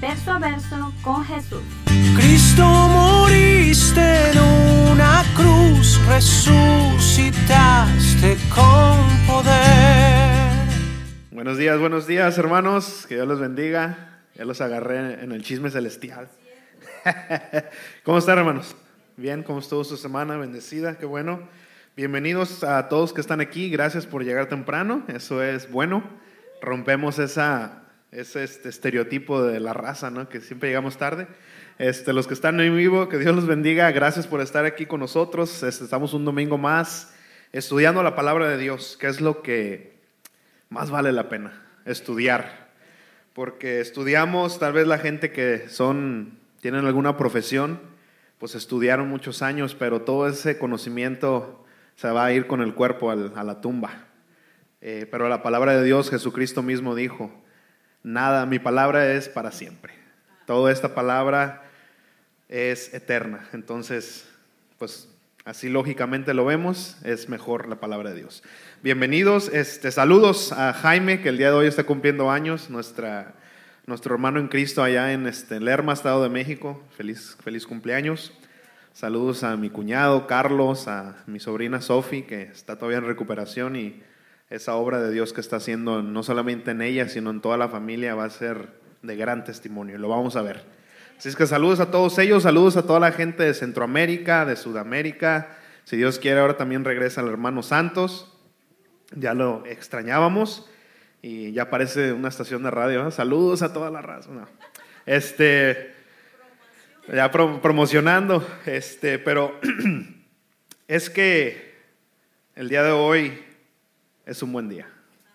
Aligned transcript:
verso 0.00 0.32
a 0.32 0.38
verso 0.38 0.92
con 1.02 1.24
Jesús. 1.24 1.62
Cristo 2.16 2.64
moriste 2.64 4.30
en 4.30 4.38
una 4.92 5.22
cruz, 5.36 6.00
resucitaste 6.06 7.48
con 8.54 8.96
poder. 9.26 10.50
Buenos 11.30 11.58
días, 11.58 11.78
buenos 11.78 12.06
días 12.06 12.38
hermanos, 12.38 13.04
que 13.08 13.16
Dios 13.16 13.28
los 13.28 13.40
bendiga. 13.40 14.22
Ya 14.34 14.44
los 14.44 14.60
agarré 14.60 15.22
en 15.22 15.32
el 15.32 15.42
chisme 15.42 15.70
celestial. 15.70 16.28
¿Cómo 18.04 18.18
están, 18.18 18.38
hermanos? 18.38 18.76
Bien, 19.16 19.42
¿cómo 19.42 19.58
estuvo 19.58 19.84
su 19.84 19.96
semana? 19.98 20.36
Bendecida, 20.38 20.96
qué 20.96 21.04
bueno. 21.04 21.48
Bienvenidos 21.94 22.64
a 22.64 22.88
todos 22.88 23.12
que 23.12 23.20
están 23.20 23.40
aquí. 23.42 23.68
Gracias 23.68 24.06
por 24.06 24.24
llegar 24.24 24.48
temprano. 24.48 25.02
Eso 25.08 25.42
es 25.42 25.70
bueno. 25.70 26.02
Rompemos 26.62 27.18
esa, 27.18 27.79
ese 28.12 28.42
este, 28.42 28.68
estereotipo 28.68 29.42
de 29.42 29.60
la 29.60 29.72
raza, 29.72 30.10
¿no? 30.10 30.28
Que 30.28 30.40
siempre 30.40 30.68
llegamos 30.68 30.96
tarde. 30.98 31.28
Este, 31.78 32.12
los 32.12 32.26
que 32.26 32.34
están 32.34 32.60
en 32.60 32.76
vivo, 32.76 33.08
que 33.08 33.18
Dios 33.18 33.34
los 33.34 33.46
bendiga. 33.46 33.90
Gracias 33.92 34.26
por 34.26 34.40
estar 34.40 34.64
aquí 34.64 34.86
con 34.86 35.00
nosotros. 35.00 35.62
Estamos 35.62 36.12
un 36.12 36.24
domingo 36.24 36.58
más 36.58 37.14
estudiando 37.52 38.02
la 38.02 38.16
palabra 38.16 38.48
de 38.48 38.58
Dios, 38.58 38.96
que 39.00 39.06
es 39.06 39.20
lo 39.20 39.42
que 39.42 39.94
más 40.68 40.90
vale 40.90 41.12
la 41.12 41.28
pena, 41.28 41.62
estudiar. 41.84 42.70
Porque 43.32 43.80
estudiamos, 43.80 44.58
tal 44.58 44.72
vez 44.72 44.86
la 44.86 44.98
gente 44.98 45.30
que 45.30 45.68
son 45.68 46.38
tienen 46.60 46.84
alguna 46.84 47.16
profesión, 47.16 47.80
pues 48.38 48.54
estudiaron 48.54 49.08
muchos 49.08 49.40
años, 49.40 49.74
pero 49.74 50.02
todo 50.02 50.28
ese 50.28 50.58
conocimiento 50.58 51.64
se 51.94 52.10
va 52.10 52.24
a 52.24 52.32
ir 52.32 52.46
con 52.46 52.60
el 52.60 52.74
cuerpo 52.74 53.10
a 53.10 53.44
la 53.44 53.60
tumba. 53.60 54.06
Eh, 54.80 55.06
pero 55.10 55.28
la 55.28 55.42
palabra 55.42 55.76
de 55.76 55.84
Dios, 55.84 56.10
Jesucristo 56.10 56.62
mismo 56.62 56.94
dijo, 56.94 57.32
nada, 58.02 58.46
mi 58.46 58.58
palabra 58.58 59.12
es 59.12 59.28
para 59.28 59.52
siempre. 59.52 59.94
Toda 60.46 60.72
esta 60.72 60.94
palabra 60.94 61.64
es 62.48 62.92
eterna. 62.94 63.48
Entonces, 63.52 64.28
pues 64.78 65.08
así 65.44 65.68
lógicamente 65.68 66.34
lo 66.34 66.44
vemos, 66.44 66.96
es 67.04 67.28
mejor 67.28 67.68
la 67.68 67.76
palabra 67.76 68.10
de 68.10 68.16
Dios. 68.16 68.42
Bienvenidos, 68.82 69.48
este, 69.52 69.90
saludos 69.90 70.52
a 70.52 70.72
Jaime, 70.72 71.20
que 71.20 71.28
el 71.28 71.38
día 71.38 71.48
de 71.48 71.56
hoy 71.56 71.66
está 71.66 71.84
cumpliendo 71.84 72.30
años, 72.30 72.70
nuestra 72.70 73.34
nuestro 73.86 74.14
hermano 74.14 74.38
en 74.38 74.46
Cristo 74.46 74.84
allá 74.84 75.12
en 75.12 75.26
este, 75.26 75.58
Lerma, 75.58 75.94
Estado 75.94 76.22
de 76.22 76.28
México. 76.28 76.80
Feliz, 76.96 77.36
feliz 77.42 77.66
cumpleaños. 77.66 78.32
Saludos 78.92 79.42
a 79.42 79.56
mi 79.56 79.68
cuñado 79.68 80.28
Carlos, 80.28 80.86
a 80.86 81.16
mi 81.26 81.40
sobrina 81.40 81.80
Sofi, 81.80 82.22
que 82.22 82.42
está 82.42 82.76
todavía 82.76 82.98
en 82.98 83.06
recuperación 83.06 83.74
y 83.74 84.00
esa 84.50 84.74
obra 84.74 85.00
de 85.00 85.12
Dios 85.12 85.32
que 85.32 85.40
está 85.40 85.56
haciendo 85.56 86.02
no 86.02 86.22
solamente 86.24 86.72
en 86.72 86.82
ella, 86.82 87.08
sino 87.08 87.30
en 87.30 87.40
toda 87.40 87.56
la 87.56 87.68
familia 87.68 88.16
va 88.16 88.24
a 88.24 88.30
ser 88.30 88.68
de 89.02 89.16
gran 89.16 89.44
testimonio. 89.44 89.96
Lo 89.96 90.08
vamos 90.08 90.34
a 90.34 90.42
ver. 90.42 90.64
Así 91.16 91.28
es 91.28 91.36
que 91.36 91.46
saludos 91.46 91.80
a 91.80 91.90
todos 91.90 92.18
ellos, 92.18 92.42
saludos 92.42 92.76
a 92.76 92.82
toda 92.82 92.98
la 92.98 93.12
gente 93.12 93.44
de 93.44 93.54
Centroamérica, 93.54 94.44
de 94.44 94.56
Sudamérica. 94.56 95.56
Si 95.84 95.96
Dios 95.96 96.18
quiere, 96.18 96.40
ahora 96.40 96.56
también 96.56 96.84
regresa 96.84 97.20
el 97.20 97.28
hermano 97.28 97.62
Santos. 97.62 98.36
Ya 99.12 99.34
lo 99.34 99.64
extrañábamos 99.66 100.68
y 101.22 101.52
ya 101.52 101.62
aparece 101.62 102.12
una 102.12 102.28
estación 102.28 102.62
de 102.62 102.70
radio. 102.70 103.10
Saludos 103.10 103.62
a 103.62 103.72
toda 103.72 103.90
la 103.90 104.02
raza. 104.02 104.30
Este, 105.06 105.94
ya 107.12 107.30
promocionando, 107.30 108.46
este, 108.66 109.18
pero 109.18 109.58
es 110.88 111.08
que 111.10 111.74
el 112.56 112.68
día 112.68 112.82
de 112.82 112.92
hoy 112.92 113.49
es 114.26 114.42
un 114.42 114.52
buen 114.52 114.68
día. 114.68 114.86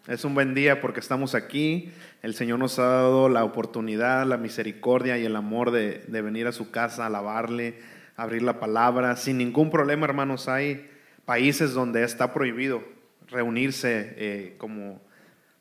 Es 0.07 0.23
un 0.23 0.35
buen 0.35 0.53
día 0.53 0.81
porque 0.81 0.99
estamos 0.99 1.33
aquí. 1.33 1.91
El 2.21 2.35
Señor 2.35 2.59
nos 2.59 2.77
ha 2.79 2.83
dado 2.85 3.29
la 3.29 3.43
oportunidad, 3.43 4.25
la 4.25 4.37
misericordia 4.37 5.17
y 5.17 5.25
el 5.25 5.35
amor 5.35 5.71
de, 5.71 6.03
de 6.07 6.21
venir 6.21 6.47
a 6.47 6.51
su 6.51 6.69
casa, 6.69 7.05
alabarle, 7.05 7.79
abrir 8.15 8.43
la 8.43 8.59
palabra. 8.59 9.15
Sin 9.15 9.37
ningún 9.37 9.71
problema, 9.71 10.05
hermanos, 10.05 10.47
hay 10.47 10.89
países 11.25 11.73
donde 11.73 12.03
está 12.03 12.33
prohibido 12.33 12.83
reunirse 13.29 14.13
eh, 14.17 14.55
como 14.57 15.01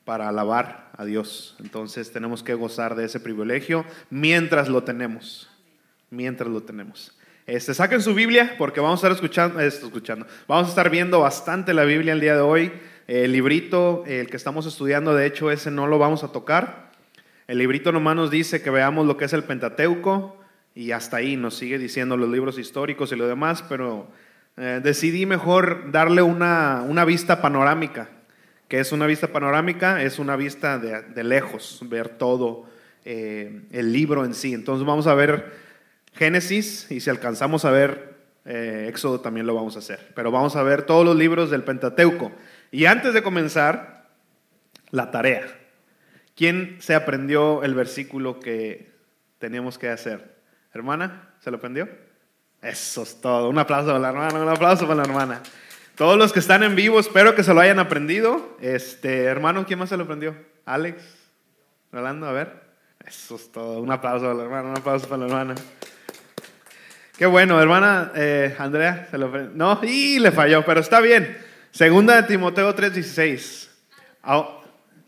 para 0.04 0.28
alabar 0.28 0.90
a 0.96 1.04
Dios. 1.04 1.56
Entonces 1.60 2.12
tenemos 2.12 2.42
que 2.42 2.54
gozar 2.54 2.94
de 2.94 3.04
ese 3.04 3.20
privilegio 3.20 3.84
mientras 4.10 4.68
lo 4.68 4.84
tenemos. 4.84 5.50
Mientras 6.10 6.50
lo 6.50 6.62
tenemos. 6.62 7.16
Este, 7.46 7.74
saquen 7.74 8.00
su 8.00 8.14
Biblia 8.14 8.54
porque 8.58 8.80
vamos 8.80 9.02
a 9.02 9.08
estar 9.08 9.12
escuchando, 9.12 9.60
escuchando. 9.60 10.26
Vamos 10.46 10.66
a 10.66 10.70
estar 10.70 10.90
viendo 10.90 11.20
bastante 11.20 11.74
la 11.74 11.84
Biblia 11.84 12.12
el 12.12 12.20
día 12.20 12.34
de 12.34 12.40
hoy. 12.40 12.72
El 13.06 13.32
librito, 13.32 14.04
el 14.06 14.28
que 14.28 14.36
estamos 14.36 14.66
estudiando, 14.66 15.14
de 15.14 15.26
hecho, 15.26 15.50
ese 15.50 15.70
no 15.70 15.86
lo 15.86 15.98
vamos 15.98 16.24
a 16.24 16.32
tocar. 16.32 16.92
El 17.46 17.58
librito 17.58 17.92
nomás 17.92 18.16
nos 18.16 18.30
dice 18.30 18.62
que 18.62 18.70
veamos 18.70 19.06
lo 19.06 19.16
que 19.16 19.26
es 19.26 19.32
el 19.32 19.44
Pentateuco 19.44 20.36
y 20.74 20.92
hasta 20.92 21.18
ahí 21.18 21.36
nos 21.36 21.56
sigue 21.56 21.78
diciendo 21.78 22.16
los 22.16 22.28
libros 22.28 22.58
históricos 22.58 23.12
y 23.12 23.16
lo 23.16 23.28
demás, 23.28 23.62
pero 23.68 24.08
eh, 24.56 24.80
decidí 24.82 25.26
mejor 25.26 25.90
darle 25.92 26.22
una, 26.22 26.84
una 26.88 27.04
vista 27.04 27.42
panorámica 27.42 28.08
que 28.68 28.80
es 28.80 28.92
una 28.92 29.06
vista 29.06 29.28
panorámica, 29.28 30.02
es 30.02 30.18
una 30.18 30.36
vista 30.36 30.78
de, 30.78 31.24
lejos, 31.24 31.80
ver 31.84 32.08
todo 32.08 32.66
eh, 33.04 33.62
el 33.70 33.92
libro 33.92 34.24
en 34.24 34.34
sí. 34.34 34.54
Entonces 34.54 34.86
vamos 34.86 35.06
a 35.06 35.14
ver 35.14 35.52
Génesis 36.14 36.90
y 36.90 37.00
si 37.00 37.10
alcanzamos 37.10 37.64
a 37.64 37.70
ver 37.70 38.14
eh, 38.44 38.86
Éxodo 38.88 39.20
también 39.20 39.46
lo 39.46 39.54
vamos 39.54 39.76
a 39.76 39.80
hacer. 39.80 40.12
Pero 40.14 40.30
vamos 40.30 40.56
a 40.56 40.62
ver 40.62 40.82
todos 40.82 41.04
los 41.04 41.16
libros 41.16 41.50
del 41.50 41.62
Pentateuco. 41.62 42.32
Y 42.74 42.86
antes 42.86 43.14
de 43.14 43.22
comenzar, 43.22 44.08
la 44.90 45.12
tarea. 45.12 45.46
¿Quién 46.34 46.78
se 46.80 46.96
aprendió 46.96 47.62
el 47.62 47.72
versículo 47.72 48.40
que 48.40 48.90
teníamos 49.38 49.78
que 49.78 49.90
hacer? 49.90 50.40
¿Hermana? 50.72 51.36
¿Se 51.38 51.52
lo 51.52 51.58
aprendió? 51.58 51.88
Eso 52.60 53.04
es 53.04 53.20
todo. 53.20 53.48
Un 53.48 53.60
aplauso 53.60 53.86
para 53.86 54.00
la 54.00 54.08
hermana, 54.08 54.42
un 54.42 54.48
aplauso 54.48 54.88
para 54.88 54.96
la 54.96 55.02
hermana. 55.04 55.40
Todos 55.94 56.18
los 56.18 56.32
que 56.32 56.40
están 56.40 56.64
en 56.64 56.74
vivo, 56.74 56.98
espero 56.98 57.36
que 57.36 57.44
se 57.44 57.54
lo 57.54 57.60
hayan 57.60 57.78
aprendido. 57.78 58.56
Este, 58.60 59.22
hermano, 59.22 59.64
¿quién 59.66 59.78
más 59.78 59.90
se 59.90 59.96
lo 59.96 60.02
aprendió? 60.02 60.34
Alex, 60.64 61.00
Rolando, 61.92 62.26
a 62.26 62.32
ver. 62.32 62.60
Eso 63.06 63.36
es 63.36 63.52
todo. 63.52 63.78
Un 63.78 63.92
aplauso 63.92 64.24
para 64.24 64.34
la 64.34 64.42
hermana, 64.42 64.70
un 64.70 64.78
aplauso 64.78 65.06
para 65.08 65.18
la 65.18 65.26
hermana. 65.26 65.54
Qué 67.16 67.26
bueno, 67.26 67.62
hermana 67.62 68.10
eh, 68.16 68.56
Andrea, 68.58 69.06
se 69.12 69.16
lo 69.16 69.26
aprendió. 69.26 69.52
No, 69.54 69.78
y 69.84 70.18
le 70.18 70.32
falló, 70.32 70.64
pero 70.64 70.80
está 70.80 70.98
bien. 70.98 71.53
Segunda 71.74 72.22
de 72.22 72.28
Timoteo 72.28 72.72
3:16. 72.72 73.68
Oh, 74.22 74.62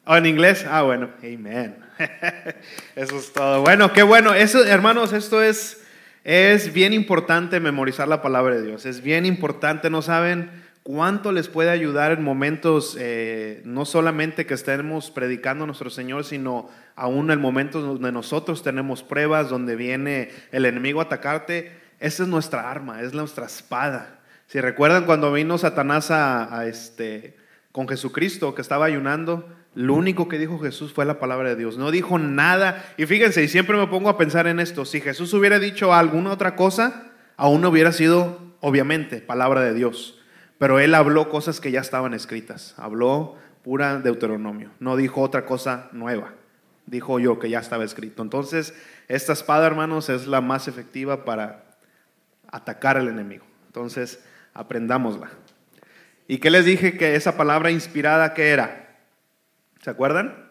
oh, 0.04 0.16
en 0.16 0.26
inglés. 0.26 0.66
Ah, 0.68 0.82
bueno, 0.82 1.10
amen. 1.22 1.76
Eso 2.96 3.18
es 3.18 3.32
todo. 3.32 3.60
Bueno, 3.60 3.92
qué 3.92 4.02
bueno. 4.02 4.34
Eso, 4.34 4.64
hermanos, 4.64 5.12
esto 5.12 5.40
es, 5.40 5.80
es 6.24 6.72
bien 6.72 6.92
importante 6.92 7.60
memorizar 7.60 8.08
la 8.08 8.20
palabra 8.20 8.56
de 8.56 8.66
Dios. 8.66 8.84
Es 8.84 9.00
bien 9.00 9.26
importante, 9.26 9.90
¿no 9.90 10.02
saben? 10.02 10.66
cuánto 10.82 11.32
les 11.32 11.48
puede 11.48 11.70
ayudar 11.70 12.12
en 12.12 12.22
momentos, 12.22 12.96
eh, 12.98 13.60
no 13.64 13.84
solamente 13.84 14.46
que 14.46 14.54
estemos 14.54 15.10
predicando 15.10 15.64
a 15.64 15.66
nuestro 15.66 15.90
Señor, 15.90 16.24
sino 16.24 16.68
aún 16.94 17.30
en 17.32 17.40
momentos 17.40 17.84
donde 17.84 18.12
nosotros 18.12 18.62
tenemos 18.62 19.02
pruebas, 19.02 19.50
donde 19.50 19.74
viene 19.74 20.30
el 20.52 20.64
enemigo 20.64 21.00
a 21.00 21.04
atacarte. 21.04 21.72
Esa 21.98 22.24
es 22.24 22.28
nuestra 22.28 22.70
arma, 22.70 23.02
es 23.02 23.14
nuestra 23.14 23.46
espada. 23.46 24.15
Si 24.46 24.60
recuerdan 24.60 25.04
cuando 25.04 25.32
vino 25.32 25.58
Satanás 25.58 26.10
a, 26.10 26.66
este, 26.66 27.36
con 27.72 27.88
Jesucristo, 27.88 28.54
que 28.54 28.62
estaba 28.62 28.84
ayunando, 28.86 29.48
lo 29.74 29.94
único 29.94 30.28
que 30.28 30.38
dijo 30.38 30.58
Jesús 30.58 30.92
fue 30.92 31.04
la 31.04 31.18
palabra 31.18 31.50
de 31.50 31.56
Dios. 31.56 31.76
No 31.78 31.90
dijo 31.90 32.18
nada. 32.18 32.84
Y 32.96 33.06
fíjense, 33.06 33.42
y 33.42 33.48
siempre 33.48 33.76
me 33.76 33.88
pongo 33.88 34.08
a 34.08 34.16
pensar 34.16 34.46
en 34.46 34.60
esto. 34.60 34.84
Si 34.84 35.00
Jesús 35.00 35.34
hubiera 35.34 35.58
dicho 35.58 35.92
alguna 35.92 36.30
otra 36.32 36.54
cosa, 36.54 37.10
aún 37.36 37.60
no 37.60 37.70
hubiera 37.70 37.92
sido, 37.92 38.40
obviamente, 38.60 39.20
palabra 39.20 39.60
de 39.60 39.74
Dios. 39.74 40.18
Pero 40.58 40.78
él 40.78 40.94
habló 40.94 41.28
cosas 41.28 41.60
que 41.60 41.72
ya 41.72 41.80
estaban 41.80 42.14
escritas. 42.14 42.74
Habló 42.78 43.36
pura 43.62 43.98
Deuteronomio. 43.98 44.70
No 44.78 44.96
dijo 44.96 45.20
otra 45.20 45.44
cosa 45.44 45.90
nueva. 45.92 46.34
Dijo 46.86 47.18
yo 47.18 47.40
que 47.40 47.50
ya 47.50 47.58
estaba 47.58 47.84
escrito. 47.84 48.22
Entonces, 48.22 48.74
esta 49.08 49.32
espada, 49.32 49.66
hermanos, 49.66 50.08
es 50.08 50.28
la 50.28 50.40
más 50.40 50.68
efectiva 50.68 51.24
para 51.24 51.64
atacar 52.48 52.96
al 52.96 53.08
enemigo. 53.08 53.44
Entonces, 53.66 54.24
aprendámosla. 54.56 55.30
¿Y 56.28 56.38
qué 56.38 56.50
les 56.50 56.64
dije 56.64 56.96
que 56.96 57.14
esa 57.14 57.36
palabra 57.36 57.70
inspirada 57.70 58.34
qué 58.34 58.50
era? 58.50 58.98
¿Se 59.80 59.90
acuerdan? 59.90 60.46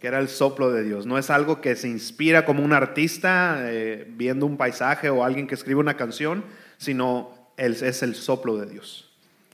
que 0.00 0.06
era 0.06 0.18
el 0.20 0.28
soplo 0.28 0.70
de 0.70 0.84
Dios. 0.84 1.06
No 1.06 1.18
es 1.18 1.30
algo 1.30 1.60
que 1.60 1.74
se 1.74 1.88
inspira 1.88 2.44
como 2.44 2.62
un 2.62 2.72
artista 2.72 3.58
eh, 3.62 4.06
viendo 4.08 4.46
un 4.46 4.56
paisaje 4.56 5.10
o 5.10 5.24
alguien 5.24 5.46
que 5.46 5.54
escribe 5.54 5.80
una 5.80 5.96
canción, 5.96 6.44
sino 6.76 7.52
es 7.56 8.02
el 8.02 8.14
soplo 8.14 8.56
de 8.56 8.66
Dios. 8.66 9.10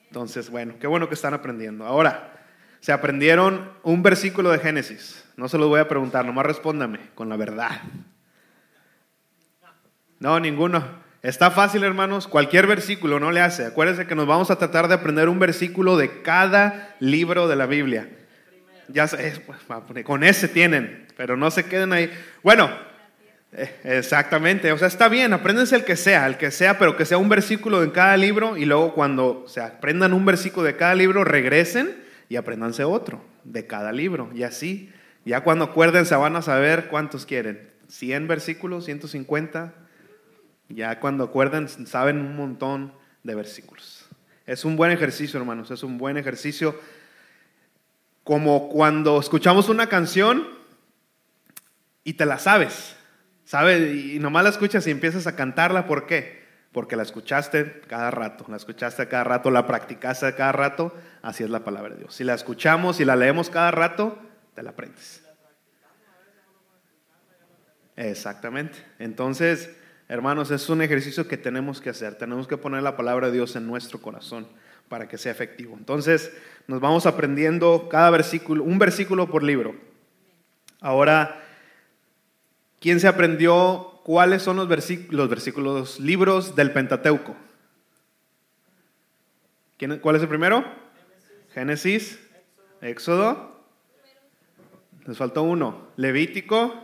Entonces, 0.09 0.51
bueno, 0.51 0.75
qué 0.79 0.87
bueno 0.87 1.09
que 1.09 1.15
están 1.15 1.35
aprendiendo. 1.35 1.87
Ahora, 1.87 2.33
se 2.81 2.93
aprendieron 2.93 3.71
un 3.83 4.03
versículo 4.03 4.51
de 4.51 4.59
Génesis. 4.59 5.25
No 5.37 5.49
se 5.49 5.57
los 5.57 5.69
voy 5.69 5.81
a 5.81 5.89
preguntar, 5.89 6.27
nomás 6.27 6.45
respóndame 6.45 7.01
con 7.15 7.29
la 7.31 7.37
verdad. 7.37 7.81
No, 10.21 10.39
ninguno. 10.39 11.04
Está 11.25 11.51
fácil, 11.51 11.85
hermanos. 11.85 12.29
Cualquier 12.29 12.67
versículo 12.67 13.19
no 13.19 13.33
le 13.33 13.41
hace. 13.41 13.65
Acuérdense 13.65 14.07
que 14.07 14.15
nos 14.15 14.27
vamos 14.27 14.51
a 14.51 14.59
tratar 14.59 14.89
de 14.89 14.95
aprender 14.95 15.31
un 15.31 15.39
versículo 15.39 15.97
de 15.97 16.21
cada 16.21 16.95
libro 17.01 17.49
de 17.49 17.57
la 17.57 17.65
Biblia. 17.65 18.11
Ya 18.89 19.07
pues, 19.07 20.05
con 20.05 20.23
ese 20.23 20.49
tienen, 20.49 21.07
pero 21.17 21.39
no 21.39 21.51
se 21.51 21.65
queden 21.65 21.95
ahí. 21.95 22.11
Bueno, 22.43 22.69
eh, 23.55 23.75
exactamente. 23.85 24.71
O 24.71 24.77
sea, 24.77 24.87
está 24.87 25.09
bien, 25.09 25.33
apréndense 25.33 25.75
el 25.77 25.87
que 25.87 25.97
sea, 25.97 26.27
el 26.27 26.37
que 26.37 26.51
sea, 26.51 26.79
pero 26.79 26.95
que 26.95 27.07
sea 27.07 27.17
un 27.17 27.31
versículo 27.31 27.81
de 27.81 27.91
cada 27.91 28.19
libro 28.19 28.59
y 28.59 28.67
luego 28.67 28.93
cuando 28.93 29.47
se 29.49 29.63
aprendan 29.63 30.13
un 30.13 30.27
versículo 30.27 30.67
de 30.67 30.77
cada 30.77 30.95
libro, 30.95 31.25
regresen 31.25 32.05
y 32.29 32.37
aprendanse 32.37 32.85
otro 32.85 33.25
de 33.45 33.67
cada 33.67 33.93
libro. 33.93 34.29
Y 34.35 34.43
así, 34.43 34.93
ya 35.25 35.41
cuando 35.41 35.65
acuérdense 35.65 36.15
van 36.17 36.37
a 36.37 36.43
saber 36.43 36.89
cuántos 36.89 37.25
quieren. 37.25 37.71
100 37.89 38.29
versículos, 38.29 38.85
150. 38.85 39.84
Ya 40.75 40.99
cuando 40.99 41.25
acuerden 41.25 41.69
saben 41.87 42.19
un 42.19 42.37
montón 42.37 42.93
de 43.23 43.35
versículos. 43.35 44.07
Es 44.47 44.65
un 44.65 44.77
buen 44.77 44.91
ejercicio, 44.91 45.39
hermanos, 45.39 45.71
es 45.71 45.83
un 45.83 45.97
buen 45.97 46.17
ejercicio 46.17 46.79
como 48.25 48.69
cuando 48.69 49.21
escuchamos 49.21 49.69
una 49.69 49.89
canción 49.89 50.47
y 52.03 52.15
te 52.15 52.27
la 52.27 52.39
sabes, 52.39 52.97
¿sabes? 53.45 53.95
Y 53.95 54.19
nomás 54.19 54.45
la 54.45 54.51
escuchas 54.51 54.87
y 54.87 54.91
empiezas 54.91 55.27
a 55.27 55.37
cantarla, 55.37 55.87
¿por 55.87 56.07
qué? 56.07 56.45
Porque 56.73 56.97
la 56.97 57.03
escuchaste 57.05 57.83
cada 57.87 58.11
rato, 58.11 58.45
la 58.49 58.57
escuchaste 58.57 59.07
cada 59.09 59.25
rato, 59.25 59.51
la 59.51 59.67
practicaste 59.67 60.35
cada 60.35 60.53
rato, 60.53 60.95
así 61.23 61.45
es 61.45 61.51
la 61.51 61.61
palabra 61.61 61.95
de 61.95 62.01
Dios. 62.01 62.15
Si 62.15 62.25
la 62.25 62.35
escuchamos 62.35 63.01
y 63.01 63.05
la 63.05 63.17
leemos 63.17 63.49
cada 63.49 63.71
rato, 63.71 64.19
te 64.55 64.63
la 64.63 64.71
aprendes. 64.71 65.23
Exactamente. 67.97 68.79
Entonces, 68.99 69.71
hermanos, 70.09 70.51
es 70.51 70.69
un 70.69 70.83
ejercicio 70.83 71.29
que 71.29 71.37
tenemos 71.37 71.81
que 71.81 71.91
hacer. 71.91 72.17
Tenemos 72.17 72.47
que 72.47 72.57
poner 72.57 72.83
la 72.83 72.97
palabra 72.97 73.29
de 73.29 73.35
Dios 73.35 73.57
en 73.57 73.67
nuestro 73.67 74.01
corazón 74.01 74.47
para 74.89 75.09
que 75.09 75.19
sea 75.19 75.33
efectivo. 75.33 75.77
Entonces, 75.79 76.33
nos 76.67 76.81
vamos 76.81 77.07
aprendiendo 77.07 77.89
cada 77.91 78.11
versículo, 78.11 78.65
un 78.65 78.79
versículo 78.79 79.31
por 79.31 79.43
libro. 79.43 79.75
Ahora, 80.81 81.43
¿quién 82.81 83.01
se 83.01 83.09
aprendió 83.09 84.01
cuáles 84.05 84.43
son 84.43 84.57
los 84.57 84.69
versículos, 84.69 85.13
los 85.13 85.29
versículos, 85.29 86.01
libros 86.01 86.55
del 86.55 86.73
Pentateuco? 86.73 87.35
¿Quién, 89.79 89.99
¿Cuál 89.99 90.17
es 90.17 90.23
el 90.23 90.29
primero? 90.29 90.65
Génesis, 91.55 92.21
Éxodo. 92.81 93.55
Les 95.07 95.17
faltó 95.17 95.43
uno. 95.43 95.89
Levítico, 95.97 96.75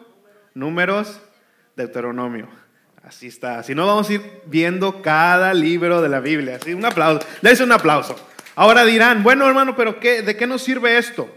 Números, 0.54 1.20
Deuteronomio. 1.76 2.48
Así 3.02 3.26
está. 3.26 3.58
Así 3.58 3.74
no 3.74 3.86
vamos 3.86 4.08
a 4.10 4.14
ir 4.14 4.22
viendo 4.46 5.02
cada 5.02 5.54
libro 5.54 6.02
de 6.02 6.08
la 6.08 6.20
Biblia. 6.20 6.56
Así, 6.56 6.74
un 6.74 6.84
aplauso. 6.84 7.26
Les 7.40 7.60
un 7.60 7.72
aplauso. 7.72 8.16
Ahora 8.54 8.84
dirán, 8.84 9.22
bueno 9.22 9.46
hermano, 9.48 9.74
pero 9.76 10.00
qué, 10.00 10.22
¿de 10.22 10.36
qué 10.36 10.46
nos 10.46 10.62
sirve 10.62 10.98
esto? 10.98 11.34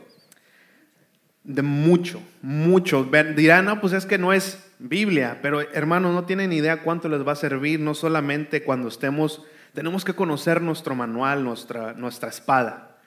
De 1.44 1.62
mucho, 1.62 2.22
mucho. 2.42 3.08
Dirán, 3.36 3.66
no, 3.66 3.80
pues 3.80 3.94
es 3.94 4.06
que 4.06 4.18
no 4.18 4.34
es 4.34 4.60
Biblia, 4.80 5.40
pero 5.42 5.62
hermano, 5.62 6.12
no 6.12 6.26
tienen 6.26 6.52
idea 6.52 6.82
cuánto 6.82 7.08
les 7.08 7.26
va 7.26 7.32
a 7.32 7.38
servir, 7.38 7.80
no 7.80 7.94
solamente 7.94 8.64
cuando 8.64 8.90
estemos, 8.90 9.42
tenemos 9.74 10.04
que 10.04 10.14
conocer 10.14 10.62
nuestro 10.62 10.96
manual, 10.96 11.44
nuestra, 11.44 11.94
nuestra 11.94 12.30
espada, 12.30 12.98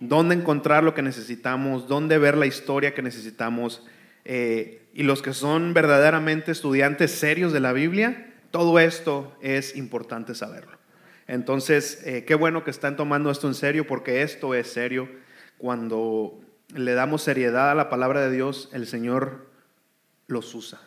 dónde 0.00 0.34
encontrar 0.34 0.82
lo 0.82 0.92
que 0.92 1.02
necesitamos, 1.02 1.86
dónde 1.86 2.18
ver 2.18 2.36
la 2.36 2.46
historia 2.46 2.94
que 2.94 3.02
necesitamos. 3.02 3.86
Eh, 4.24 4.79
y 4.92 5.02
los 5.02 5.22
que 5.22 5.32
son 5.32 5.72
verdaderamente 5.74 6.52
estudiantes 6.52 7.12
serios 7.12 7.52
de 7.52 7.60
la 7.60 7.72
Biblia, 7.72 8.34
todo 8.50 8.78
esto 8.78 9.36
es 9.40 9.76
importante 9.76 10.34
saberlo. 10.34 10.78
Entonces, 11.26 12.02
eh, 12.04 12.24
qué 12.24 12.34
bueno 12.34 12.64
que 12.64 12.72
están 12.72 12.96
tomando 12.96 13.30
esto 13.30 13.46
en 13.46 13.54
serio, 13.54 13.86
porque 13.86 14.22
esto 14.22 14.54
es 14.54 14.72
serio. 14.72 15.08
Cuando 15.58 16.40
le 16.74 16.94
damos 16.94 17.22
seriedad 17.22 17.70
a 17.70 17.74
la 17.76 17.88
palabra 17.88 18.20
de 18.20 18.32
Dios, 18.32 18.68
el 18.72 18.86
Señor 18.86 19.46
los 20.26 20.54
usa, 20.54 20.80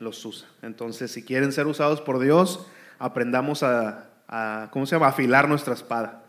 los 0.00 0.24
usa. 0.24 0.48
Entonces, 0.62 1.12
si 1.12 1.22
quieren 1.22 1.52
ser 1.52 1.68
usados 1.68 2.00
por 2.00 2.18
Dios, 2.18 2.66
aprendamos 2.98 3.62
a, 3.62 4.10
a 4.26 4.68
¿cómo 4.72 4.86
se 4.86 4.96
llama?, 4.96 5.08
afilar 5.08 5.48
nuestra 5.48 5.74
espada. 5.74 6.24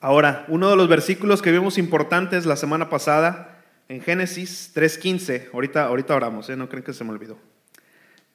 Ahora, 0.00 0.44
uno 0.48 0.68
de 0.68 0.76
los 0.76 0.88
versículos 0.88 1.40
que 1.40 1.50
vimos 1.50 1.78
importantes 1.78 2.46
la 2.46 2.56
semana 2.56 2.90
pasada, 2.90 3.57
en 3.88 4.02
Génesis 4.02 4.70
3.15, 4.74 5.48
ahorita, 5.52 5.84
ahorita 5.84 6.14
oramos, 6.14 6.48
¿eh? 6.50 6.56
no 6.56 6.68
creen 6.68 6.84
que 6.84 6.92
se 6.92 7.04
me 7.04 7.10
olvidó. 7.10 7.38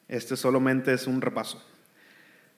Este 0.08 0.36
solamente 0.36 0.94
es 0.94 1.08
un 1.08 1.22
repaso. 1.22 1.64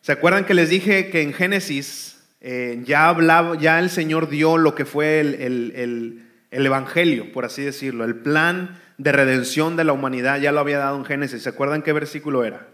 ¿Se 0.01 0.11
acuerdan 0.11 0.45
que 0.45 0.53
les 0.53 0.69
dije 0.69 1.09
que 1.09 1.21
en 1.21 1.33
Génesis 1.33 2.23
eh, 2.39 2.81
ya 2.85 3.09
hablaba, 3.09 3.57
ya 3.57 3.79
el 3.79 3.89
Señor 3.89 4.29
dio 4.29 4.57
lo 4.57 4.75
que 4.75 4.85
fue 4.85 5.19
el, 5.19 6.21
Evangelio, 6.51 7.31
por 7.33 7.43
así 7.43 7.63
decirlo, 7.63 8.05
el 8.05 8.15
plan 8.15 8.79
de 8.97 9.11
redención 9.11 9.75
de 9.75 9.83
la 9.83 9.93
humanidad, 9.93 10.39
ya 10.39 10.51
lo 10.51 10.61
había 10.61 10.77
dado 10.77 10.95
en 10.97 11.05
Génesis. 11.05 11.43
¿Se 11.43 11.49
acuerdan 11.49 11.81
qué 11.81 11.91
versículo 11.91 12.45
era? 12.45 12.67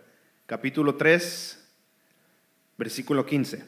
Capítulo 0.46 0.96
3, 0.96 1.68
versículo 2.78 3.26
15. 3.26 3.64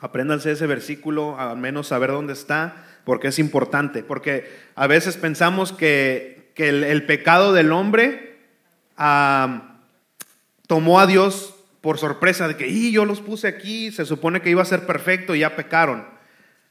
Apréndanse 0.00 0.52
ese 0.52 0.66
versículo, 0.66 1.38
al 1.38 1.58
menos 1.58 1.88
saber 1.88 2.10
dónde 2.10 2.32
está, 2.32 2.86
porque 3.04 3.28
es 3.28 3.38
importante, 3.38 4.02
porque 4.02 4.50
a 4.74 4.86
veces 4.86 5.16
pensamos 5.16 5.72
que, 5.72 6.52
el, 6.56 7.06
pecado 7.06 7.52
del 7.52 7.72
hombre 7.72 8.38
ah, 8.96 9.78
tomó 10.66 11.00
a 11.00 11.06
Dios 11.06 11.54
por 11.80 11.98
sorpresa 11.98 12.46
de 12.46 12.56
que, 12.56 12.68
y 12.68 12.92
yo 12.92 13.04
los 13.04 13.20
puse 13.20 13.48
aquí, 13.48 13.90
se 13.90 14.06
supone 14.06 14.40
que 14.40 14.50
iba 14.50 14.62
a 14.62 14.66
ser 14.66 14.86
perfecto 14.86 15.34
y 15.34 15.40
ya 15.40 15.56
pecaron. 15.56 16.06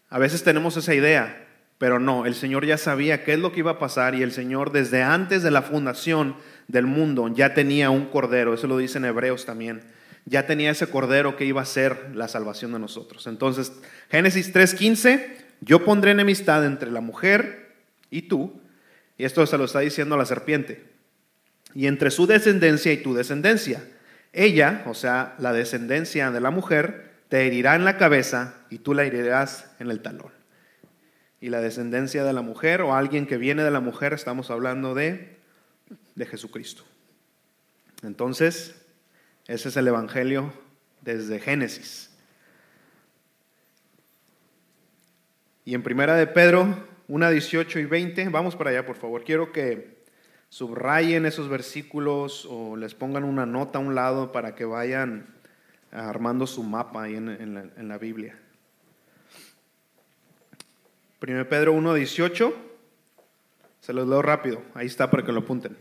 A 0.09 0.19
veces 0.19 0.43
tenemos 0.43 0.77
esa 0.77 0.93
idea, 0.93 1.47
pero 1.77 1.99
no, 1.99 2.25
el 2.25 2.35
Señor 2.35 2.65
ya 2.65 2.77
sabía 2.77 3.23
qué 3.23 3.33
es 3.33 3.39
lo 3.39 3.51
que 3.51 3.59
iba 3.59 3.71
a 3.71 3.79
pasar 3.79 4.15
y 4.15 4.23
el 4.23 4.31
Señor 4.31 4.71
desde 4.71 5.03
antes 5.03 5.43
de 5.43 5.51
la 5.51 5.61
fundación 5.61 6.35
del 6.67 6.85
mundo 6.85 7.27
ya 7.33 7.53
tenía 7.53 7.89
un 7.89 8.05
cordero, 8.05 8.53
eso 8.53 8.67
lo 8.67 8.77
dicen 8.77 9.03
Hebreos 9.03 9.45
también, 9.45 9.81
ya 10.25 10.45
tenía 10.45 10.71
ese 10.71 10.87
cordero 10.87 11.35
que 11.35 11.45
iba 11.45 11.61
a 11.61 11.65
ser 11.65 12.11
la 12.13 12.27
salvación 12.27 12.71
de 12.71 12.79
nosotros. 12.79 13.27
Entonces, 13.27 13.73
Génesis 14.09 14.53
3:15, 14.53 15.25
yo 15.61 15.85
pondré 15.85 16.11
enemistad 16.11 16.65
entre 16.65 16.91
la 16.91 17.01
mujer 17.01 17.73
y 18.09 18.23
tú, 18.23 18.59
y 19.17 19.23
esto 19.23 19.45
se 19.45 19.57
lo 19.57 19.65
está 19.65 19.79
diciendo 19.79 20.17
la 20.17 20.25
serpiente, 20.25 20.83
y 21.73 21.87
entre 21.87 22.11
su 22.11 22.27
descendencia 22.27 22.91
y 22.91 22.97
tu 22.97 23.13
descendencia 23.13 23.81
ella, 24.33 24.83
o 24.85 24.93
sea, 24.93 25.35
la 25.39 25.51
descendencia 25.51 26.31
de 26.31 26.39
la 26.39 26.51
mujer, 26.51 27.11
te 27.27 27.45
herirá 27.47 27.75
en 27.75 27.85
la 27.85 27.97
cabeza 27.97 28.55
y 28.69 28.79
tú 28.79 28.93
la 28.93 29.03
herirás 29.03 29.71
en 29.79 29.91
el 29.91 30.01
talón. 30.01 30.31
Y 31.41 31.49
la 31.49 31.59
descendencia 31.59 32.23
de 32.23 32.33
la 32.33 32.41
mujer 32.41 32.81
o 32.81 32.95
alguien 32.95 33.25
que 33.25 33.37
viene 33.37 33.63
de 33.63 33.71
la 33.71 33.79
mujer, 33.79 34.13
estamos 34.13 34.49
hablando 34.51 34.93
de, 34.93 35.37
de 36.15 36.25
Jesucristo. 36.25 36.83
Entonces, 38.03 38.75
ese 39.47 39.69
es 39.69 39.77
el 39.77 39.87
Evangelio 39.87 40.53
desde 41.01 41.39
Génesis. 41.39 42.10
Y 45.71 45.73
en 45.73 45.83
Primera 45.83 46.15
de 46.15 46.27
Pedro, 46.27 46.67
1, 47.07 47.31
18 47.31 47.79
y 47.79 47.85
20, 47.85 48.27
vamos 48.27 48.57
para 48.57 48.71
allá 48.71 48.85
por 48.85 48.97
favor. 48.97 49.23
Quiero 49.23 49.53
que 49.53 50.03
subrayen 50.49 51.25
esos 51.25 51.47
versículos 51.47 52.45
o 52.51 52.75
les 52.75 52.93
pongan 52.93 53.23
una 53.23 53.45
nota 53.45 53.79
a 53.79 53.81
un 53.81 53.95
lado 53.95 54.33
para 54.33 54.53
que 54.53 54.65
vayan 54.65 55.33
armando 55.89 56.45
su 56.45 56.61
mapa 56.63 57.03
ahí 57.03 57.15
en, 57.15 57.87
la, 57.87 57.97
Biblia. 57.97 58.37
1 61.25 61.47
Pedro 61.47 61.73
1.18, 61.73 62.53
se 63.79 63.93
los 63.93 64.09
leo 64.09 64.21
rápido, 64.21 64.61
ahí 64.73 64.87
está 64.87 65.09
para 65.09 65.23
que 65.23 65.31
lo 65.31 65.39
apunten. 65.39 65.77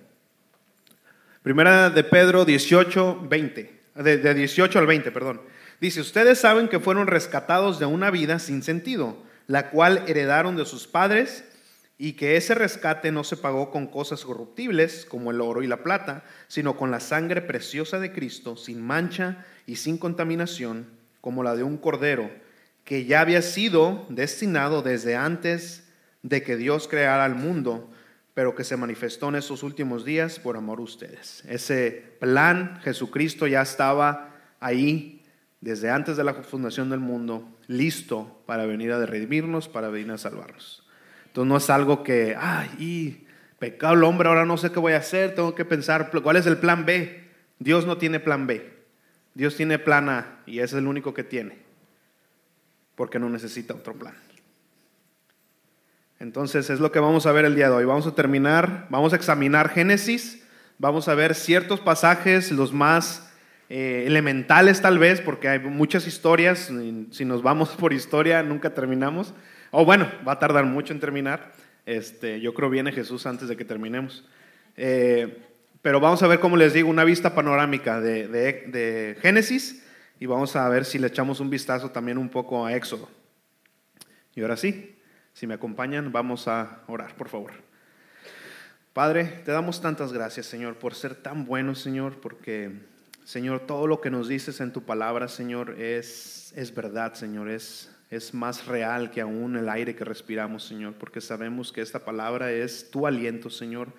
Primera 1.42 1.90
de 1.90 2.04
Pedro 2.04 2.44
18, 2.44 3.26
20, 3.28 3.80
de, 3.96 4.18
de 4.18 4.34
18 4.34 4.78
al 4.78 4.86
20, 4.86 5.10
perdón. 5.10 5.40
Dice, 5.80 6.00
ustedes 6.00 6.38
saben 6.38 6.68
que 6.68 6.78
fueron 6.78 7.08
rescatados 7.08 7.80
de 7.80 7.86
una 7.86 8.12
vida 8.12 8.38
sin 8.38 8.62
sentido, 8.62 9.28
la 9.50 9.70
cual 9.70 10.04
heredaron 10.06 10.56
de 10.56 10.64
sus 10.64 10.86
padres 10.86 11.42
y 11.98 12.12
que 12.12 12.36
ese 12.36 12.54
rescate 12.54 13.10
no 13.10 13.24
se 13.24 13.36
pagó 13.36 13.72
con 13.72 13.88
cosas 13.88 14.24
corruptibles 14.24 15.04
como 15.04 15.32
el 15.32 15.40
oro 15.40 15.64
y 15.64 15.66
la 15.66 15.82
plata, 15.82 16.22
sino 16.46 16.76
con 16.76 16.92
la 16.92 17.00
sangre 17.00 17.42
preciosa 17.42 17.98
de 17.98 18.12
Cristo, 18.12 18.56
sin 18.56 18.80
mancha 18.80 19.44
y 19.66 19.74
sin 19.74 19.98
contaminación, 19.98 20.86
como 21.20 21.42
la 21.42 21.56
de 21.56 21.64
un 21.64 21.78
cordero, 21.78 22.30
que 22.84 23.06
ya 23.06 23.22
había 23.22 23.42
sido 23.42 24.06
destinado 24.08 24.82
desde 24.82 25.16
antes 25.16 25.82
de 26.22 26.44
que 26.44 26.56
Dios 26.56 26.86
creara 26.86 27.26
el 27.26 27.34
mundo, 27.34 27.90
pero 28.34 28.54
que 28.54 28.62
se 28.62 28.76
manifestó 28.76 29.30
en 29.30 29.34
estos 29.34 29.64
últimos 29.64 30.04
días 30.04 30.38
por 30.38 30.56
amor 30.56 30.78
a 30.78 30.82
ustedes. 30.82 31.42
Ese 31.48 32.14
plan, 32.20 32.78
Jesucristo 32.84 33.48
ya 33.48 33.62
estaba 33.62 34.32
ahí 34.60 35.24
desde 35.60 35.90
antes 35.90 36.16
de 36.16 36.22
la 36.22 36.34
fundación 36.34 36.88
del 36.88 37.00
mundo, 37.00 37.58
listo 37.70 38.42
para 38.46 38.66
venir 38.66 38.90
a 38.90 39.06
redimirnos, 39.06 39.68
para 39.68 39.90
venir 39.90 40.10
a 40.10 40.18
salvarnos. 40.18 40.82
Entonces 41.26 41.48
no 41.48 41.56
es 41.56 41.70
algo 41.70 42.02
que, 42.02 42.36
ay, 42.36 43.24
pecado 43.60 43.94
el 43.94 44.02
hombre, 44.02 44.28
ahora 44.28 44.44
no 44.44 44.56
sé 44.56 44.72
qué 44.72 44.80
voy 44.80 44.94
a 44.94 44.96
hacer, 44.96 45.36
tengo 45.36 45.54
que 45.54 45.64
pensar, 45.64 46.10
¿cuál 46.10 46.34
es 46.34 46.46
el 46.46 46.58
plan 46.58 46.84
B? 46.84 47.28
Dios 47.60 47.86
no 47.86 47.96
tiene 47.96 48.18
plan 48.18 48.48
B. 48.48 48.68
Dios 49.34 49.54
tiene 49.54 49.78
plan 49.78 50.08
A 50.08 50.40
y 50.46 50.58
ese 50.58 50.64
es 50.64 50.82
el 50.82 50.88
único 50.88 51.14
que 51.14 51.22
tiene, 51.22 51.58
porque 52.96 53.20
no 53.20 53.30
necesita 53.30 53.74
otro 53.74 53.94
plan. 53.94 54.14
Entonces 56.18 56.70
es 56.70 56.80
lo 56.80 56.90
que 56.90 56.98
vamos 56.98 57.26
a 57.26 57.32
ver 57.32 57.44
el 57.44 57.54
día 57.54 57.68
de 57.68 57.76
hoy. 57.76 57.84
Vamos 57.84 58.06
a 58.08 58.16
terminar, 58.16 58.88
vamos 58.90 59.12
a 59.12 59.16
examinar 59.16 59.68
Génesis, 59.68 60.44
vamos 60.78 61.06
a 61.06 61.14
ver 61.14 61.36
ciertos 61.36 61.78
pasajes, 61.78 62.50
los 62.50 62.72
más 62.72 63.29
eh, 63.70 64.04
elementales 64.06 64.82
tal 64.82 64.98
vez, 64.98 65.22
porque 65.22 65.48
hay 65.48 65.60
muchas 65.60 66.06
historias, 66.06 66.70
si 67.10 67.24
nos 67.24 67.42
vamos 67.42 67.70
por 67.78 67.94
historia 67.94 68.42
nunca 68.42 68.74
terminamos, 68.74 69.32
o 69.70 69.86
bueno, 69.86 70.10
va 70.26 70.32
a 70.32 70.38
tardar 70.38 70.66
mucho 70.66 70.92
en 70.92 71.00
terminar. 71.00 71.52
Este, 71.86 72.40
yo 72.40 72.52
creo 72.52 72.68
viene 72.68 72.92
Jesús 72.92 73.24
antes 73.24 73.48
de 73.48 73.56
que 73.56 73.64
terminemos. 73.64 74.28
Eh, 74.76 75.38
pero 75.80 76.00
vamos 76.00 76.22
a 76.22 76.26
ver, 76.26 76.40
como 76.40 76.58
les 76.58 76.74
digo, 76.74 76.90
una 76.90 77.04
vista 77.04 77.34
panorámica 77.34 78.00
de, 78.00 78.28
de 78.28 79.16
Génesis 79.22 79.82
y 80.18 80.26
vamos 80.26 80.54
a 80.54 80.68
ver 80.68 80.84
si 80.84 80.98
le 80.98 81.06
echamos 81.06 81.40
un 81.40 81.48
vistazo 81.48 81.90
también 81.90 82.18
un 82.18 82.28
poco 82.28 82.66
a 82.66 82.74
Éxodo. 82.74 83.08
Y 84.34 84.42
ahora 84.42 84.56
sí, 84.56 84.96
si 85.32 85.46
me 85.46 85.54
acompañan, 85.54 86.12
vamos 86.12 86.48
a 86.48 86.82
orar, 86.86 87.14
por 87.14 87.28
favor. 87.28 87.52
Padre, 88.92 89.24
te 89.44 89.52
damos 89.52 89.80
tantas 89.80 90.12
gracias, 90.12 90.46
Señor, 90.46 90.76
por 90.76 90.94
ser 90.94 91.14
tan 91.14 91.46
bueno, 91.46 91.74
Señor, 91.74 92.20
porque, 92.20 92.72
Señor, 93.30 93.60
todo 93.60 93.86
lo 93.86 94.00
que 94.00 94.10
nos 94.10 94.26
dices 94.26 94.60
en 94.60 94.72
tu 94.72 94.82
palabra, 94.82 95.28
Señor, 95.28 95.80
es, 95.80 96.52
es 96.56 96.74
verdad, 96.74 97.14
Señor, 97.14 97.48
es, 97.48 97.88
es 98.10 98.34
más 98.34 98.66
real 98.66 99.12
que 99.12 99.20
aún 99.20 99.54
el 99.54 99.68
aire 99.68 99.94
que 99.94 100.04
respiramos, 100.04 100.64
Señor, 100.64 100.94
porque 100.94 101.20
sabemos 101.20 101.70
que 101.70 101.80
esta 101.80 102.04
palabra 102.04 102.50
es 102.50 102.90
tu 102.90 103.06
aliento, 103.06 103.48
Señor. 103.48 103.92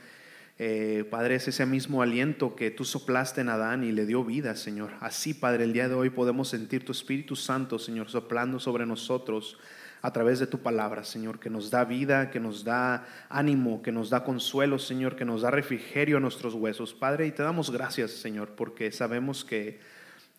Eh, 0.63 1.06
Padre, 1.10 1.34
es 1.34 1.48
ese 1.48 1.65
mismo 1.65 2.03
aliento 2.03 2.56
que 2.56 2.70
tú 2.70 2.86
soplaste 2.86 3.41
en 3.41 3.50
Adán 3.50 3.84
y 3.84 3.91
le 3.91 4.06
dio 4.06 4.24
vida, 4.24 4.56
Señor. 4.56 4.91
Así, 5.00 5.34
Padre, 5.34 5.63
el 5.63 5.74
día 5.74 5.89
de 5.89 5.96
hoy 5.96 6.12
podemos 6.12 6.50
sentir 6.50 6.86
tu 6.86 6.91
Espíritu 6.91 7.36
Santo, 7.36 7.80
Señor, 7.80 8.12
soplando 8.12 8.60
sobre 8.60 8.86
nosotros 8.86 9.58
a 10.03 10.13
través 10.13 10.38
de 10.38 10.46
tu 10.46 10.60
palabra, 10.60 11.03
Señor, 11.03 11.39
que 11.39 11.50
nos 11.50 11.72
da 11.72 11.84
vida, 11.84 12.30
que 12.30 12.39
nos 12.39 12.63
da 12.63 13.08
ánimo, 13.27 13.82
que 13.82 13.91
nos 13.91 14.12
da 14.12 14.24
consuelo, 14.24 14.77
Señor, 14.77 15.15
que 15.15 15.25
nos 15.25 15.41
da 15.41 15.50
refrigerio 15.50 16.18
a 16.18 16.20
nuestros 16.20 16.53
huesos. 16.53 16.94
Padre, 16.94 17.25
y 17.25 17.32
te 17.32 17.41
damos 17.41 17.72
gracias, 17.72 18.12
Señor, 18.12 18.50
porque 18.50 18.91
sabemos 18.91 19.44
que, 19.44 19.80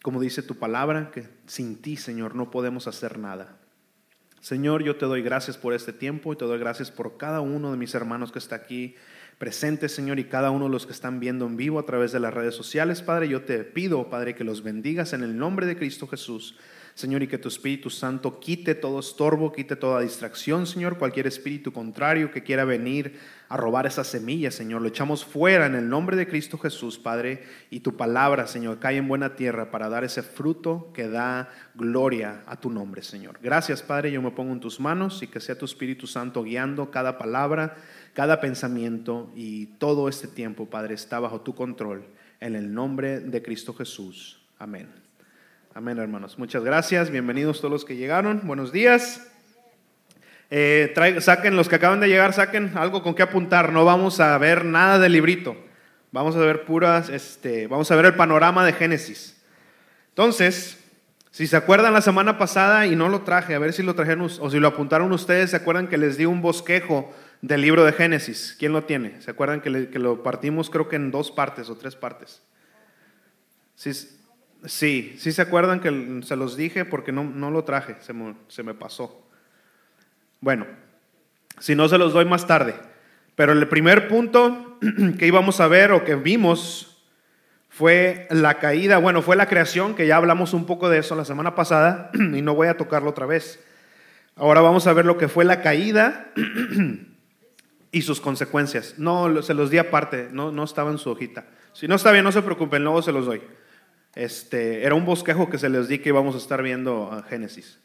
como 0.05 0.21
dice 0.21 0.45
tu 0.45 0.55
palabra, 0.55 1.11
que 1.11 1.27
sin 1.47 1.83
ti, 1.83 1.97
Señor, 1.97 2.37
no 2.37 2.49
podemos 2.53 2.87
hacer 2.87 3.19
nada. 3.19 3.57
Señor, 4.39 4.85
yo 4.85 4.95
te 4.95 5.07
doy 5.07 5.23
gracias 5.23 5.57
por 5.57 5.75
este 5.75 5.93
tiempo 5.93 6.33
y 6.33 6.37
te 6.37 6.45
doy 6.45 6.61
gracias 6.61 6.93
por 6.93 7.17
cada 7.17 7.41
uno 7.41 7.73
de 7.73 7.77
mis 7.77 7.95
hermanos 7.97 8.31
que 8.31 8.39
está 8.39 8.55
aquí 8.55 8.95
presente, 9.39 9.89
Señor, 9.89 10.19
y 10.19 10.25
cada 10.25 10.51
uno 10.51 10.67
de 10.67 10.71
los 10.71 10.87
que 10.87 10.93
están 10.93 11.21
viendo 11.21 11.47
en 11.47 11.57
vivo 11.57 11.79
a 11.79 11.87
través 11.87 12.13
de 12.13 12.21
las 12.21 12.33
redes 12.33 12.55
sociales, 12.55 13.03
Padre. 13.03 13.29
Yo 13.29 13.43
te 13.43 13.65
pido, 13.65 14.09
Padre, 14.09 14.35
que 14.35 14.45
los 14.45 14.63
bendigas 14.63 15.13
en 15.13 15.23
el 15.23 15.37
nombre 15.37 15.67
de 15.67 15.77
Cristo 15.77 16.07
Jesús. 16.07 16.57
Señor, 16.95 17.23
y 17.23 17.27
que 17.27 17.39
tu 17.39 17.49
Espíritu 17.49 17.89
Santo 17.89 18.39
quite 18.39 18.75
todo 18.75 19.01
estorbo, 19.01 19.51
quite 19.51 19.77
toda 19.77 20.03
distracción, 20.03 20.67
Señor, 20.67 20.99
cualquier 20.99 21.27
espíritu 21.27 21.73
contrario 21.73 22.31
que 22.31 22.43
quiera 22.43 22.67
venir 22.67 23.19
a 23.49 23.57
robar 23.57 23.87
esa 23.87 24.05
semilla, 24.05 24.51
Señor, 24.51 24.83
lo 24.83 24.89
echamos 24.89 25.25
fuera 25.25 25.67
en 25.67 25.75
el 25.75 25.89
nombre 25.89 26.17
de 26.17 26.29
Cristo 26.29 26.59
Jesús, 26.59 26.99
Padre, 26.99 27.45
y 27.71 27.81
tu 27.81 27.97
palabra, 27.97 28.47
Señor, 28.47 28.79
cae 28.79 28.99
en 28.99 29.09
buena 29.09 29.37
tierra 29.37 29.71
para 29.71 29.89
dar 29.89 30.05
ese 30.05 30.23
fruto 30.23 30.91
que 30.93 31.09
da 31.09 31.51
gloria 31.75 32.43
a 32.47 32.61
tu 32.61 32.71
nombre, 32.71 33.03
Señor. 33.03 33.39
Gracias, 33.43 33.83
Padre, 33.83 34.13
yo 34.13 34.21
me 34.21 34.31
pongo 34.31 34.53
en 34.53 34.61
tus 34.61 34.79
manos 34.79 35.23
y 35.23 35.29
que 35.29 35.41
sea 35.41 35.57
tu 35.57 35.65
Espíritu 35.65 36.07
Santo 36.07 36.43
guiando 36.43 36.91
cada 36.91 37.17
palabra, 37.17 37.77
cada 38.15 38.41
pensamiento 38.41 39.31
y 39.35 39.67
todo 39.79 40.09
este 40.09 40.29
tiempo, 40.29 40.67
Padre, 40.67 40.95
está 40.95 41.19
bajo 41.21 41.41
tu 41.41 41.55
control, 41.55 42.05
en 42.41 42.57
el 42.57 42.75
nombre 42.75 43.21
de 43.21 43.43
Cristo 43.43 43.73
Jesús. 43.75 44.43
Amén. 44.59 44.89
Amén, 45.75 45.99
hermanos. 45.99 46.39
Muchas 46.39 46.63
gracias. 46.63 47.11
Bienvenidos 47.11 47.59
todos 47.59 47.73
los 47.73 47.85
que 47.85 47.97
llegaron. 47.97 48.43
Buenos 48.45 48.73
días. 48.73 49.29
Eh, 50.51 50.93
saquen 51.21 51.57
los 51.57 51.71
que 51.71 51.77
acaban 51.77 52.01
de 52.01 52.09
llegar, 52.09 52.35
saquen 52.35 52.73
algo 52.77 53.03
con 53.03 53.15
que 53.15 53.23
apuntar. 53.23 53.73
No 53.73 53.87
vamos 53.87 54.21
a 54.21 54.37
ver 54.37 54.67
nada 54.67 54.99
del 54.99 55.13
librito. 55.13 55.57
Vamos 56.11 56.37
a 56.37 56.41
ver 56.41 56.67
puras, 56.67 57.09
este, 57.09 57.69
vamos 57.69 57.91
a 57.91 57.97
ver 57.97 58.05
el 58.05 58.15
panorama 58.15 58.67
de 58.67 58.75
Génesis. 58.75 59.43
Entonces, 60.11 60.79
si 61.31 61.47
se 61.47 61.57
acuerdan 61.57 61.95
la 61.95 62.03
semana 62.03 62.37
pasada 62.37 62.87
y 62.87 62.95
no 62.95 63.09
lo 63.09 63.23
traje, 63.23 63.55
a 63.55 63.59
ver 63.59 63.73
si 63.73 63.83
lo 63.83 63.95
trajeron 63.95 64.29
o 64.39 64.51
si 64.51 64.61
lo 64.61 64.69
apuntaron 64.69 65.11
ustedes, 65.13 65.53
se 65.53 65.57
acuerdan 65.57 65.89
que 65.89 65.97
les 65.97 66.19
di 66.19 66.27
un 66.27 66.43
bosquejo 66.43 67.11
del 67.43 67.61
libro 67.61 67.85
de 67.85 67.93
Génesis. 67.93 68.57
¿Quién 68.59 68.73
lo 68.73 68.85
tiene? 68.85 69.21
¿Se 69.21 69.31
acuerdan 69.31 69.61
que, 69.61 69.91
que 69.91 69.99
lo 69.99 70.23
partimos 70.23 70.71
creo 70.71 70.89
que 70.89 70.97
en 70.97 71.11
dos 71.11 71.31
partes 71.31 71.69
o 71.69 71.77
tres 71.77 71.95
partes? 71.95 72.43
Sí, 73.75 73.93
Sí, 74.65 75.17
sí 75.19 75.33
se 75.33 75.43
acuerdan 75.43 75.81
que 75.81 76.21
se 76.23 76.37
los 76.37 76.57
dije 76.57 76.85
porque 76.85 77.11
no, 77.11 77.25
no 77.25 77.51
lo 77.51 77.65
traje, 77.65 77.97
se 78.01 78.13
me, 78.13 78.35
se 78.47 78.63
me 78.63 78.75
pasó. 78.75 79.27
Bueno, 80.41 80.67
si 81.59 81.75
no 81.75 81.89
se 81.89 81.99
los 81.99 82.13
doy 82.13 82.25
más 82.25 82.47
tarde. 82.47 82.75
Pero 83.35 83.53
el 83.53 83.69
primer 83.69 84.09
punto 84.09 84.79
que 85.19 85.27
íbamos 85.27 85.61
a 85.61 85.67
ver 85.67 85.91
o 85.93 86.05
que 86.05 86.15
vimos 86.15 87.03
fue 87.69 88.29
la 88.31 88.59
caída, 88.59 88.99
bueno, 88.99 89.23
fue 89.23 89.35
la 89.35 89.47
creación, 89.47 89.95
que 89.95 90.07
ya 90.07 90.17
hablamos 90.17 90.53
un 90.53 90.67
poco 90.67 90.89
de 90.89 90.99
eso 90.99 91.17
la 91.17 91.25
semana 91.25 91.55
pasada 91.55 92.11
y 92.15 92.43
no 92.43 92.55
voy 92.55 92.69
a 92.69 92.77
tocarlo 92.77 93.11
otra 93.11 93.27
vez. 93.27 93.59
Ahora 94.37 94.61
vamos 94.61 94.87
a 94.87 94.93
ver 94.93 95.07
lo 95.07 95.19
que 95.19 95.29
fue 95.29 95.45
la 95.45 95.61
caída 95.61 96.31
y 97.93 98.03
sus 98.03 98.21
consecuencias. 98.21 98.95
No, 98.97 99.43
se 99.43 99.55
los 99.55 99.71
di 99.71 99.79
aparte, 99.79 100.29
no, 100.33 100.51
no 100.51 100.65
estaba 100.65 100.91
en 100.91 100.99
su 100.99 101.11
hojita. 101.11 101.45
Si 101.75 101.87
no 101.87 101.95
está 101.95 102.11
bien, 102.11 102.25
no 102.25 102.33
se 102.33 102.43
preocupen, 102.43 102.83
luego 102.83 103.03
se 103.03 103.13
los 103.13 103.27
doy. 103.27 103.43
Este, 104.15 104.85
era 104.85 104.95
un 104.95 105.05
bosquejo 105.05 105.49
que 105.49 105.59
se 105.59 105.69
les 105.69 105.89
di 105.89 105.99
que 105.99 106.09
íbamos 106.09 106.35
a 106.35 106.39
estar 106.39 106.63
viendo 106.63 107.13
a 107.13 107.23
Génesis. 107.23 107.79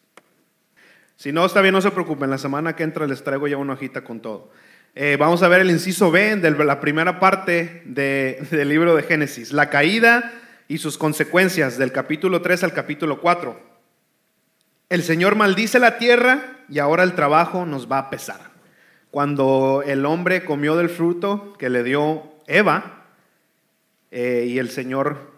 Si 1.17 1.31
no 1.31 1.45
está 1.45 1.61
bien, 1.61 1.73
no 1.73 1.81
se 1.81 1.91
preocupen. 1.91 2.29
La 2.29 2.37
semana 2.37 2.75
que 2.75 2.83
entra 2.83 3.05
les 3.05 3.23
traigo 3.23 3.47
ya 3.47 3.57
una 3.57 3.73
hojita 3.73 4.03
con 4.03 4.21
todo. 4.21 4.51
Eh, 4.95 5.17
vamos 5.19 5.43
a 5.43 5.47
ver 5.47 5.61
el 5.61 5.69
inciso 5.69 6.09
B 6.09 6.37
de 6.37 6.51
la 6.51 6.79
primera 6.79 7.19
parte 7.19 7.83
del 7.85 8.69
libro 8.69 8.95
de 8.95 9.03
Génesis. 9.03 9.51
La 9.51 9.69
caída 9.69 10.33
y 10.67 10.77
sus 10.79 10.97
consecuencias 10.97 11.77
del 11.77 11.91
capítulo 11.91 12.41
3 12.41 12.63
al 12.63 12.73
capítulo 12.73 13.19
4. 13.21 13.59
El 14.89 15.03
Señor 15.03 15.35
maldice 15.35 15.79
la 15.79 15.97
tierra 15.97 16.63
y 16.69 16.79
ahora 16.79 17.03
el 17.03 17.13
trabajo 17.13 17.65
nos 17.65 17.91
va 17.91 17.99
a 17.99 18.09
pesar. 18.09 18.56
Cuando 19.11 19.83
el 19.85 20.05
hombre 20.05 20.45
comió 20.45 20.75
del 20.75 20.89
fruto 20.89 21.53
que 21.57 21.69
le 21.69 21.83
dio 21.83 22.23
Eva 22.45 23.05
eh, 24.11 24.45
y 24.47 24.59
el 24.59 24.69
Señor 24.69 25.31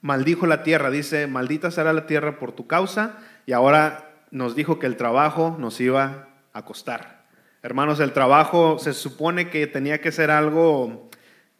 maldijo 0.00 0.46
la 0.46 0.62
tierra, 0.62 0.90
dice, 0.90 1.26
maldita 1.26 1.70
será 1.70 1.92
la 1.92 2.06
tierra 2.06 2.38
por 2.38 2.52
tu 2.52 2.66
causa, 2.66 3.18
y 3.46 3.52
ahora 3.52 4.12
nos 4.30 4.54
dijo 4.56 4.78
que 4.78 4.86
el 4.86 4.96
trabajo 4.96 5.56
nos 5.58 5.80
iba 5.80 6.28
a 6.52 6.64
costar. 6.64 7.22
Hermanos, 7.62 8.00
el 8.00 8.12
trabajo 8.12 8.78
se 8.78 8.92
supone 8.92 9.48
que 9.48 9.66
tenía 9.68 10.00
que 10.00 10.10
ser 10.10 10.30
algo 10.30 11.08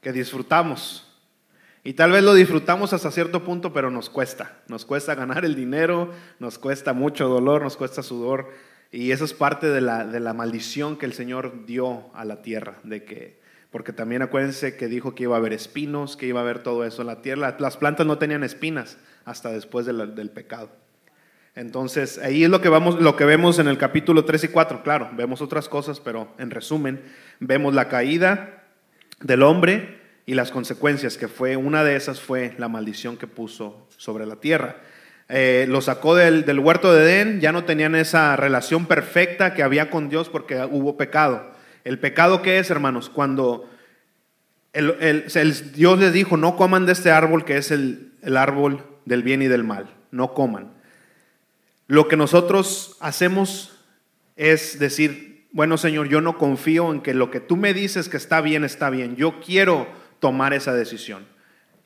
que 0.01 0.13
disfrutamos. 0.13 1.09
Y 1.85 1.95
tal 1.95 2.13
vez 2.13 2.23
lo 2.23 2.35
disfrutamos 2.35 2.93
hasta 2.93 3.11
cierto 3.11 3.45
punto, 3.45 3.73
pero 3.73 3.91
nos 3.91 4.11
cuesta. 4.11 4.59
Nos 4.69 4.85
cuesta 4.85 5.15
ganar 5.15 5.45
el 5.45 5.55
dinero, 5.55 6.11
nos 6.41 6.59
cuesta 6.59 6.93
mucho 6.93 7.29
dolor, 7.29 7.63
nos 7.63 7.77
cuesta 7.77 8.03
sudor. 8.03 8.51
Y 8.93 9.11
eso 9.11 9.25
es 9.25 9.33
parte 9.33 9.69
de 9.69 9.81
la, 9.81 10.07
de 10.07 10.21
la 10.21 10.35
maldición 10.35 10.97
que 10.97 11.07
el 11.07 11.15
Señor 11.15 11.67
dio 11.67 12.15
a 12.15 12.25
la 12.25 12.43
tierra, 12.43 12.79
de 12.85 13.05
que 13.05 13.43
porque 13.73 13.95
también 13.95 14.21
acuérdense 14.21 14.77
que 14.77 14.87
dijo 14.87 15.15
que 15.15 15.23
iba 15.23 15.35
a 15.35 15.39
haber 15.39 15.55
espinos, 15.55 16.19
que 16.19 16.27
iba 16.27 16.41
a 16.41 16.43
haber 16.43 16.63
todo 16.63 16.85
eso 16.85 17.01
en 17.01 17.07
la 17.07 17.23
tierra. 17.23 17.57
Las 17.59 17.79
plantas 17.79 18.07
no 18.07 18.19
tenían 18.19 18.45
espinas 18.45 18.99
hasta 19.25 19.51
después 19.51 19.87
del 19.87 20.31
pecado. 20.31 20.71
Entonces, 21.55 22.19
ahí 22.19 22.45
es 22.45 22.51
lo 22.51 22.61
que, 22.61 22.69
vamos, 22.69 23.01
lo 23.01 23.17
que 23.17 23.25
vemos 23.25 23.59
en 23.59 23.69
el 23.69 23.79
capítulo 23.79 24.27
3 24.27 24.45
y 24.45 24.49
4. 24.49 24.83
Claro, 24.83 25.11
vemos 25.15 25.41
otras 25.41 25.71
cosas, 25.71 26.01
pero 26.01 26.35
en 26.39 26.51
resumen, 26.51 27.03
vemos 27.41 27.75
la 27.75 27.89
caída 27.89 28.65
del 29.21 29.43
hombre 29.43 30.01
y 30.27 30.35
las 30.35 30.51
consecuencias, 30.51 31.17
que 31.17 31.29
fue 31.29 31.57
una 31.57 31.83
de 31.83 31.97
esas 31.97 32.21
fue 32.21 32.55
la 32.59 32.69
maldición 32.69 33.17
que 33.17 33.27
puso 33.27 33.87
sobre 33.97 34.27
la 34.27 34.37
tierra. 34.37 34.77
Eh, 35.35 35.65
lo 35.67 35.81
sacó 35.81 36.15
del, 36.15 36.45
del 36.45 36.59
huerto 36.59 36.93
de 36.93 37.05
Edén, 37.05 37.41
ya 37.41 37.53
no 37.53 37.65
tenían 37.65 37.95
esa 37.95 38.37
relación 38.37 38.85
perfecta 38.85 39.55
que 39.55 39.63
había 39.63 39.89
con 39.89 40.11
Dios 40.11 40.29
porque 40.29 40.63
hubo 40.71 40.99
pecado. 40.99 41.53
¿El 41.85 41.99
pecado 41.99 42.43
qué 42.43 42.59
es, 42.59 42.69
hermanos? 42.71 43.09
Cuando 43.09 43.67
el, 44.75 45.25
Dios 45.75 45.99
les 45.99 46.13
dijo, 46.13 46.37
no 46.37 46.55
coman 46.57 46.85
de 46.85 46.93
este 46.93 47.11
árbol 47.11 47.47
que 47.47 47.57
es 47.57 47.71
el, 47.71 48.13
el 48.21 48.37
árbol 48.37 48.85
del 49.07 49.23
bien 49.23 49.41
y 49.41 49.47
del 49.47 49.65
mal, 49.65 49.87
no 50.11 50.35
coman. 50.35 50.75
Lo 51.87 52.09
que 52.09 52.19
nosotros 52.19 52.99
hacemos 53.01 53.81
es 54.37 54.79
decir, 54.79 55.49
bueno 55.53 55.79
Señor, 55.79 56.11
yo 56.11 56.21
no 56.21 56.37
confío 56.37 56.93
en 56.93 57.01
que 57.01 57.15
lo 57.15 57.31
que 57.31 57.41
tú 57.41 57.57
me 57.57 57.73
dices 57.73 58.11
que 58.11 58.19
está 58.19 58.43
bien, 58.43 58.65
está 58.65 58.91
bien. 58.91 59.17
Yo 59.17 59.41
quiero 59.41 59.89
tomar 60.21 60.53
esa 60.53 60.75
decisión. 60.75 61.25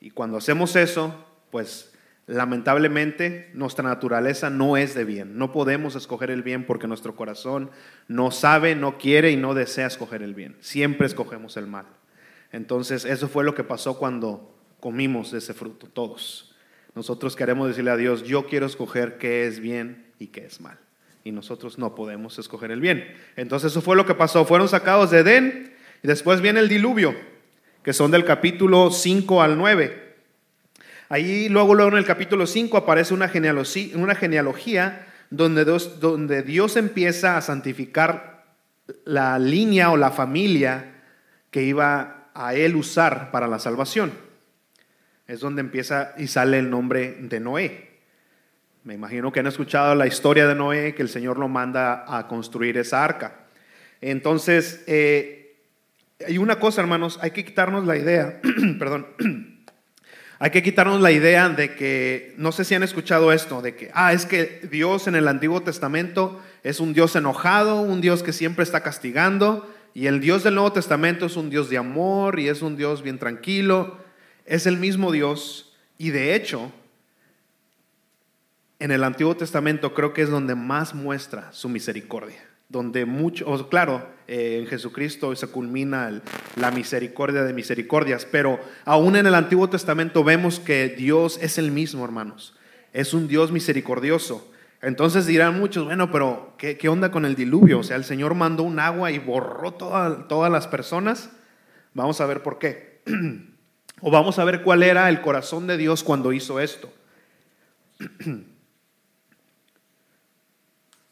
Y 0.00 0.10
cuando 0.10 0.36
hacemos 0.36 0.74
eso, 0.74 1.14
pues 1.52 1.92
lamentablemente 2.26 3.50
nuestra 3.54 3.84
naturaleza 3.84 4.50
no 4.50 4.76
es 4.76 4.94
de 4.94 5.04
bien. 5.04 5.38
No 5.38 5.52
podemos 5.52 5.94
escoger 5.94 6.30
el 6.30 6.42
bien 6.42 6.64
porque 6.64 6.88
nuestro 6.88 7.14
corazón 7.14 7.70
no 8.08 8.30
sabe, 8.30 8.74
no 8.74 8.98
quiere 8.98 9.30
y 9.30 9.36
no 9.36 9.54
desea 9.54 9.86
escoger 9.86 10.22
el 10.22 10.34
bien. 10.34 10.56
Siempre 10.60 11.06
escogemos 11.06 11.56
el 11.56 11.66
mal. 11.66 11.86
Entonces 12.52 13.04
eso 13.04 13.28
fue 13.28 13.44
lo 13.44 13.54
que 13.54 13.64
pasó 13.64 13.98
cuando 13.98 14.54
comimos 14.80 15.32
ese 15.32 15.54
fruto, 15.54 15.86
todos. 15.86 16.54
Nosotros 16.94 17.36
queremos 17.36 17.68
decirle 17.68 17.90
a 17.90 17.96
Dios, 17.96 18.24
yo 18.24 18.46
quiero 18.46 18.66
escoger 18.66 19.18
qué 19.18 19.46
es 19.46 19.60
bien 19.60 20.06
y 20.18 20.28
qué 20.28 20.46
es 20.46 20.60
mal 20.60 20.78
y 21.26 21.32
nosotros 21.32 21.76
no 21.76 21.96
podemos 21.96 22.38
escoger 22.38 22.70
el 22.70 22.80
bien. 22.80 23.04
Entonces 23.34 23.72
eso 23.72 23.82
fue 23.82 23.96
lo 23.96 24.06
que 24.06 24.14
pasó. 24.14 24.44
Fueron 24.44 24.68
sacados 24.68 25.10
de 25.10 25.18
Edén 25.18 25.74
y 26.04 26.06
después 26.06 26.40
viene 26.40 26.60
el 26.60 26.68
diluvio, 26.68 27.16
que 27.82 27.92
son 27.92 28.12
del 28.12 28.24
capítulo 28.24 28.92
5 28.92 29.42
al 29.42 29.58
9. 29.58 30.05
Ahí 31.08 31.48
luego, 31.48 31.74
luego 31.74 31.92
en 31.92 31.98
el 31.98 32.04
capítulo 32.04 32.46
5 32.46 32.76
aparece 32.76 33.14
una 33.14 33.28
genealogía, 33.28 35.06
donde 35.30 36.42
Dios 36.42 36.76
empieza 36.76 37.36
a 37.36 37.42
santificar 37.42 38.44
la 39.04 39.38
línea 39.38 39.90
o 39.90 39.96
la 39.96 40.10
familia 40.10 40.94
que 41.50 41.62
iba 41.62 42.28
a 42.34 42.54
él 42.54 42.76
usar 42.76 43.30
para 43.30 43.46
la 43.46 43.58
salvación. 43.58 44.12
Es 45.26 45.40
donde 45.40 45.60
empieza 45.60 46.14
y 46.18 46.26
sale 46.26 46.58
el 46.58 46.70
nombre 46.70 47.16
de 47.20 47.40
Noé. 47.40 47.86
Me 48.84 48.94
imagino 48.94 49.32
que 49.32 49.40
han 49.40 49.48
escuchado 49.48 49.94
la 49.94 50.06
historia 50.06 50.46
de 50.46 50.54
Noé, 50.54 50.94
que 50.94 51.02
el 51.02 51.08
Señor 51.08 51.38
lo 51.38 51.48
manda 51.48 52.04
a 52.06 52.28
construir 52.28 52.78
esa 52.78 53.04
arca. 53.04 53.46
Entonces, 54.00 54.84
eh, 54.86 55.56
hay 56.24 56.38
una 56.38 56.60
cosa, 56.60 56.82
hermanos, 56.82 57.18
hay 57.20 57.32
que 57.32 57.44
quitarnos 57.44 57.86
la 57.86 57.96
idea, 57.96 58.40
perdón, 58.78 59.06
hay 60.38 60.50
que 60.50 60.62
quitarnos 60.62 61.00
la 61.00 61.12
idea 61.12 61.48
de 61.48 61.74
que, 61.74 62.34
no 62.36 62.52
sé 62.52 62.64
si 62.64 62.74
han 62.74 62.82
escuchado 62.82 63.32
esto, 63.32 63.62
de 63.62 63.74
que, 63.74 63.90
ah, 63.94 64.12
es 64.12 64.26
que 64.26 64.68
Dios 64.70 65.06
en 65.06 65.14
el 65.14 65.28
Antiguo 65.28 65.62
Testamento 65.62 66.40
es 66.62 66.78
un 66.78 66.92
Dios 66.92 67.16
enojado, 67.16 67.80
un 67.80 68.00
Dios 68.00 68.22
que 68.22 68.32
siempre 68.32 68.62
está 68.62 68.82
castigando, 68.82 69.72
y 69.94 70.08
el 70.08 70.20
Dios 70.20 70.44
del 70.44 70.54
Nuevo 70.54 70.72
Testamento 70.72 71.24
es 71.24 71.36
un 71.36 71.48
Dios 71.48 71.70
de 71.70 71.78
amor 71.78 72.38
y 72.38 72.48
es 72.48 72.60
un 72.60 72.76
Dios 72.76 73.02
bien 73.02 73.18
tranquilo. 73.18 73.96
Es 74.44 74.66
el 74.66 74.76
mismo 74.76 75.10
Dios, 75.10 75.74
y 75.96 76.10
de 76.10 76.34
hecho, 76.34 76.70
en 78.78 78.90
el 78.90 79.04
Antiguo 79.04 79.34
Testamento 79.36 79.94
creo 79.94 80.12
que 80.12 80.20
es 80.20 80.28
donde 80.28 80.54
más 80.54 80.94
muestra 80.94 81.50
su 81.52 81.70
misericordia, 81.70 82.44
donde 82.68 83.06
mucho, 83.06 83.68
claro, 83.70 84.06
eh, 84.28 84.58
en 84.60 84.66
Jesucristo 84.66 85.34
se 85.36 85.46
culmina 85.46 86.22
la 86.56 86.70
misericordia 86.70 87.44
de 87.44 87.52
misericordias, 87.52 88.26
pero 88.26 88.58
aún 88.84 89.16
en 89.16 89.26
el 89.26 89.34
Antiguo 89.34 89.70
Testamento 89.70 90.24
vemos 90.24 90.58
que 90.58 90.88
Dios 90.88 91.38
es 91.40 91.58
el 91.58 91.70
mismo, 91.70 92.04
hermanos, 92.04 92.54
es 92.92 93.14
un 93.14 93.28
Dios 93.28 93.52
misericordioso. 93.52 94.52
Entonces 94.82 95.26
dirán 95.26 95.58
muchos, 95.58 95.84
bueno, 95.84 96.10
pero 96.10 96.54
¿qué, 96.58 96.88
onda 96.88 97.10
con 97.10 97.24
el 97.24 97.34
diluvio? 97.34 97.80
O 97.80 97.82
sea, 97.82 97.96
el 97.96 98.04
Señor 98.04 98.34
mandó 98.34 98.62
un 98.62 98.78
agua 98.78 99.10
y 99.10 99.18
borró 99.18 99.72
todas 99.74 100.52
las 100.52 100.66
personas. 100.66 101.30
Vamos 101.94 102.20
a 102.20 102.26
ver 102.26 102.42
por 102.42 102.58
qué. 102.58 103.00
o 104.00 104.10
vamos 104.10 104.38
a 104.38 104.44
ver 104.44 104.62
cuál 104.62 104.82
era 104.82 105.08
el 105.08 105.22
corazón 105.22 105.66
de 105.66 105.76
Dios 105.76 106.04
cuando 106.04 106.32
hizo 106.32 106.60
esto. 106.60 106.92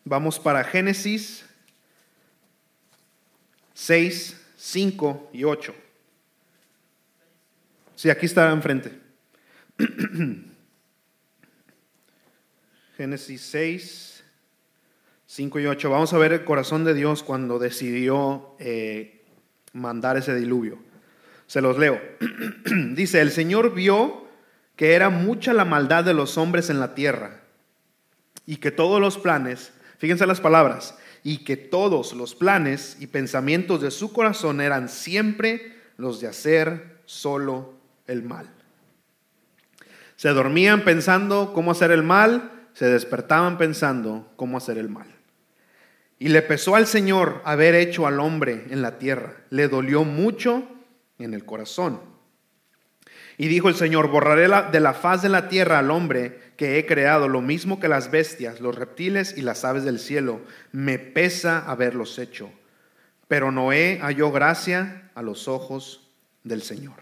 Vamos 0.06 0.38
para 0.38 0.64
Génesis 0.64 1.46
6, 3.74 4.40
5 4.56 5.30
y 5.32 5.44
8. 5.44 5.74
Sí, 7.96 8.10
aquí 8.10 8.26
está 8.26 8.50
enfrente. 8.50 8.98
Génesis 12.96 13.40
6, 13.42 14.24
5 15.26 15.60
y 15.60 15.66
8. 15.66 15.90
Vamos 15.90 16.12
a 16.12 16.18
ver 16.18 16.32
el 16.32 16.44
corazón 16.44 16.84
de 16.84 16.94
Dios 16.94 17.22
cuando 17.22 17.58
decidió 17.58 18.56
eh, 18.58 19.22
mandar 19.72 20.16
ese 20.16 20.34
diluvio. 20.34 20.78
Se 21.46 21.60
los 21.60 21.78
leo. 21.78 22.00
Dice, 22.94 23.20
el 23.20 23.30
Señor 23.30 23.74
vio 23.74 24.24
que 24.76 24.94
era 24.94 25.10
mucha 25.10 25.52
la 25.52 25.64
maldad 25.64 26.04
de 26.04 26.14
los 26.14 26.38
hombres 26.38 26.70
en 26.70 26.80
la 26.80 26.94
tierra 26.94 27.42
y 28.46 28.56
que 28.56 28.70
todos 28.70 29.00
los 29.00 29.18
planes 29.18 29.72
Fíjense 30.04 30.26
las 30.26 30.40
palabras. 30.40 30.98
Y 31.24 31.38
que 31.38 31.56
todos 31.56 32.12
los 32.12 32.36
planes 32.36 32.96
y 33.00 33.08
pensamientos 33.08 33.82
de 33.82 33.90
su 33.90 34.12
corazón 34.12 34.60
eran 34.60 34.88
siempre 34.88 35.74
los 35.96 36.20
de 36.20 36.28
hacer 36.28 37.00
solo 37.06 37.74
el 38.06 38.22
mal. 38.22 38.48
Se 40.16 40.28
dormían 40.28 40.84
pensando 40.84 41.52
cómo 41.52 41.72
hacer 41.72 41.90
el 41.90 42.04
mal, 42.04 42.68
se 42.72 42.86
despertaban 42.86 43.58
pensando 43.58 44.30
cómo 44.36 44.58
hacer 44.58 44.78
el 44.78 44.88
mal. 44.88 45.06
Y 46.18 46.28
le 46.28 46.42
pesó 46.42 46.76
al 46.76 46.86
Señor 46.86 47.42
haber 47.44 47.74
hecho 47.74 48.06
al 48.06 48.20
hombre 48.20 48.66
en 48.70 48.82
la 48.82 48.98
tierra. 48.98 49.36
Le 49.50 49.68
dolió 49.68 50.04
mucho 50.04 50.68
en 51.18 51.34
el 51.34 51.44
corazón. 51.44 52.00
Y 53.36 53.48
dijo 53.48 53.68
el 53.68 53.74
Señor, 53.74 54.08
borraré 54.08 54.48
de 54.70 54.80
la 54.80 54.94
faz 54.94 55.22
de 55.22 55.28
la 55.28 55.48
tierra 55.48 55.80
al 55.80 55.90
hombre 55.90 56.43
que 56.56 56.78
he 56.78 56.86
creado, 56.86 57.28
lo 57.28 57.40
mismo 57.40 57.80
que 57.80 57.88
las 57.88 58.10
bestias, 58.10 58.60
los 58.60 58.74
reptiles 58.76 59.34
y 59.36 59.42
las 59.42 59.64
aves 59.64 59.84
del 59.84 59.98
cielo. 59.98 60.40
Me 60.72 60.98
pesa 60.98 61.58
haberlos 61.58 62.18
hecho. 62.18 62.50
Pero 63.28 63.50
Noé 63.50 63.98
halló 64.02 64.30
gracia 64.30 65.10
a 65.14 65.22
los 65.22 65.48
ojos 65.48 66.08
del 66.44 66.62
Señor. 66.62 66.96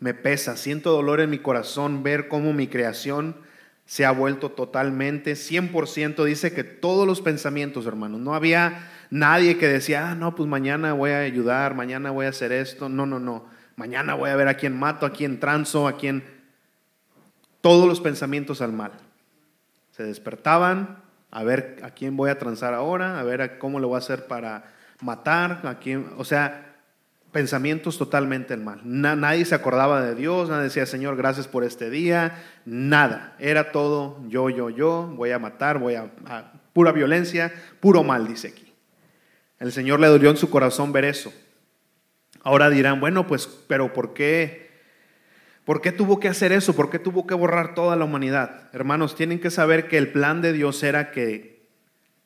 Me 0.00 0.14
pesa, 0.14 0.56
siento 0.56 0.92
dolor 0.92 1.20
en 1.20 1.30
mi 1.30 1.38
corazón 1.38 2.02
ver 2.02 2.28
cómo 2.28 2.52
mi 2.52 2.68
creación 2.68 3.36
se 3.84 4.04
ha 4.04 4.10
vuelto 4.10 4.50
totalmente, 4.50 5.32
100%, 5.32 6.24
dice 6.24 6.52
que 6.52 6.62
todos 6.62 7.06
los 7.06 7.22
pensamientos, 7.22 7.86
hermanos, 7.86 8.20
no 8.20 8.34
había 8.34 8.86
nadie 9.10 9.56
que 9.56 9.66
decía, 9.66 10.10
ah, 10.10 10.14
no, 10.14 10.34
pues 10.34 10.48
mañana 10.48 10.92
voy 10.92 11.10
a 11.12 11.20
ayudar, 11.20 11.74
mañana 11.74 12.10
voy 12.10 12.26
a 12.26 12.28
hacer 12.28 12.52
esto, 12.52 12.90
no, 12.90 13.06
no, 13.06 13.18
no, 13.18 13.46
mañana 13.76 14.14
voy 14.14 14.28
a 14.28 14.36
ver 14.36 14.48
a 14.48 14.58
quién 14.58 14.78
mato, 14.78 15.06
a 15.06 15.12
quién 15.12 15.40
transo, 15.40 15.88
a 15.88 15.96
quién 15.96 16.22
todos 17.68 17.86
los 17.86 18.00
pensamientos 18.00 18.62
al 18.62 18.72
mal. 18.72 18.92
Se 19.90 20.02
despertaban 20.02 21.02
a 21.30 21.44
ver 21.44 21.76
a 21.82 21.90
quién 21.90 22.16
voy 22.16 22.30
a 22.30 22.38
transar 22.38 22.72
ahora, 22.72 23.20
a 23.20 23.22
ver 23.24 23.58
cómo 23.58 23.78
lo 23.78 23.88
voy 23.88 23.96
a 23.96 23.98
hacer 23.98 24.26
para 24.26 24.72
matar, 25.02 25.60
a 25.64 25.78
quién, 25.78 26.08
o 26.16 26.24
sea, 26.24 26.76
pensamientos 27.30 27.98
totalmente 27.98 28.54
al 28.54 28.60
mal. 28.60 28.80
nadie 28.84 29.44
se 29.44 29.54
acordaba 29.54 30.00
de 30.00 30.14
Dios, 30.14 30.48
nadie 30.48 30.62
decía, 30.62 30.86
Señor, 30.86 31.16
gracias 31.16 31.46
por 31.46 31.62
este 31.62 31.90
día, 31.90 32.42
nada. 32.64 33.36
Era 33.38 33.70
todo 33.70 34.16
yo, 34.28 34.48
yo, 34.48 34.70
yo, 34.70 35.12
voy 35.14 35.32
a 35.32 35.38
matar, 35.38 35.78
voy 35.78 35.96
a, 35.96 36.10
a 36.24 36.50
pura 36.72 36.90
violencia, 36.90 37.52
puro 37.80 38.02
mal, 38.02 38.26
dice 38.26 38.48
aquí. 38.48 38.72
El 39.58 39.72
Señor 39.72 40.00
le 40.00 40.06
dolió 40.06 40.30
en 40.30 40.38
su 40.38 40.48
corazón 40.48 40.90
ver 40.90 41.04
eso. 41.04 41.34
Ahora 42.42 42.70
dirán, 42.70 42.98
bueno, 42.98 43.26
pues, 43.26 43.46
pero 43.46 43.92
¿por 43.92 44.14
qué? 44.14 44.67
¿Por 45.68 45.82
qué 45.82 45.92
tuvo 45.92 46.18
que 46.18 46.28
hacer 46.28 46.50
eso? 46.50 46.74
¿Por 46.74 46.88
qué 46.88 46.98
tuvo 46.98 47.26
que 47.26 47.34
borrar 47.34 47.74
toda 47.74 47.94
la 47.94 48.06
humanidad? 48.06 48.70
Hermanos, 48.72 49.14
tienen 49.14 49.38
que 49.38 49.50
saber 49.50 49.86
que 49.86 49.98
el 49.98 50.10
plan 50.10 50.40
de 50.40 50.54
Dios 50.54 50.82
era 50.82 51.10
que 51.10 51.68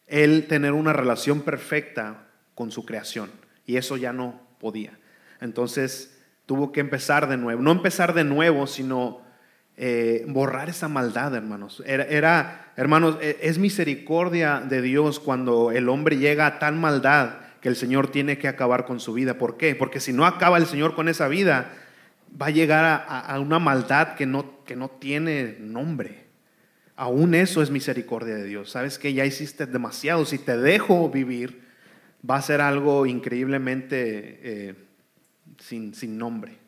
Él 0.06 0.46
tener 0.48 0.74
una 0.74 0.92
relación 0.92 1.40
perfecta 1.40 2.28
con 2.54 2.70
su 2.70 2.84
creación. 2.86 3.32
Y 3.66 3.78
eso 3.78 3.96
ya 3.96 4.12
no 4.12 4.40
podía. 4.60 4.96
Entonces 5.40 6.22
tuvo 6.46 6.70
que 6.70 6.78
empezar 6.78 7.28
de 7.28 7.36
nuevo. 7.36 7.60
No 7.62 7.72
empezar 7.72 8.14
de 8.14 8.22
nuevo, 8.22 8.68
sino 8.68 9.22
eh, 9.76 10.24
borrar 10.28 10.68
esa 10.68 10.86
maldad, 10.86 11.34
hermanos. 11.34 11.82
Era, 11.84 12.04
era, 12.04 12.72
hermanos, 12.76 13.18
e, 13.20 13.38
es 13.42 13.58
misericordia 13.58 14.60
de 14.60 14.82
Dios 14.82 15.18
cuando 15.18 15.72
el 15.72 15.88
hombre 15.88 16.18
llega 16.18 16.46
a 16.46 16.58
tan 16.60 16.80
maldad 16.80 17.38
que 17.60 17.68
el 17.68 17.74
Señor 17.74 18.06
tiene 18.06 18.38
que 18.38 18.46
acabar 18.46 18.84
con 18.84 19.00
su 19.00 19.12
vida. 19.14 19.34
¿Por 19.36 19.56
qué? 19.56 19.74
Porque 19.74 19.98
si 19.98 20.12
no 20.12 20.26
acaba 20.26 20.58
el 20.58 20.66
Señor 20.66 20.94
con 20.94 21.08
esa 21.08 21.26
vida, 21.26 21.72
va 22.40 22.46
a 22.46 22.50
llegar 22.50 23.04
a, 23.08 23.38
una 23.40 23.58
maldad 23.58 24.14
que 24.14 24.26
no, 24.26 24.64
que 24.64 24.76
no 24.76 24.88
tiene 24.88 25.56
nombre. 25.60 26.26
Aún 26.96 27.34
eso 27.34 27.62
es 27.62 27.70
misericordia 27.70 28.34
de 28.34 28.44
Dios. 28.44 28.70
Sabes 28.70 28.98
que 28.98 29.12
ya 29.12 29.24
hiciste 29.24 29.66
demasiado. 29.66 30.24
Si 30.24 30.38
te 30.38 30.56
dejo 30.56 31.10
vivir, 31.10 31.62
va 32.28 32.36
a 32.36 32.42
ser 32.42 32.60
algo 32.60 33.06
increíblemente 33.06 34.40
eh, 34.42 34.74
sin, 35.58 35.94
sin, 35.94 36.18
nombre. 36.18 36.58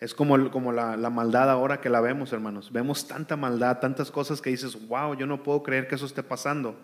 Es 0.00 0.14
como, 0.14 0.50
como 0.50 0.72
la, 0.72 0.96
la, 0.96 1.10
maldad 1.10 1.50
ahora 1.50 1.80
que 1.80 1.88
la 1.88 2.00
vemos, 2.00 2.32
hermanos. 2.32 2.72
Vemos 2.72 3.06
tanta 3.06 3.36
maldad, 3.36 3.78
tantas 3.78 4.10
cosas 4.10 4.40
que 4.40 4.50
dices, 4.50 4.88
wow, 4.88 5.14
yo 5.14 5.26
no 5.26 5.42
puedo 5.42 5.62
creer 5.62 5.86
que 5.86 5.94
eso 5.94 6.06
esté 6.06 6.22
pasando. 6.22 6.80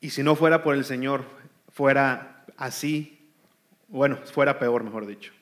Y 0.00 0.10
si 0.10 0.22
no 0.22 0.34
fuera 0.34 0.62
por 0.62 0.74
el 0.74 0.84
Señor, 0.84 1.24
fuera 1.68 2.44
así, 2.56 3.30
bueno, 3.88 4.18
fuera 4.24 4.58
peor, 4.58 4.82
mejor 4.82 5.06
dicho. 5.06 5.32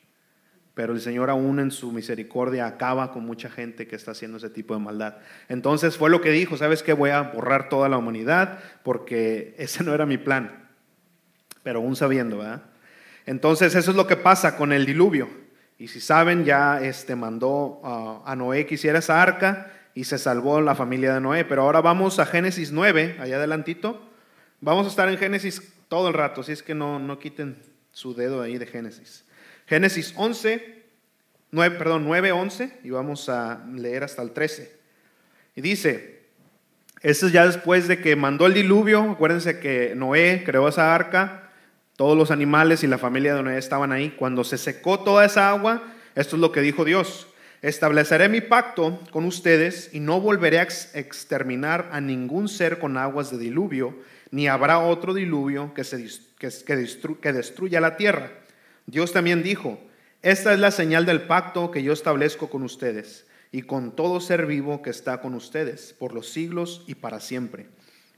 Pero 0.74 0.94
el 0.94 1.00
Señor 1.00 1.28
aún 1.28 1.60
en 1.60 1.70
su 1.70 1.92
misericordia 1.92 2.66
acaba 2.66 3.12
con 3.12 3.26
mucha 3.26 3.50
gente 3.50 3.86
que 3.86 3.96
está 3.96 4.12
haciendo 4.12 4.38
ese 4.38 4.48
tipo 4.48 4.74
de 4.74 4.80
maldad. 4.80 5.16
Entonces 5.48 5.98
fue 5.98 6.08
lo 6.08 6.22
que 6.22 6.30
dijo, 6.30 6.56
¿sabes 6.56 6.82
qué? 6.82 6.94
Voy 6.94 7.10
a 7.10 7.22
borrar 7.22 7.68
toda 7.68 7.88
la 7.88 7.98
humanidad 7.98 8.58
porque 8.82 9.54
ese 9.58 9.84
no 9.84 9.94
era 9.94 10.06
mi 10.06 10.18
plan. 10.18 10.70
pero 11.62 11.78
aún 11.80 11.94
sabiendo, 11.94 12.38
¿verdad? 12.38 12.62
Entonces 13.26 13.74
eso 13.74 13.90
es 13.90 13.96
lo 13.96 14.06
que 14.06 14.16
pasa 14.16 14.56
con 14.56 14.72
el 14.72 14.86
diluvio. 14.86 15.28
Y 15.78 15.88
si 15.88 16.00
saben, 16.00 16.44
ya 16.44 16.80
este, 16.82 17.16
mandó 17.16 17.80
a 18.24 18.34
Noé 18.36 18.66
que 18.66 18.74
hiciera 18.74 18.98
esa 18.98 19.20
arca 19.20 19.72
y 19.94 20.04
se 20.04 20.18
salvó 20.18 20.60
la 20.60 20.74
familia 20.74 21.14
de 21.14 21.20
Noé. 21.20 21.44
Pero 21.44 21.62
ahora 21.62 21.80
vamos 21.80 22.18
a 22.18 22.26
Génesis 22.26 22.72
9, 22.72 23.16
allá 23.20 23.36
adelantito. 23.36 24.00
Vamos 24.60 24.86
a 24.86 24.90
estar 24.90 25.08
en 25.08 25.18
Génesis 25.18 25.72
todo 25.88 26.08
el 26.08 26.14
rato, 26.14 26.40
así 26.40 26.52
es 26.52 26.62
que 26.62 26.74
no, 26.74 26.98
no 26.98 27.18
quiten 27.18 27.58
su 27.90 28.14
dedo 28.14 28.40
ahí 28.40 28.58
de 28.58 28.66
Génesis. 28.66 29.24
Génesis 29.72 30.12
11, 30.18 30.82
9, 31.50 31.78
perdón, 31.78 32.04
9, 32.04 32.30
11, 32.30 32.80
y 32.84 32.90
vamos 32.90 33.30
a 33.30 33.64
leer 33.74 34.04
hasta 34.04 34.20
el 34.20 34.32
13. 34.32 34.70
Y 35.56 35.62
dice, 35.62 36.24
esto 37.00 37.26
es 37.26 37.32
ya 37.32 37.46
después 37.46 37.88
de 37.88 37.98
que 37.98 38.14
mandó 38.14 38.44
el 38.44 38.52
diluvio, 38.52 39.12
acuérdense 39.12 39.60
que 39.60 39.94
Noé 39.96 40.42
creó 40.44 40.68
esa 40.68 40.94
arca, 40.94 41.48
todos 41.96 42.18
los 42.18 42.30
animales 42.30 42.82
y 42.82 42.86
la 42.86 42.98
familia 42.98 43.34
de 43.34 43.42
Noé 43.42 43.56
estaban 43.56 43.92
ahí. 43.92 44.10
Cuando 44.10 44.44
se 44.44 44.58
secó 44.58 45.00
toda 45.00 45.24
esa 45.24 45.48
agua, 45.48 45.82
esto 46.14 46.36
es 46.36 46.42
lo 46.42 46.52
que 46.52 46.60
dijo 46.60 46.84
Dios. 46.84 47.28
Estableceré 47.62 48.28
mi 48.28 48.42
pacto 48.42 49.00
con 49.10 49.24
ustedes 49.24 49.88
y 49.94 50.00
no 50.00 50.20
volveré 50.20 50.58
a 50.58 50.64
exterminar 50.64 51.88
a 51.92 52.02
ningún 52.02 52.50
ser 52.50 52.78
con 52.78 52.98
aguas 52.98 53.30
de 53.30 53.38
diluvio, 53.38 53.96
ni 54.30 54.48
habrá 54.48 54.80
otro 54.80 55.14
diluvio 55.14 55.72
que, 55.72 55.82
se, 55.82 56.06
que, 56.38 56.50
que 57.22 57.32
destruya 57.32 57.80
la 57.80 57.96
tierra. 57.96 58.41
Dios 58.86 59.12
también 59.12 59.42
dijo, 59.42 59.78
esta 60.22 60.52
es 60.52 60.60
la 60.60 60.70
señal 60.70 61.06
del 61.06 61.22
pacto 61.22 61.70
que 61.70 61.82
yo 61.82 61.92
establezco 61.92 62.48
con 62.50 62.62
ustedes 62.62 63.26
y 63.50 63.62
con 63.62 63.94
todo 63.94 64.20
ser 64.20 64.46
vivo 64.46 64.82
que 64.82 64.90
está 64.90 65.20
con 65.20 65.34
ustedes 65.34 65.94
por 65.98 66.14
los 66.14 66.28
siglos 66.28 66.84
y 66.86 66.94
para 66.94 67.20
siempre. 67.20 67.66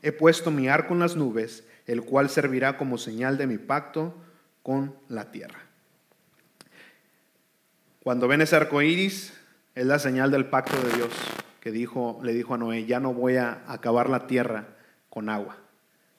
He 0.02 0.12
puesto 0.12 0.50
mi 0.50 0.68
arco 0.68 0.94
en 0.94 1.00
las 1.00 1.16
nubes, 1.16 1.64
el 1.86 2.02
cual 2.02 2.30
servirá 2.30 2.76
como 2.76 2.98
señal 2.98 3.38
de 3.38 3.46
mi 3.46 3.58
pacto 3.58 4.14
con 4.62 4.94
la 5.08 5.30
tierra. 5.30 5.60
Cuando 8.02 8.28
ven 8.28 8.42
ese 8.42 8.56
arco 8.56 8.82
iris, 8.82 9.32
es 9.74 9.86
la 9.86 9.98
señal 9.98 10.30
del 10.30 10.46
pacto 10.46 10.80
de 10.80 10.94
Dios 10.94 11.10
que 11.64 11.72
dijo, 11.72 12.20
le 12.22 12.34
dijo 12.34 12.54
a 12.54 12.58
Noé: 12.58 12.84
Ya 12.84 13.00
no 13.00 13.14
voy 13.14 13.36
a 13.36 13.62
acabar 13.66 14.10
la 14.10 14.26
tierra 14.26 14.66
con 15.08 15.30
agua, 15.30 15.56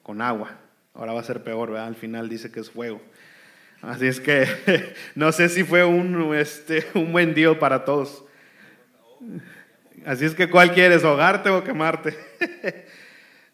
con 0.02 0.20
agua. 0.20 0.58
Ahora 0.92 1.12
va 1.12 1.20
a 1.20 1.24
ser 1.24 1.44
peor, 1.44 1.70
¿verdad? 1.70 1.86
Al 1.86 1.94
final 1.94 2.28
dice 2.28 2.50
que 2.50 2.58
es 2.58 2.70
fuego. 2.70 3.00
Así 3.86 4.08
es 4.08 4.20
que 4.20 4.48
no 5.14 5.30
sé 5.30 5.48
si 5.48 5.62
fue 5.62 5.84
un, 5.84 6.34
este, 6.34 6.86
un 6.94 7.12
buen 7.12 7.34
día 7.34 7.56
para 7.56 7.84
todos. 7.84 8.24
Así 10.04 10.24
es 10.24 10.34
que, 10.34 10.50
¿cuál 10.50 10.74
quieres? 10.74 11.04
¿Ahogarte 11.04 11.50
o 11.50 11.64
quemarte? 11.64 12.16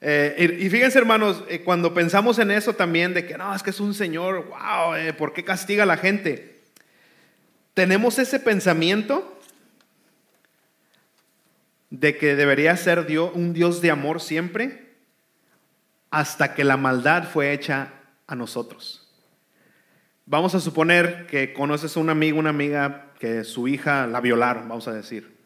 Eh, 0.05 0.59
y, 0.59 0.69
fíjense, 0.69 0.99
hermanos, 0.99 1.45
eh, 1.49 1.61
cuando 1.63 1.95
pensamos 1.95 2.37
en 2.41 2.51
eso 2.51 2.73
también, 2.73 3.15
de 3.15 3.25
que 3.25 3.39
no, 3.39 3.55
es 3.55 3.63
que 3.63 3.71
es 3.71 3.79
un 3.79 3.95
Señor, 3.95 4.49
wow, 4.49 4.97
eh, 4.97 5.13
¿por 5.13 5.33
qué 5.33 5.45
castiga 5.45 5.85
a 5.85 5.87
la 5.87 5.97
gente? 5.97 6.59
Tenemos 7.73 8.19
ese 8.19 8.41
pensamiento 8.41 9.41
de 11.89 12.17
que 12.17 12.35
debería 12.35 12.77
ser 12.77 13.07
Dios, 13.07 13.31
un 13.33 13.53
Dios 13.53 13.81
de 13.81 13.93
amor 13.93 14.21
siempre, 14.21 14.91
hasta 16.11 16.53
que 16.53 16.65
la 16.65 16.77
maldad 16.77 17.29
fue 17.33 17.53
hecha 17.53 17.93
a 18.27 18.35
nosotros. 18.35 19.02
Vamos 20.27 20.55
a 20.55 20.61
suponer 20.61 21.27
que 21.27 21.53
conoces 21.53 21.97
a 21.97 22.01
un 22.01 22.09
amigo, 22.09 22.39
una 22.39 22.51
amiga 22.51 23.07
que 23.19 23.43
su 23.45 23.67
hija 23.67 24.07
la 24.07 24.21
violaron, 24.21 24.69
vamos 24.69 24.87
a 24.87 24.93
decir. 24.93 25.37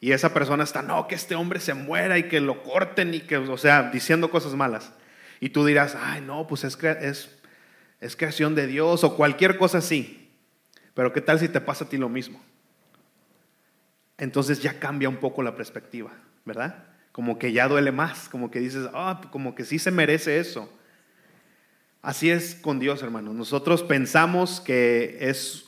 Y 0.00 0.12
esa 0.12 0.32
persona 0.32 0.64
está, 0.64 0.82
no, 0.82 1.06
que 1.06 1.14
este 1.14 1.34
hombre 1.34 1.60
se 1.60 1.74
muera 1.74 2.18
y 2.18 2.24
que 2.24 2.40
lo 2.40 2.62
corten 2.62 3.12
y 3.14 3.20
que, 3.20 3.36
o 3.36 3.58
sea, 3.58 3.90
diciendo 3.90 4.30
cosas 4.30 4.54
malas. 4.54 4.92
Y 5.40 5.50
tú 5.50 5.66
dirás, 5.66 5.96
ay, 6.00 6.22
no, 6.22 6.46
pues 6.46 6.64
es, 6.64 6.78
es, 6.82 7.30
es 8.00 8.16
creación 8.16 8.54
de 8.54 8.66
Dios 8.66 9.04
o 9.04 9.16
cualquier 9.16 9.58
cosa 9.58 9.78
así. 9.78 10.30
Pero 10.94 11.12
¿qué 11.12 11.20
tal 11.20 11.38
si 11.38 11.48
te 11.48 11.60
pasa 11.60 11.84
a 11.84 11.88
ti 11.88 11.98
lo 11.98 12.08
mismo? 12.08 12.40
Entonces 14.16 14.62
ya 14.62 14.78
cambia 14.78 15.10
un 15.10 15.16
poco 15.16 15.42
la 15.42 15.54
perspectiva, 15.54 16.10
¿verdad? 16.46 16.84
Como 17.12 17.38
que 17.38 17.52
ya 17.52 17.68
duele 17.68 17.92
más, 17.92 18.30
como 18.30 18.50
que 18.50 18.60
dices, 18.60 18.88
ah, 18.94 19.20
como 19.30 19.54
que 19.54 19.64
sí 19.64 19.78
se 19.78 19.90
merece 19.90 20.38
eso. 20.38 20.72
Así 22.06 22.30
es 22.30 22.54
con 22.54 22.78
Dios, 22.78 23.02
hermanos. 23.02 23.34
Nosotros 23.34 23.82
pensamos 23.82 24.60
que 24.60 25.18
es, 25.22 25.66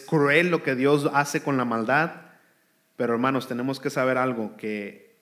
cruel 0.00 0.48
lo 0.48 0.62
que 0.62 0.74
Dios 0.74 1.10
hace 1.12 1.42
con 1.42 1.58
la 1.58 1.66
maldad, 1.66 2.22
pero 2.96 3.12
hermanos, 3.12 3.48
tenemos 3.48 3.80
que 3.80 3.90
saber 3.90 4.16
algo, 4.16 4.56
que 4.56 5.14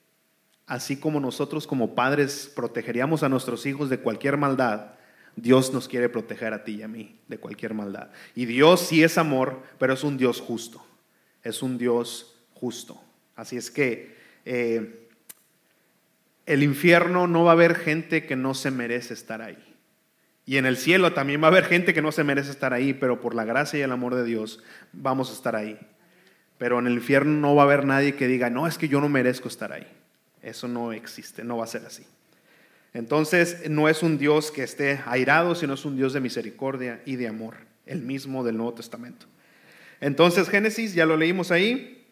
así 0.65 0.95
como 0.95 1.19
nosotros 1.19 1.67
como 1.67 1.95
padres 1.95 2.49
protegeríamos 2.55 3.23
a 3.23 3.27
nuestros 3.27 3.65
hijos 3.65 3.89
de 3.89 3.99
cualquier 3.99 4.37
maldad, 4.37 4.93
Dios 5.35 5.73
nos 5.73 5.89
quiere 5.89 6.07
proteger 6.07 6.53
a 6.53 6.63
ti 6.63 6.75
y 6.75 6.83
a 6.83 6.87
mí 6.87 7.19
de 7.27 7.39
cualquier 7.39 7.73
maldad. 7.73 8.11
Y 8.33 8.45
Dios 8.45 8.87
sí 8.87 9.03
es 9.03 9.17
amor, 9.17 9.63
pero 9.79 9.91
es 9.91 10.05
un 10.05 10.15
Dios 10.17 10.39
justo. 10.39 10.81
Es 11.43 11.61
un 11.61 11.77
Dios 11.77 12.37
justo. 12.53 13.03
Así 13.35 13.57
es 13.57 13.69
que 13.69 14.15
eh, 14.45 15.09
el 16.45 16.63
infierno 16.63 17.27
no 17.27 17.43
va 17.43 17.51
a 17.51 17.55
haber 17.55 17.75
gente 17.75 18.25
que 18.25 18.37
no 18.37 18.53
se 18.53 18.71
merece 18.71 19.13
estar 19.13 19.41
ahí. 19.41 19.72
Y 20.45 20.57
en 20.57 20.65
el 20.65 20.77
cielo 20.77 21.13
también 21.13 21.41
va 21.41 21.47
a 21.47 21.51
haber 21.51 21.65
gente 21.65 21.93
que 21.93 22.01
no 22.01 22.11
se 22.11 22.23
merece 22.23 22.51
estar 22.51 22.73
ahí, 22.73 22.93
pero 22.93 23.21
por 23.21 23.33
la 23.33 23.45
gracia 23.45 23.79
y 23.79 23.81
el 23.81 23.91
amor 23.91 24.15
de 24.15 24.25
Dios 24.25 24.61
vamos 24.91 25.29
a 25.29 25.33
estar 25.33 25.55
ahí. 25.55 25.79
Pero 26.57 26.79
en 26.79 26.87
el 26.87 26.93
infierno 26.93 27.31
no 27.39 27.55
va 27.55 27.63
a 27.63 27.65
haber 27.65 27.85
nadie 27.85 28.15
que 28.15 28.27
diga, 28.27 28.49
no, 28.49 28.67
es 28.67 28.77
que 28.77 28.87
yo 28.87 28.99
no 28.99 29.09
merezco 29.09 29.47
estar 29.47 29.71
ahí. 29.71 29.87
Eso 30.41 30.67
no 30.67 30.91
existe, 30.91 31.43
no 31.43 31.57
va 31.57 31.63
a 31.63 31.67
ser 31.67 31.85
así. 31.85 32.05
Entonces, 32.93 33.69
no 33.69 33.89
es 33.89 34.03
un 34.03 34.17
Dios 34.17 34.51
que 34.51 34.63
esté 34.63 34.99
airado, 35.05 35.55
sino 35.55 35.73
es 35.73 35.85
un 35.85 35.95
Dios 35.95 36.13
de 36.13 36.19
misericordia 36.19 37.01
y 37.05 37.15
de 37.15 37.27
amor, 37.27 37.55
el 37.85 38.01
mismo 38.01 38.43
del 38.43 38.57
Nuevo 38.57 38.73
Testamento. 38.73 39.25
Entonces, 39.99 40.49
Génesis, 40.49 40.93
ya 40.93 41.05
lo 41.05 41.17
leímos 41.17 41.49
ahí, 41.49 42.05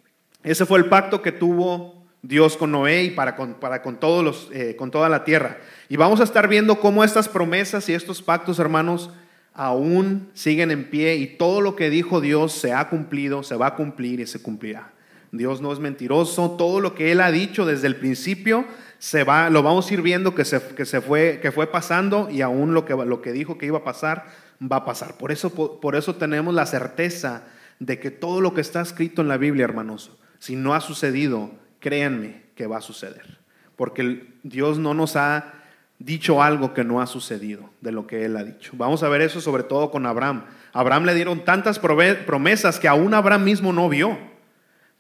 ese 0.44 0.66
fue 0.66 0.80
el 0.80 0.86
pacto 0.86 1.22
que 1.22 1.32
tuvo 1.32 2.01
Dios 2.24 2.56
con 2.56 2.72
Noé 2.72 3.04
y 3.06 3.10
para 3.12 3.36
con, 3.36 3.56
para 3.56 3.82
con, 3.82 4.00
todos 4.00 4.24
los, 4.24 4.50
eh, 4.54 4.76
con 4.76 4.92
toda 4.92 5.10
la 5.10 5.24
tierra. 5.24 5.58
Y 5.90 5.98
vamos 5.98 6.20
a 6.20 6.24
estar 6.24 6.48
viendo 6.48 6.80
cómo 6.80 7.04
estas 7.04 7.28
promesas 7.28 7.90
y 7.90 7.94
estos 7.94 8.22
pactos, 8.22 8.60
hermanos, 8.60 9.10
aún 9.54 10.30
siguen 10.34 10.72
en 10.72 10.90
pie 10.90 11.16
y 11.16 11.28
todo 11.28 11.62
lo 11.62 11.76
que 11.76 11.90
dijo 11.90 12.22
Dios 12.22 12.54
se 12.54 12.74
ha 12.74 12.90
cumplido, 12.90 13.44
se 13.44 13.56
va 13.56 13.68
a 13.68 13.76
cumplir 13.76 14.20
y 14.20 14.28
se 14.28 14.42
cumplirá. 14.42 14.94
Dios 15.32 15.62
no 15.62 15.72
es 15.72 15.80
mentiroso, 15.80 16.52
todo 16.52 16.82
lo 16.82 16.94
que 16.94 17.12
Él 17.12 17.22
ha 17.22 17.32
dicho 17.32 17.66
desde 17.66 17.88
el 17.88 17.96
principio 17.96 18.66
se 19.00 19.24
va, 19.24 19.50
lo 19.50 19.64
vamos 19.64 19.90
a 19.90 19.94
ir 19.94 20.02
viendo 20.02 20.36
que 20.36 20.46
se, 20.46 20.62
que 20.76 20.86
se 20.86 21.02
fue, 21.02 21.40
que 21.42 21.52
fue 21.52 21.68
pasando 21.68 22.30
y 22.30 22.42
aún 22.42 22.74
lo 22.74 22.86
que, 22.86 22.94
lo 22.94 23.22
que 23.22 23.32
dijo 23.32 23.58
que 23.58 23.66
iba 23.66 23.80
a 23.80 23.84
pasar, 23.84 24.26
va 24.62 24.78
a 24.78 24.86
pasar. 24.86 25.16
Por 25.18 25.32
eso, 25.32 25.50
por, 25.50 25.80
por 25.80 25.96
eso 25.96 26.16
tenemos 26.16 26.54
la 26.54 26.66
certeza 26.66 27.44
de 27.80 28.00
que 28.00 28.12
todo 28.12 28.42
lo 28.42 28.54
que 28.54 28.62
está 28.62 28.82
escrito 28.82 29.22
en 29.22 29.28
la 29.28 29.38
Biblia, 29.38 29.64
hermanos, 29.64 30.12
si 30.38 30.56
no 30.56 30.76
ha 30.76 30.82
sucedido, 30.82 31.52
créanme 31.82 32.44
que 32.56 32.68
va 32.68 32.78
a 32.78 32.82
suceder. 32.82 33.40
Porque 33.76 34.34
Dios 34.44 34.78
no 34.80 34.94
nos 34.94 35.18
ha 35.18 35.54
dicho 36.00 36.42
algo 36.42 36.74
que 36.74 36.84
no 36.84 37.02
ha 37.02 37.08
sucedido 37.08 37.70
de 37.82 37.92
lo 37.92 38.08
que 38.08 38.26
él 38.26 38.38
ha 38.38 38.44
dicho. 38.44 38.72
Vamos 38.76 39.04
a 39.04 39.10
ver 39.10 39.22
eso 39.22 39.42
sobre 39.42 39.64
todo 39.64 39.92
con 39.92 40.06
Abraham. 40.06 40.46
Abraham 40.72 41.06
le 41.06 41.16
dieron 41.16 41.44
tantas 41.44 41.80
promesas 41.80 42.80
que 42.80 42.88
aún 42.88 43.14
Abraham 43.14 43.44
mismo 43.44 43.74
no 43.74 43.90
vio, 43.90 44.18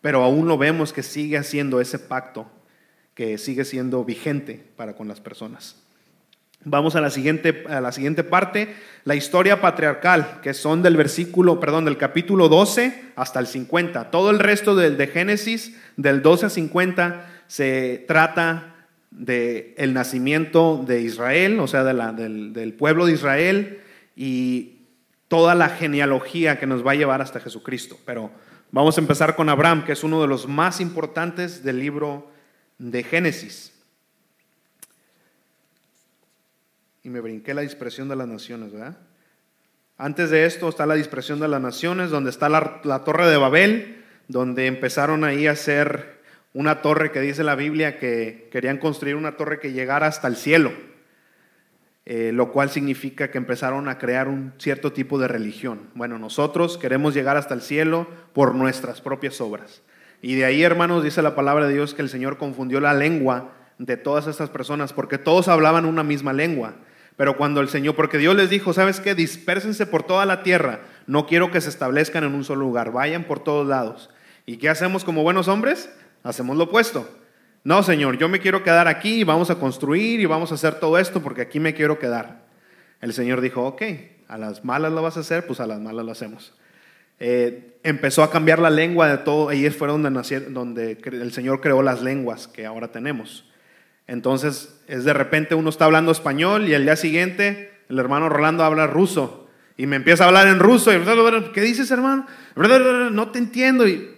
pero 0.02 0.24
aún 0.24 0.48
lo 0.48 0.58
vemos 0.58 0.92
que 0.92 1.04
sigue 1.04 1.38
haciendo 1.38 1.80
ese 1.80 1.98
pacto, 1.98 2.52
que 3.14 3.38
sigue 3.38 3.64
siendo 3.66 4.04
vigente 4.04 4.72
para 4.76 4.96
con 4.96 5.08
las 5.08 5.22
personas. 5.22 5.82
Vamos 6.64 6.96
a 6.96 7.02
la 7.02 7.10
siguiente, 7.10 7.64
a 7.70 7.82
la 7.82 7.92
siguiente 7.92 8.24
parte, 8.24 8.76
la 9.04 9.16
historia 9.16 9.62
patriarcal, 9.62 10.42
que 10.44 10.54
son 10.54 10.84
del 10.84 10.96
versículo, 10.96 11.60
perdón, 11.60 11.86
del 11.86 11.98
capítulo 11.98 12.50
12 12.50 13.14
hasta 13.16 13.40
el 13.40 13.48
50. 13.48 14.12
Todo 14.12 14.30
el 14.30 14.38
resto 14.38 14.76
del 14.76 14.96
de 14.96 15.08
Génesis, 15.08 15.76
del 15.98 16.22
12 16.22 16.46
a 16.46 16.50
50, 16.50 17.26
se 17.48 18.06
trata 18.08 18.76
del 19.10 19.74
el 19.76 19.94
nacimiento 19.96 20.84
de 20.86 21.02
Israel, 21.02 21.60
o 21.60 21.68
sea, 21.68 21.84
del, 21.84 22.54
del 22.54 22.74
pueblo 22.74 23.08
de 23.08 23.14
Israel 23.14 23.82
y 24.16 24.82
toda 25.28 25.56
la 25.56 25.70
genealogía 25.70 26.60
que 26.60 26.68
nos 26.68 26.86
va 26.86 26.92
a 26.92 26.96
llevar 26.96 27.24
hasta 27.24 27.40
Jesucristo. 27.40 27.98
Pero 28.06 28.30
vamos 28.72 28.98
a 28.98 29.02
empezar 29.02 29.36
con 29.36 29.50
Abraham, 29.50 29.84
que 29.84 29.94
es 29.94 30.04
uno 30.04 30.22
de 30.22 30.28
los 30.28 30.48
más 30.48 30.80
importantes 30.80 31.64
del 31.64 31.80
libro 31.80 32.30
de 32.78 33.02
Génesis. 33.02 33.71
Y 37.04 37.10
me 37.10 37.20
brinqué 37.20 37.54
la 37.54 37.62
dispersión 37.62 38.10
de 38.10 38.16
las 38.16 38.28
naciones, 38.28 38.72
¿verdad? 38.72 38.98
Antes 39.98 40.32
de 40.32 40.46
esto 40.46 40.68
está 40.68 40.86
la 40.86 40.96
dispersión 40.96 41.40
de 41.40 41.48
las 41.48 41.62
naciones, 41.62 42.10
donde 42.10 42.32
está 42.32 42.50
la, 42.50 43.04
torre 43.04 43.28
de 43.28 43.38
Babel, 43.38 44.04
donde 44.28 44.66
empezaron 44.66 45.24
ahí 45.24 45.46
a 45.46 45.52
hacer 45.52 46.22
una 46.54 46.82
torre 46.82 47.12
que 47.12 47.22
dice 47.22 47.44
la 47.44 47.56
Biblia 47.56 48.00
que 48.00 48.50
querían 48.52 48.78
construir 48.78 49.16
una 49.16 49.38
torre 49.38 49.60
que 49.60 49.74
llegara 49.74 50.08
hasta 50.08 50.28
el 50.28 50.38
cielo, 50.38 50.72
eh, 52.06 52.32
lo 52.34 52.52
cual 52.52 52.72
significa 52.72 53.30
que 53.30 53.38
empezaron 53.38 53.88
a 53.90 54.00
crear 54.00 54.28
un 54.28 54.54
cierto 54.58 54.92
tipo 54.92 55.20
de 55.20 55.28
religión. 55.28 55.90
Bueno, 55.94 56.18
nosotros 56.18 56.80
queremos 56.80 57.14
llegar 57.14 57.38
hasta 57.38 57.54
el 57.54 57.62
cielo 57.62 58.08
por 58.34 58.56
nuestras 58.56 59.02
propias 59.02 59.40
obras. 59.40 59.84
Y 60.22 60.36
de 60.36 60.46
ahí, 60.46 60.64
hermanos, 60.64 61.04
dice 61.04 61.22
la 61.22 61.36
palabra 61.36 61.68
de 61.68 61.74
Dios 61.74 61.94
que 61.94 62.02
el 62.02 62.10
Señor 62.10 62.38
confundió 62.38 62.80
la 62.80 62.94
lengua 62.94 63.54
de 63.78 63.98
todas 63.98 64.28
estas 64.28 64.50
personas, 64.50 64.94
porque 64.94 65.18
todos 65.18 65.48
hablaban 65.48 65.86
una 65.86 66.04
misma 66.04 66.34
lengua. 66.34 66.74
Pero 67.22 67.38
cuando 67.38 67.62
el 67.62 67.70
Señor, 67.70 67.96
porque 67.96 68.18
Dios 68.18 68.36
les 68.36 68.50
dijo, 68.50 68.74
¿sabes 68.74 69.00
qué? 69.00 69.14
Dispérsense 69.14 69.86
por 69.86 70.02
toda 70.02 70.26
la 70.26 70.42
tierra. 70.42 70.80
No 71.06 71.28
quiero 71.28 71.52
que 71.52 71.62
se 71.62 71.70
establezcan 71.70 72.24
en 72.24 72.34
un 72.34 72.44
solo 72.44 72.62
lugar. 72.62 72.92
Vayan 72.92 73.26
por 73.26 73.44
todos 73.44 73.68
lados. 73.68 74.10
¿Y 74.48 74.58
qué 74.58 74.70
hacemos 74.70 75.04
como 75.04 75.22
buenos 75.22 75.48
hombres? 75.48 75.88
Hacemos 76.24 76.58
lo 76.58 76.64
opuesto. 76.64 77.08
No, 77.64 77.84
Señor, 77.84 78.18
yo 78.18 78.28
me 78.28 78.40
quiero 78.40 78.64
quedar 78.64 78.88
aquí 78.88 79.20
y 79.20 79.24
vamos 79.24 79.52
a 79.52 79.60
construir 79.60 80.20
y 80.20 80.26
vamos 80.26 80.52
a 80.52 80.56
hacer 80.56 80.80
todo 80.80 80.98
esto 80.98 81.22
porque 81.22 81.42
aquí 81.42 81.60
me 81.60 81.76
quiero 81.76 82.00
quedar. 82.00 82.42
El 83.02 83.14
Señor 83.14 83.40
dijo, 83.40 83.68
ok, 83.68 83.84
a 84.28 84.40
las 84.40 84.66
malas 84.66 84.92
lo 84.92 85.04
vas 85.04 85.16
a 85.16 85.20
hacer, 85.20 85.46
pues 85.46 85.60
a 85.60 85.68
las 85.68 85.80
malas 85.80 86.04
lo 86.04 86.14
hacemos. 86.14 86.56
Eh, 87.20 87.78
empezó 87.84 88.24
a 88.24 88.32
cambiar 88.32 88.58
la 88.58 88.72
lengua 88.72 89.08
de 89.08 89.20
todo, 89.20 89.50
ahí 89.50 89.70
fue 89.70 89.88
donde, 89.88 90.10
nacieron, 90.10 90.56
donde 90.56 90.98
el 91.04 91.32
Señor 91.34 91.62
creó 91.62 91.84
las 91.84 92.02
lenguas 92.02 92.48
que 92.48 92.66
ahora 92.66 92.88
tenemos. 92.88 93.46
Entonces, 94.08 94.81
es 94.92 95.06
de 95.06 95.14
repente 95.14 95.56
uno 95.56 95.70
está 95.70 95.86
hablando 95.86 96.12
español 96.12 96.68
y 96.68 96.74
el 96.74 96.84
día 96.84 96.98
siguiente 96.98 97.72
el 97.88 97.98
hermano 97.98 98.28
Rolando 98.28 98.66
habla 98.66 98.88
ruso 98.88 99.48
y 99.78 99.88
me 99.88 99.96
empieza 99.96 100.26
a 100.26 100.28
hablar 100.28 100.50
en 100.50 100.60
ruso 100.60 100.92
y 100.94 101.02
¿qué 101.54 101.62
dices, 101.62 101.90
hermano? 101.92 102.28
No 102.56 103.30
te 103.30 103.40
entiendo 103.40 103.88
y 103.88 104.12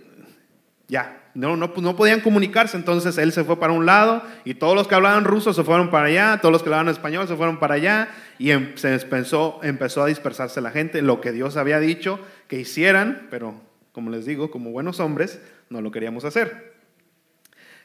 ya, 0.87 1.29
no, 1.35 1.55
no, 1.55 1.71
no, 1.75 1.95
podían 1.95 2.21
comunicarse, 2.21 2.75
entonces 2.75 3.19
él 3.19 3.31
se 3.31 3.43
fue 3.43 3.59
para 3.59 3.71
un 3.71 3.85
lado 3.85 4.23
y 4.45 4.55
todos 4.55 4.73
los 4.73 4.87
que 4.87 4.95
hablaban 4.95 5.25
ruso 5.25 5.53
se 5.53 5.63
fueron 5.63 5.91
para 5.91 6.07
allá, 6.07 6.39
todos 6.41 6.51
los 6.51 6.63
que 6.63 6.69
hablaban 6.69 6.89
español 6.89 7.27
se 7.27 7.35
fueron 7.35 7.59
para 7.59 7.75
allá 7.75 8.09
y 8.39 8.49
em, 8.49 8.75
se 8.75 8.95
empezó, 8.95 9.59
empezó 9.61 10.01
a 10.01 10.07
dispersarse 10.07 10.59
la 10.59 10.71
gente, 10.71 11.03
lo 11.03 11.21
que 11.21 11.31
Dios 11.31 11.55
había 11.55 11.79
dicho 11.79 12.19
que 12.47 12.59
hicieran, 12.59 13.27
pero 13.29 13.61
como 13.91 14.09
les 14.09 14.25
digo, 14.25 14.49
como 14.49 14.71
buenos 14.71 14.99
hombres, 14.99 15.39
no 15.69 15.81
lo 15.81 15.91
queríamos 15.91 16.25
hacer. 16.25 16.73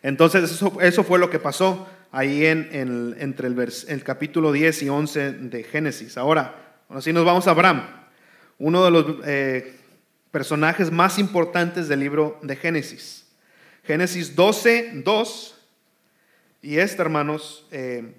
Entonces 0.01 0.45
eso, 0.45 0.81
eso 0.81 1.05
fue 1.05 1.19
lo 1.19 1.29
que 1.29 1.39
pasó 1.39 1.87
ahí 2.11 2.47
en, 2.47 3.17
entre 3.19 3.49
el, 3.49 3.73
el, 3.89 4.05
capítulo 4.05 4.53
10 4.53 4.83
y 4.83 4.89
11 4.89 5.33
de 5.33 5.63
Génesis. 5.63 6.17
Ahora, 6.17 6.83
así 6.89 7.13
nos 7.13 7.25
vamos 7.25 7.47
a 7.47 7.51
Abraham, 7.51 7.83
uno 8.59 8.85
de 8.85 8.91
los 8.91 9.17
eh, 9.25 9.75
personajes 10.31 10.91
más 10.91 11.19
importantes 11.19 11.89
del 11.89 12.01
libro 12.01 12.39
de 12.43 12.57
Génesis. 12.57 13.27
Génesis 13.85 14.35
12, 14.35 15.03
2. 15.05 15.55
Y 16.63 16.79
esta, 16.79 17.03
hermanos, 17.03 17.67
eh, 17.71 18.15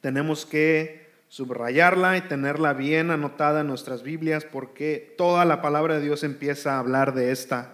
tenemos 0.00 0.46
que 0.46 1.04
subrayarla 1.28 2.16
y 2.16 2.22
tenerla 2.22 2.74
bien 2.74 3.10
anotada 3.10 3.62
en 3.62 3.66
nuestras 3.66 4.02
Biblias 4.02 4.44
porque 4.44 5.14
toda 5.18 5.44
la 5.44 5.60
palabra 5.60 5.96
de 5.96 6.02
Dios 6.02 6.22
empieza 6.22 6.74
a 6.74 6.78
hablar 6.78 7.12
de 7.12 7.32
esta 7.32 7.72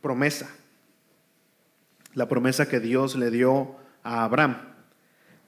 promesa. 0.00 0.54
La 2.14 2.28
promesa 2.28 2.68
que 2.68 2.78
Dios 2.78 3.16
le 3.16 3.30
dio 3.30 3.81
a 4.02 4.24
Abraham. 4.24 4.56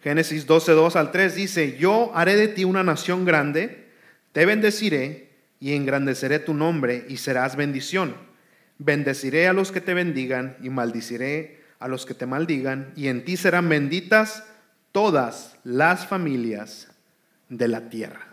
Génesis 0.03 0.47
12, 0.47 0.73
2 0.73 0.97
al 0.97 1.11
3 1.11 1.35
dice, 1.35 1.77
yo 1.79 2.13
haré 2.15 2.37
de 2.37 2.49
ti 2.49 2.65
una 2.65 2.83
nación 2.83 3.25
grande, 3.25 3.89
te 4.33 4.45
bendeciré 4.45 5.31
y 5.61 5.75
engrandeceré 5.75 6.39
tu 6.39 6.53
nombre 6.55 7.07
y 7.09 7.17
serás 7.17 7.57
bendición 7.57 8.15
Bendeciré 8.79 9.47
a 9.47 9.53
los 9.53 9.71
que 9.71 9.81
te 9.81 9.95
bendigan 9.95 10.57
y 10.61 10.69
maldiciré 10.69 11.63
a 11.79 11.89
los 11.89 12.07
que 12.07 12.15
te 12.15 12.27
maldigan, 12.27 12.93
y 12.97 13.09
en 13.09 13.25
ti 13.25 13.37
serán 13.37 13.69
benditas 13.69 14.45
todas 14.91 15.59
las 15.65 16.07
familias 16.07 16.89
de 17.51 17.69
la 17.69 17.91
tierra. 17.91 18.27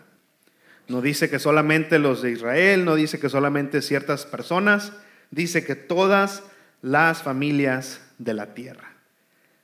No 0.88 1.02
dice 1.02 1.28
que 1.28 1.38
solamente 1.38 1.98
los 1.98 2.22
de 2.22 2.30
Israel, 2.32 2.84
no 2.84 2.94
dice 2.94 3.20
que 3.20 3.28
solamente 3.28 3.82
ciertas 3.82 4.24
personas, 4.24 4.92
dice 5.30 5.64
que 5.64 5.74
todas 5.74 6.42
las 6.80 7.22
familias 7.22 8.00
de 8.18 8.34
la 8.34 8.54
tierra. 8.54 8.91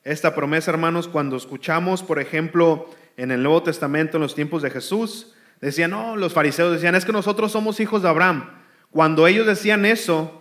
Esta 0.08 0.34
promesa, 0.34 0.70
hermanos, 0.70 1.06
cuando 1.06 1.36
escuchamos, 1.36 2.02
por 2.02 2.18
ejemplo, 2.18 2.88
en 3.18 3.30
el 3.30 3.42
Nuevo 3.42 3.62
Testamento, 3.62 4.16
en 4.16 4.22
los 4.22 4.34
tiempos 4.34 4.62
de 4.62 4.70
Jesús, 4.70 5.34
decían, 5.60 5.90
no, 5.90 6.16
los 6.16 6.32
fariseos 6.32 6.72
decían, 6.72 6.94
es 6.94 7.04
que 7.04 7.12
nosotros 7.12 7.52
somos 7.52 7.78
hijos 7.78 8.00
de 8.00 8.08
Abraham. 8.08 8.48
Cuando 8.90 9.26
ellos 9.26 9.46
decían 9.46 9.84
eso, 9.84 10.40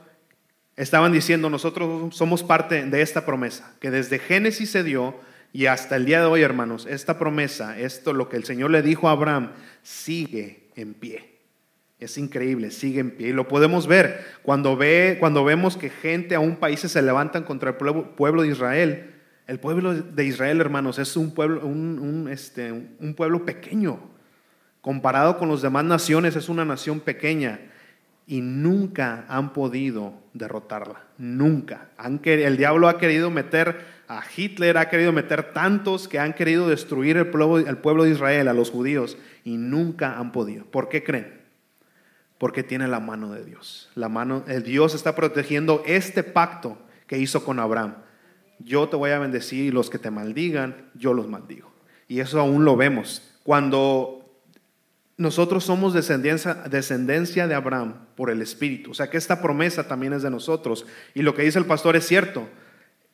estaban 0.78 1.12
diciendo, 1.12 1.50
nosotros 1.50 2.16
somos 2.16 2.44
parte 2.44 2.86
de 2.86 3.02
esta 3.02 3.26
promesa, 3.26 3.76
que 3.82 3.92
desde 3.92 4.20
Génesis 4.20 4.70
se 4.70 4.84
dio 4.84 5.20
y 5.52 5.66
hasta 5.66 5.98
el 5.98 6.06
día 6.06 6.22
de 6.22 6.28
hoy, 6.28 6.44
hermanos, 6.44 6.88
esta 6.90 7.20
promesa, 7.20 7.78
esto 7.78 8.14
lo 8.14 8.30
que 8.30 8.38
el 8.38 8.46
Señor 8.46 8.72
le 8.72 8.82
dijo 8.82 9.10
a 9.10 9.12
Abraham, 9.12 9.52
sigue 9.84 10.70
en 10.78 10.94
pie. 10.94 11.40
Es 12.00 12.18
increíble, 12.18 12.72
sigue 12.72 13.02
en 13.02 13.12
pie. 13.12 13.28
Y 13.28 13.34
lo 13.34 13.50
podemos 13.50 13.86
ver 13.86 14.24
cuando, 14.44 14.78
ve, 14.78 15.18
cuando 15.20 15.44
vemos 15.44 15.76
que 15.76 15.90
gente 15.90 16.36
a 16.36 16.40
un 16.40 16.56
país 16.56 16.80
se 16.80 17.02
levantan 17.02 17.44
contra 17.44 17.72
el 17.72 17.76
pueblo, 17.76 18.44
de 18.44 18.48
Israel. 18.48 19.16
El 19.48 19.60
pueblo 19.60 19.94
de 19.94 20.26
Israel, 20.26 20.60
hermanos, 20.60 21.00
es 21.00 21.16
un 21.16 21.34
pueblo, 21.34 21.66
un, 21.66 22.28
este, 22.30 22.72
un 22.72 23.14
pueblo 23.16 23.46
pequeño. 23.46 23.98
Comparado 24.82 25.38
con 25.38 25.50
las 25.50 25.62
demás 25.62 25.86
naciones, 25.86 26.36
es 26.36 26.50
una 26.50 26.66
nación 26.66 27.00
pequeña 27.00 27.60
y 28.28 28.42
nunca 28.42 29.26
han 29.30 29.54
podido 29.54 30.14
derrotarla. 30.34 31.02
Nunca. 31.18 31.90
el 32.24 32.58
diablo 32.58 32.90
ha 32.90 32.98
querido 32.98 33.32
meter 33.32 33.98
a 34.10 34.22
Hitler, 34.36 34.78
ha 34.78 34.90
querido 34.90 35.14
meter 35.14 35.54
tantos 35.54 36.10
que 36.10 36.20
han 36.20 36.34
querido 36.34 36.68
destruir 36.68 37.16
el 37.16 37.28
pueblo, 37.28 37.58
el 37.58 37.78
pueblo 37.78 38.04
de 38.04 38.12
Israel, 38.12 38.50
a 38.50 38.54
los 38.54 38.70
judíos, 38.70 39.18
y 39.46 39.56
nunca 39.56 40.18
han 40.18 40.34
podido. 40.34 40.66
¿Por 40.66 40.90
qué 40.90 41.04
creen? 41.04 41.42
Porque 42.38 42.64
tiene 42.64 42.88
la 42.90 43.00
mano 43.00 43.32
de 43.32 43.46
Dios. 43.46 43.90
La 43.96 44.10
mano, 44.10 44.44
el 44.48 44.64
Dios 44.64 44.94
está 44.94 45.16
protegiendo 45.16 45.84
este 45.86 46.24
pacto 46.24 46.78
que 47.08 47.18
hizo 47.18 47.46
con 47.46 47.60
Abraham. 47.60 47.96
Yo 48.60 48.90
te 48.90 48.96
voy 48.96 49.12
a 49.12 49.20
bendecir 49.20 49.66
y 49.66 49.72
los 49.72 49.90
que 49.90 50.00
te 50.00 50.12
maldigan, 50.12 50.90
yo 50.96 51.14
los 51.14 51.28
maldigo. 51.28 51.72
Y 52.08 52.20
eso 52.20 52.40
aún 52.40 52.66
lo 52.66 52.76
vemos. 52.76 53.22
Cuando 53.44 54.18
nosotros 55.18 55.64
somos 55.64 55.94
descendencia, 55.94 56.54
descendencia 56.54 57.48
de 57.48 57.56
Abraham 57.56 58.08
por 58.16 58.30
el 58.30 58.42
Espíritu. 58.42 58.92
O 58.92 58.94
sea 58.94 59.10
que 59.10 59.18
esta 59.18 59.42
promesa 59.42 59.88
también 59.88 60.14
es 60.14 60.22
de 60.22 60.30
nosotros. 60.30 60.86
Y 61.14 61.22
lo 61.22 61.34
que 61.34 61.44
dice 61.44 61.60
el 61.60 61.66
pastor 61.66 61.96
es 61.96 62.06
cierto. 62.06 62.48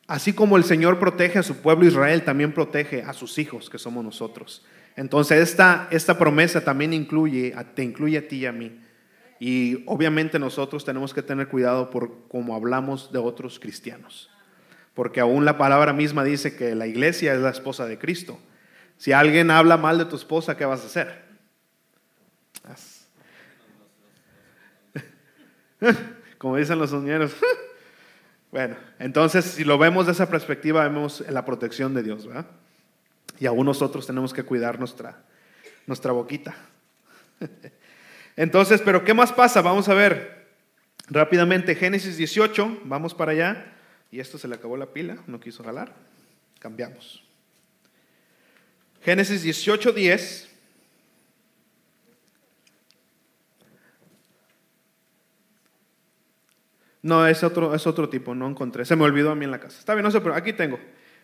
Así 0.08 0.34
como 0.34 0.58
el 0.58 0.66
Señor 0.66 1.00
protege 1.00 1.40
a 1.40 1.44
su 1.44 1.58
pueblo 1.58 1.86
Israel, 1.88 2.24
también 2.24 2.54
protege 2.54 3.04
a 3.04 3.14
sus 3.14 3.38
hijos, 3.40 3.70
que 3.70 3.80
somos 3.80 4.04
nosotros. 4.04 4.66
Entonces 4.98 5.40
esta, 5.40 5.88
esta 5.92 6.18
promesa 6.18 6.62
también 6.62 6.92
incluye, 6.94 7.56
te 7.74 7.84
incluye 7.84 8.18
a 8.18 8.28
ti 8.28 8.38
y 8.38 8.46
a 8.46 8.52
mí. 8.52 8.80
Y 9.40 9.84
obviamente 9.88 10.40
nosotros 10.40 10.86
tenemos 10.86 11.14
que 11.14 11.22
tener 11.22 11.48
cuidado 11.48 11.90
por 11.90 12.28
cómo 12.28 12.56
hablamos 12.56 13.12
de 13.12 13.20
otros 13.20 13.60
cristianos. 13.60 14.30
Porque 14.94 15.20
aún 15.20 15.46
la 15.46 15.58
palabra 15.58 15.94
misma 15.94 16.24
dice 16.24 16.56
que 16.56 16.76
la 16.76 16.88
iglesia 16.88 17.34
es 17.34 17.40
la 17.40 17.50
esposa 17.50 17.86
de 17.86 17.98
Cristo. 17.98 18.40
Si 18.98 19.12
alguien 19.12 19.52
habla 19.52 19.78
mal 19.78 19.98
de 19.98 20.06
tu 20.06 20.16
esposa, 20.16 20.56
¿qué 20.56 20.66
vas 20.66 20.84
a 20.84 20.86
hacer? 20.86 21.24
Como 26.38 26.58
dicen 26.58 26.80
los 26.80 26.90
soñeros. 26.90 27.36
Bueno, 28.52 28.76
entonces 29.00 29.46
si 29.46 29.64
lo 29.64 29.80
vemos 29.80 30.06
de 30.06 30.12
esa 30.12 30.30
perspectiva, 30.30 30.84
vemos 30.84 31.22
la 31.28 31.44
protección 31.44 31.96
de 31.96 32.04
Dios, 32.04 32.28
¿verdad? 32.28 32.46
Y 33.40 33.48
aún 33.48 33.66
nosotros 33.66 34.06
tenemos 34.06 34.32
que 34.32 34.44
cuidar 34.44 34.78
nuestra, 34.78 35.24
nuestra 35.88 36.12
boquita. 36.12 36.56
Entonces, 38.36 38.80
pero 38.86 39.04
¿qué 39.04 39.16
más 39.16 39.34
pasa? 39.34 39.64
Vamos 39.64 39.90
a 39.90 39.96
ver 39.96 40.50
rápidamente 41.08 41.74
Génesis 41.74 42.16
18, 42.16 42.82
vamos 42.84 43.16
para 43.16 43.32
allá. 43.32 43.74
Y 44.14 44.20
esto 44.20 44.38
se 44.38 44.48
le 44.48 44.54
acabó 44.54 44.78
la 44.78 44.86
pila, 44.86 45.18
no 45.26 45.40
quiso 45.40 45.64
jalar. 45.64 45.92
Cambiamos. 46.60 47.24
Génesis 49.02 49.42
18, 49.42 49.92
10. 49.92 50.50
No, 57.02 57.26
es 57.26 57.44
otro, 57.44 57.74
es 57.74 57.88
otro 57.88 58.08
tipo, 58.08 58.36
no 58.36 58.48
encontré. 58.48 58.86
Se 58.86 58.96
me 58.96 59.04
olvidó 59.04 59.32
a 59.32 59.36
mí 59.36 59.46
en 59.46 59.52
la 59.52 59.60
casa. 59.60 59.80
Está 59.80 59.96
bien, 59.96 60.04
no 60.04 60.12
sé, 60.12 60.22
pero 60.22 60.36
aquí 60.36 60.54
tengo. 60.54 60.80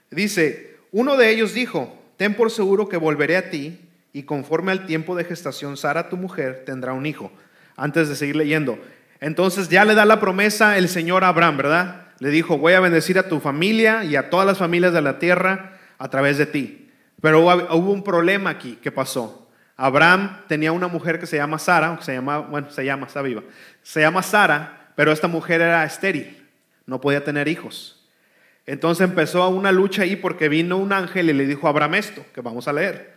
Dice, 0.10 0.78
uno 0.92 1.16
de 1.16 1.30
ellos 1.30 1.54
dijo, 1.54 1.96
ten 2.18 2.34
por 2.34 2.50
seguro 2.50 2.90
que 2.90 2.98
volveré 2.98 3.38
a 3.38 3.52
ti 3.52 3.80
y 4.14 4.24
conforme 4.24 4.72
al 4.72 4.88
tiempo 4.88 5.16
de 5.16 5.26
gestación, 5.26 5.78
Sara, 5.78 6.10
tu 6.10 6.18
mujer, 6.18 6.64
tendrá 6.66 6.94
un 6.94 7.06
hijo. 7.06 7.32
Antes 7.76 8.10
de 8.10 8.16
seguir 8.16 8.36
leyendo. 8.36 8.80
Entonces 9.20 9.70
ya 9.70 9.86
le 9.86 9.94
da 9.94 10.06
la 10.06 10.20
promesa 10.20 10.80
el 10.80 10.90
Señor 10.90 11.24
Abraham, 11.24 11.58
¿verdad? 11.58 12.09
Le 12.20 12.30
dijo, 12.30 12.58
voy 12.58 12.74
a 12.74 12.80
bendecir 12.80 13.18
a 13.18 13.30
tu 13.30 13.40
familia 13.40 14.04
y 14.04 14.16
a 14.16 14.30
todas 14.30 14.46
las 14.46 14.58
familias 14.58 14.94
de 14.94 15.02
la 15.02 15.20
tierra 15.20 15.80
a 15.98 16.10
través 16.10 16.38
de 16.38 16.46
ti. 16.46 16.92
Pero 17.22 17.42
hubo 17.42 17.92
un 17.92 18.04
problema 18.04 18.50
aquí. 18.50 18.78
¿Qué 18.82 18.92
pasó? 18.92 19.50
Abraham 19.76 20.42
tenía 20.48 20.74
una 20.74 20.88
mujer 20.88 21.20
que 21.20 21.26
se 21.26 21.38
llama 21.38 21.58
Sara, 21.58 21.96
que 21.98 22.04
se 22.04 22.14
llama, 22.14 22.40
bueno, 22.40 22.70
se 22.70 22.84
llama, 22.84 23.08
está 23.08 23.22
viva. 23.22 23.44
Se 23.82 24.02
llama 24.02 24.22
Sara, 24.22 24.92
pero 24.96 25.12
esta 25.12 25.30
mujer 25.30 25.62
era 25.62 25.86
estéril, 25.86 26.46
no 26.86 27.00
podía 27.00 27.24
tener 27.24 27.48
hijos. 27.48 28.06
Entonces 28.66 29.08
empezó 29.08 29.48
una 29.48 29.72
lucha 29.72 30.04
ahí 30.04 30.18
porque 30.18 30.50
vino 30.50 30.78
un 30.78 30.92
ángel 30.92 31.30
y 31.30 31.34
le 31.34 31.46
dijo 31.46 31.68
a 31.68 31.70
Abraham 31.70 31.96
esto, 31.96 32.26
que 32.34 32.42
vamos 32.42 32.68
a 32.68 32.74
leer. 32.74 33.14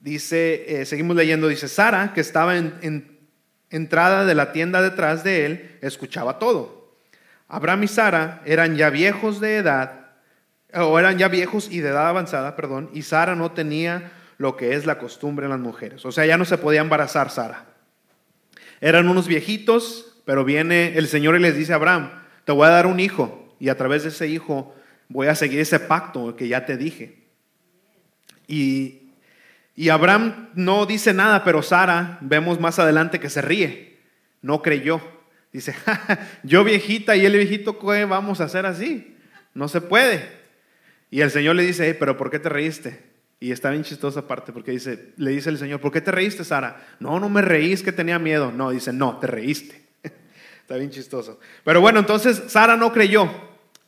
Dice, 0.00 0.80
eh, 0.80 0.84
seguimos 0.84 1.16
leyendo, 1.16 1.48
dice, 1.48 1.66
Sara, 1.66 2.12
que 2.12 2.20
estaba 2.20 2.56
en 2.56 3.18
entrada 3.70 4.24
de 4.24 4.34
la 4.34 4.52
tienda 4.52 4.82
detrás 4.82 5.24
de 5.24 5.46
él, 5.46 5.78
escuchaba 5.80 6.38
todo. 6.38 6.79
Abraham 7.50 7.82
y 7.82 7.88
Sara 7.88 8.42
eran 8.46 8.76
ya 8.76 8.90
viejos 8.90 9.40
de 9.40 9.56
edad, 9.56 10.06
o 10.72 10.98
eran 10.98 11.18
ya 11.18 11.26
viejos 11.28 11.68
y 11.70 11.80
de 11.80 11.88
edad 11.88 12.08
avanzada, 12.08 12.54
perdón, 12.54 12.90
y 12.94 13.02
Sara 13.02 13.34
no 13.34 13.50
tenía 13.50 14.12
lo 14.38 14.56
que 14.56 14.74
es 14.74 14.86
la 14.86 14.98
costumbre 14.98 15.46
en 15.46 15.50
las 15.50 15.60
mujeres. 15.60 16.06
O 16.06 16.12
sea, 16.12 16.24
ya 16.24 16.38
no 16.38 16.44
se 16.44 16.58
podía 16.58 16.80
embarazar 16.80 17.28
Sara. 17.28 17.66
Eran 18.80 19.08
unos 19.08 19.26
viejitos, 19.26 20.16
pero 20.24 20.44
viene 20.44 20.96
el 20.96 21.08
Señor 21.08 21.34
y 21.36 21.40
les 21.40 21.56
dice 21.56 21.72
a 21.72 21.76
Abraham, 21.76 22.10
te 22.44 22.52
voy 22.52 22.66
a 22.66 22.70
dar 22.70 22.86
un 22.86 23.00
hijo 23.00 23.54
y 23.58 23.68
a 23.68 23.76
través 23.76 24.04
de 24.04 24.10
ese 24.10 24.28
hijo 24.28 24.74
voy 25.08 25.26
a 25.26 25.34
seguir 25.34 25.58
ese 25.58 25.80
pacto 25.80 26.36
que 26.36 26.48
ya 26.48 26.64
te 26.64 26.76
dije. 26.76 27.26
Y, 28.46 29.10
y 29.74 29.88
Abraham 29.88 30.50
no 30.54 30.86
dice 30.86 31.12
nada, 31.12 31.42
pero 31.42 31.62
Sara 31.62 32.18
vemos 32.20 32.60
más 32.60 32.78
adelante 32.78 33.18
que 33.18 33.28
se 33.28 33.42
ríe, 33.42 33.98
no 34.40 34.62
creyó. 34.62 35.00
Dice, 35.52 35.74
yo 36.42 36.62
viejita 36.62 37.16
y 37.16 37.26
él 37.26 37.32
viejito, 37.32 37.78
¿qué 37.78 38.04
vamos 38.04 38.40
a 38.40 38.44
hacer 38.44 38.66
así? 38.66 39.16
No 39.54 39.68
se 39.68 39.80
puede. 39.80 40.40
Y 41.10 41.22
el 41.22 41.30
Señor 41.30 41.56
le 41.56 41.64
dice, 41.64 41.94
pero 41.94 42.16
¿por 42.16 42.30
qué 42.30 42.38
te 42.38 42.48
reíste? 42.48 43.10
Y 43.40 43.52
está 43.52 43.70
bien 43.70 43.82
chistosa 43.82 44.26
parte 44.28 44.52
porque 44.52 44.70
dice, 44.70 45.12
le 45.16 45.30
dice 45.30 45.50
el 45.50 45.58
Señor, 45.58 45.80
¿por 45.80 45.90
qué 45.90 46.00
te 46.00 46.12
reíste, 46.12 46.44
Sara? 46.44 46.86
No, 47.00 47.18
no 47.18 47.28
me 47.28 47.42
reí, 47.42 47.72
es 47.72 47.82
que 47.82 47.90
tenía 47.90 48.18
miedo. 48.18 48.52
No, 48.52 48.70
dice, 48.70 48.92
no, 48.92 49.18
te 49.18 49.26
reíste. 49.26 49.82
está 50.60 50.76
bien 50.76 50.90
chistoso. 50.90 51.40
Pero 51.64 51.80
bueno, 51.80 51.98
entonces 51.98 52.42
Sara 52.48 52.76
no 52.76 52.92
creyó. 52.92 53.28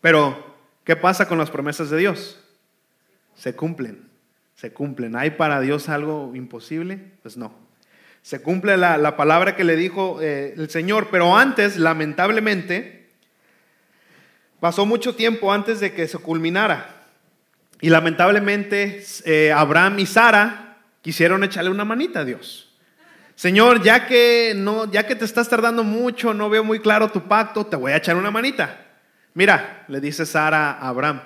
Pero, 0.01 0.57
¿qué 0.85 0.97
pasa 0.97 1.29
con 1.29 1.39
las 1.39 1.51
promesas 1.51 1.91
de 1.91 1.99
Dios? 1.99 2.43
Se 3.37 3.55
cumplen, 3.55 4.09
se 4.55 4.73
cumplen. 4.73 5.15
¿Hay 5.17 5.33
para 5.33 5.61
Dios 5.61 5.89
algo 5.89 6.33
imposible? 6.35 7.13
Pues 7.23 7.37
no. 7.37 7.62
Se 8.23 8.41
cumple 8.41 8.77
la, 8.77 9.17
palabra 9.17 9.57
que 9.57 9.65
le 9.65 9.77
dijo 9.77 10.21
eh, 10.23 10.55
el 10.57 10.71
Señor, 10.71 11.09
pero 11.11 11.37
antes, 11.37 11.77
lamentablemente, 11.77 13.09
pasó 14.61 14.87
mucho 14.87 15.17
tiempo 15.17 15.53
antes 15.53 15.81
de 15.81 15.93
que 15.93 16.07
se 16.07 16.19
culminara. 16.19 17.03
Y 17.81 17.91
lamentablemente 17.91 19.05
eh, 19.25 19.51
Abraham 19.53 19.99
y 19.99 20.07
Sara 20.07 20.79
quisieron 21.03 21.43
echarle 21.43 21.71
una 21.71 21.85
manita 21.85 22.21
a 22.21 22.25
Dios. 22.25 22.73
Señor, 23.35 23.83
ya 23.83 24.07
que, 24.07 24.53
no, 24.57 24.89
ya 24.89 25.05
que 25.05 25.17
te 25.17 25.25
estás 25.25 25.49
tardando 25.49 25.83
mucho, 25.83 26.33
no 26.33 26.49
veo 26.49 26.63
muy 26.63 26.79
claro 26.79 27.11
tu 27.11 27.27
pacto, 27.27 27.67
te 27.67 27.75
voy 27.75 27.91
a 27.91 27.97
echar 27.97 28.15
una 28.15 28.31
manita. 28.31 28.87
Mira, 29.35 29.85
le 29.89 30.01
dice 30.01 30.27
Sara 30.27 30.71
a 30.71 30.89
Abraham, 30.89 31.23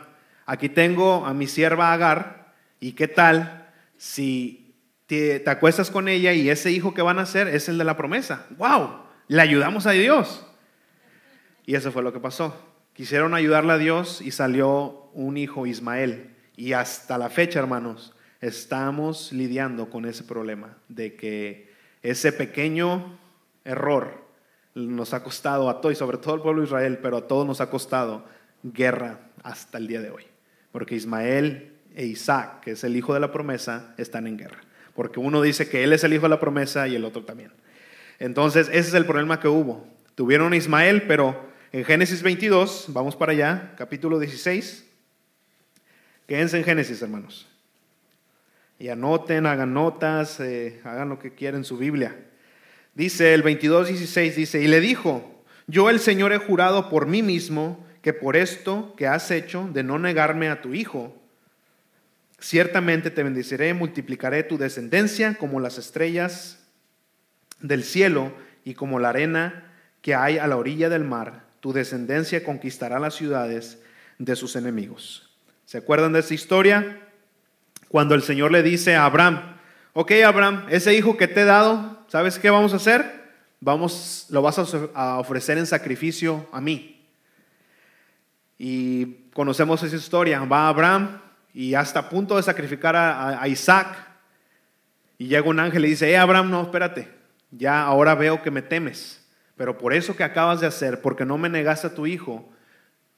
aquí 0.47 0.71
tengo 0.71 1.27
a 1.27 1.35
mi 1.35 1.47
sierva 1.47 1.93
Agar, 1.93 2.55
¿y 2.81 2.93
qué 2.93 3.07
tal 3.07 3.67
si 3.99 4.66
te, 5.07 5.41
te, 5.41 5.51
acuestas 5.51 5.91
con 5.91 6.09
ella 6.09 6.33
y 6.33 6.51
ese 6.51 6.71
hijo 6.71 6.95
que 6.95 7.03
van 7.03 7.19
a 7.19 7.23
hacer 7.23 7.49
es 7.49 7.69
el 7.69 7.79
de 7.79 7.85
la 7.85 7.97
promesa? 7.97 8.47
¡Wow! 8.59 9.01
Le 9.29 9.41
ayudamos 9.41 9.87
a 9.87 9.93
Dios. 9.93 10.47
Y 11.65 11.75
eso 11.75 11.91
fue 11.93 12.03
lo 12.03 12.13
que 12.13 12.21
pasó. 12.21 12.55
Quisieron 12.93 13.35
ayudarle 13.35 13.73
a 13.73 13.79
Dios 13.79 14.21
y 14.23 14.31
salió 14.31 15.11
un 15.13 15.37
hijo 15.37 15.67
Ismael. 15.67 16.35
Y 16.57 16.73
hasta 16.73 17.19
la 17.19 17.29
fecha, 17.29 17.59
hermanos, 17.59 18.15
estamos 18.41 19.33
lidiando 19.33 19.91
con 19.91 20.07
ese 20.07 20.25
problema 20.25 20.79
de 20.89 21.17
que 21.17 21.75
ese 22.03 22.33
pequeño 22.33 23.19
error 23.65 24.25
nos 24.75 25.15
ha 25.15 25.23
costado 25.23 25.69
a 25.69 25.81
todos, 25.81 25.95
y 25.95 25.99
sobre 25.99 26.19
todo 26.19 26.35
al 26.35 26.43
pueblo 26.43 26.61
de 26.61 26.67
Israel, 26.69 26.99
pero 27.03 27.17
a 27.17 27.27
todos 27.27 27.47
nos 27.47 27.61
ha 27.61 27.71
costado 27.71 28.25
guerra 28.63 29.21
hasta 29.43 29.79
el 29.79 29.87
día 29.87 30.01
de 30.01 30.11
hoy. 30.11 30.25
Porque 30.71 30.95
Ismael 30.95 31.73
e 31.95 32.05
Isaac, 32.07 32.61
que 32.61 32.73
es 32.73 32.85
el 32.85 32.97
hijo 32.97 33.15
de 33.15 33.21
la 33.21 33.33
promesa, 33.33 33.95
están 33.97 34.27
en 34.27 34.37
guerra. 34.37 34.61
Porque 34.97 35.21
uno 35.21 35.43
dice 35.43 35.69
que 35.69 35.85
él 35.85 35.93
es 35.93 36.03
el 36.03 36.15
hijo 36.15 36.23
de 36.23 36.31
la 36.31 36.41
promesa 36.41 36.89
y 36.89 36.97
el 36.97 37.05
otro 37.05 37.25
también. 37.25 37.53
Entonces, 38.19 38.69
ese 38.69 38.89
es 38.89 38.95
el 38.95 39.07
problema 39.07 39.39
que 39.39 39.49
hubo. 39.49 39.87
Tuvieron 40.15 40.53
a 40.53 40.57
Ismael, 40.57 41.03
pero 41.03 41.49
en 41.71 41.85
Génesis 41.85 42.23
22, 42.23 42.87
vamos 42.89 43.15
para 43.15 43.33
allá, 43.33 43.75
capítulo 43.77 44.19
16, 44.19 44.87
Quédense 46.27 46.59
en 46.59 46.65
Génesis, 46.65 47.01
hermanos. 47.03 47.47
Y 48.79 48.89
anoten, 48.89 49.47
hagan 49.47 49.73
notas, 49.73 50.41
eh, 50.41 50.81
hagan 50.85 51.09
lo 51.09 51.19
que 51.19 51.33
quieran 51.33 51.61
en 51.61 51.65
su 51.65 51.79
Biblia. 51.79 52.17
Dice 52.95 53.33
el 53.33 53.45
22.16, 53.45 54.35
dice, 54.35 54.61
y 54.61 54.67
le 54.67 54.81
dijo, 54.81 55.45
yo 55.67 55.89
el 55.89 56.01
Señor 56.01 56.33
he 56.33 56.39
jurado 56.39 56.89
por 56.89 57.07
mí 57.07 57.23
mismo 57.23 57.85
que 58.03 58.13
por 58.13 58.37
esto 58.37 58.95
que 58.97 59.07
has 59.07 59.31
hecho 59.31 59.69
de 59.73 59.83
no 59.83 59.99
negarme 59.99 60.49
a 60.49 60.63
tu 60.63 60.75
hijo, 60.75 61.15
ciertamente 62.39 63.11
te 63.11 63.23
bendeciré, 63.23 63.75
multiplicaré 63.75 64.43
tu 64.43 64.59
descendencia 64.59 65.35
como 65.35 65.61
las 65.61 65.79
estrellas 65.79 66.59
del 67.61 67.85
cielo 67.85 68.33
y 68.65 68.75
como 68.75 68.99
la 68.99 69.11
arena 69.11 69.73
que 70.03 70.15
hay 70.15 70.39
a 70.39 70.47
la 70.47 70.57
orilla 70.57 70.89
del 70.89 71.05
mar. 71.05 71.45
Tu 71.61 71.73
descendencia 71.73 72.45
conquistará 72.45 72.99
las 72.99 73.15
ciudades 73.15 73.83
de 74.19 74.37
sus 74.37 74.57
enemigos. 74.57 75.31
¿Se 75.65 75.79
acuerdan 75.79 76.13
de 76.13 76.21
esa 76.21 76.35
historia? 76.35 77.01
Cuando 77.89 78.15
el 78.15 78.23
Señor 78.23 78.53
le 78.53 78.63
dice 78.63 78.95
a 78.95 79.05
Abraham, 79.05 79.57
ok 79.95 80.13
Abraham, 80.25 80.67
ese 80.69 80.95
hijo 80.95 81.17
que 81.17 81.29
te 81.29 81.41
he 81.41 81.45
dado, 81.45 82.05
¿sabes 82.09 82.39
qué 82.39 82.51
vamos 82.51 82.73
a 82.73 82.77
hacer? 82.77 83.27
Vamos, 83.61 84.27
lo 84.31 84.43
vas 84.43 84.59
a 84.95 85.19
ofrecer 85.19 85.59
en 85.59 85.67
sacrificio 85.67 86.47
a 86.53 86.61
mí. 86.61 87.05
Y 88.59 89.31
conocemos 89.33 89.83
esa 89.83 89.97
historia. 89.97 90.41
Va 90.45 90.69
Abraham 90.69 91.21
y 91.57 91.75
hasta 91.75 92.11
punto 92.11 92.37
de 92.37 92.43
sacrificar 92.43 92.95
a, 92.95 93.41
a 93.41 93.49
Isaac. 93.49 93.97
Y 95.17 95.29
llega 95.29 95.49
un 95.49 95.59
ángel 95.59 95.87
y 95.87 95.89
dice, 95.89 96.11
eh 96.11 96.19
Abraham, 96.19 96.51
no, 96.51 96.61
espérate, 96.61 97.09
ya 97.51 97.83
ahora 97.83 98.15
veo 98.15 98.43
que 98.43 98.51
me 98.51 98.61
temes. 98.61 99.25
Pero 99.57 99.79
por 99.79 99.95
eso 99.95 100.15
que 100.15 100.23
acabas 100.23 100.61
de 100.61 100.67
hacer, 100.67 101.01
porque 101.01 101.25
no 101.25 101.39
me 101.39 101.49
negaste 101.49 101.87
a 101.87 101.95
tu 101.95 102.07
hijo, 102.07 102.47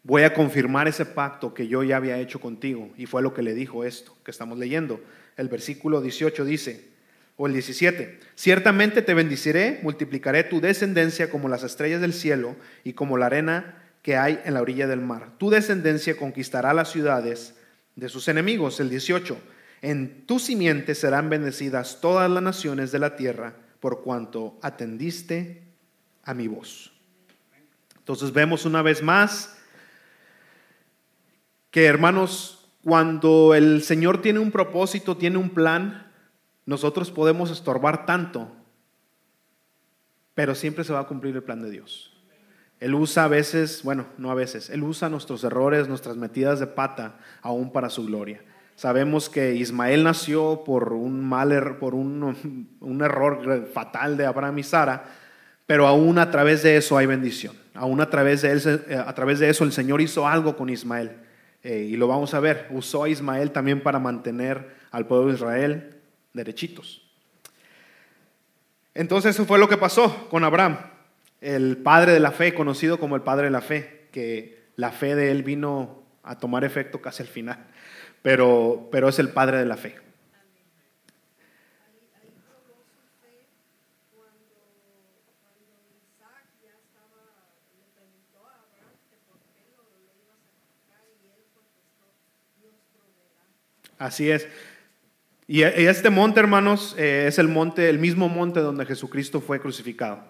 voy 0.05 0.22
a 0.22 0.35
confirmar 0.35 0.87
ese 0.87 1.05
pacto 1.05 1.53
que 1.53 1.66
yo 1.66 1.83
ya 1.83 1.96
había 1.96 2.16
hecho 2.18 2.40
contigo. 2.40 2.92
Y 2.96 3.07
fue 3.07 3.22
lo 3.22 3.35
que 3.35 3.42
le 3.42 3.55
dijo 3.55 3.85
esto 3.85 4.16
que 4.22 4.31
estamos 4.31 4.57
leyendo. 4.57 5.01
El 5.37 5.48
versículo 5.48 6.01
18 6.01 6.44
dice, 6.44 6.90
o 7.37 7.48
el 7.48 7.55
17, 7.55 8.20
ciertamente 8.37 9.03
te 9.03 9.14
bendiciré, 9.14 9.81
multiplicaré 9.83 10.44
tu 10.44 10.61
descendencia 10.61 11.29
como 11.29 11.48
las 11.48 11.64
estrellas 11.64 12.01
del 12.01 12.12
cielo 12.12 12.55
y 12.85 12.92
como 12.92 13.18
la 13.18 13.27
arena 13.27 13.83
que 14.03 14.16
hay 14.16 14.38
en 14.44 14.55
la 14.55 14.62
orilla 14.62 14.87
del 14.87 15.01
mar. 15.01 15.31
Tu 15.38 15.51
descendencia 15.51 16.16
conquistará 16.16 16.72
las 16.72 16.92
ciudades 16.92 17.58
de 17.98 18.08
sus 18.08 18.28
enemigos. 18.28 18.78
El 18.78 18.90
18, 18.90 19.37
en 19.82 20.24
tu 20.24 20.38
simiente 20.38 20.94
serán 20.94 21.28
bendecidas 21.28 22.00
todas 22.00 22.30
las 22.30 22.42
naciones 22.42 22.92
de 22.92 23.00
la 23.00 23.16
tierra 23.16 23.54
por 23.80 24.02
cuanto 24.02 24.58
atendiste 24.62 25.62
a 26.22 26.32
mi 26.32 26.46
voz. 26.46 26.92
Entonces 27.96 28.32
vemos 28.32 28.64
una 28.64 28.82
vez 28.82 29.02
más 29.02 29.56
que 31.70 31.84
hermanos, 31.84 32.70
cuando 32.82 33.54
el 33.54 33.82
Señor 33.82 34.22
tiene 34.22 34.38
un 34.38 34.52
propósito, 34.52 35.16
tiene 35.16 35.37
un 35.37 35.50
plan, 35.50 36.11
nosotros 36.64 37.11
podemos 37.11 37.50
estorbar 37.50 38.06
tanto, 38.06 38.50
pero 40.34 40.54
siempre 40.54 40.84
se 40.84 40.92
va 40.92 41.00
a 41.00 41.06
cumplir 41.06 41.34
el 41.34 41.42
plan 41.42 41.61
de 41.61 41.70
Dios. 41.70 42.17
Él 42.81 42.95
usa 42.95 43.25
a 43.25 43.29
veces, 43.29 43.83
bueno, 43.83 44.07
no 44.19 44.31
a 44.31 44.35
veces, 44.35 44.71
Él 44.71 44.85
usa 44.85 45.09
nuestros 45.09 45.43
errores, 45.45 45.88
nuestras 45.88 46.17
metidas 46.17 46.61
de 46.61 46.67
pata, 46.67 47.19
aún 47.43 47.73
para 47.73 47.91
su 47.91 48.07
gloria. 48.07 48.41
Sabemos 48.77 49.29
que 49.29 49.57
Ismael 49.57 50.05
nació 50.05 50.62
por 50.64 50.93
un 50.93 51.29
mal 51.29 51.51
er, 51.51 51.79
por 51.79 51.95
un, 51.95 52.69
un 52.81 53.03
error 53.03 53.69
fatal 53.73 54.17
de 54.17 54.27
Abraham 54.27 54.59
y 54.59 54.62
Sara, 54.62 55.05
pero 55.67 55.87
aún 55.87 56.19
a 56.19 56.31
través 56.31 56.62
de 56.62 56.77
eso 56.77 56.97
hay 56.97 57.07
bendición. 57.07 57.55
Aún 57.75 58.01
a 58.01 58.09
través 58.09 58.43
de, 58.43 58.53
él, 58.53 58.85
eh, 58.88 58.97
a 58.97 59.14
través 59.14 59.38
de 59.38 59.51
eso 59.51 59.64
el 59.64 59.73
Señor 59.73 60.01
hizo 60.01 60.27
algo 60.27 60.57
con 60.57 60.71
Ismael. 60.71 61.12
Eh, 61.62 61.88
y 61.91 61.97
lo 61.97 62.07
vamos 62.07 62.35
a 62.35 62.41
ver, 62.41 62.69
usó 62.71 63.05
a 63.05 63.09
Ismael 63.09 63.51
también 63.51 63.83
para 63.83 63.99
mantener 63.99 64.77
al 64.91 65.07
pueblo 65.07 65.29
de 65.29 65.35
Israel 65.35 65.97
derechitos. 66.33 67.03
Entonces 68.95 69.35
eso 69.35 69.45
fue 69.45 69.59
lo 69.59 69.69
que 69.69 69.77
pasó 69.77 70.29
con 70.29 70.45
Abraham, 70.45 70.79
el 71.40 71.77
padre 71.77 72.12
de 72.12 72.20
la 72.20 72.33
fe, 72.33 72.55
conocido 72.55 72.98
como 72.98 73.16
el 73.16 73.22
padre 73.22 73.46
de 73.46 73.51
la 73.51 73.61
fe, 73.61 74.09
que 74.12 74.59
la 74.77 74.90
fe 74.90 75.14
de 75.14 75.31
él 75.31 75.42
vino 75.42 76.03
a 76.22 76.38
tomar 76.38 76.64
efecto 76.64 77.01
casi 77.01 77.22
al 77.22 77.29
final, 77.29 77.66
pero, 78.22 78.88
pero 78.90 79.09
es 79.09 79.18
el 79.18 79.31
padre 79.31 79.59
de 79.59 79.66
la 79.66 79.77
fe. 79.77 79.96
Así 93.99 94.30
es. 94.30 94.47
Y 95.49 95.62
este 95.62 96.11
monte, 96.11 96.39
hermanos, 96.41 96.95
eh, 96.99 97.24
es 97.26 97.39
el 97.39 97.49
monte, 97.49 97.89
el 97.89 97.99
mismo 97.99 98.28
monte 98.28 98.61
donde 98.61 98.86
Jesucristo 98.86 99.41
fue 99.41 99.61
crucificado. 99.61 100.22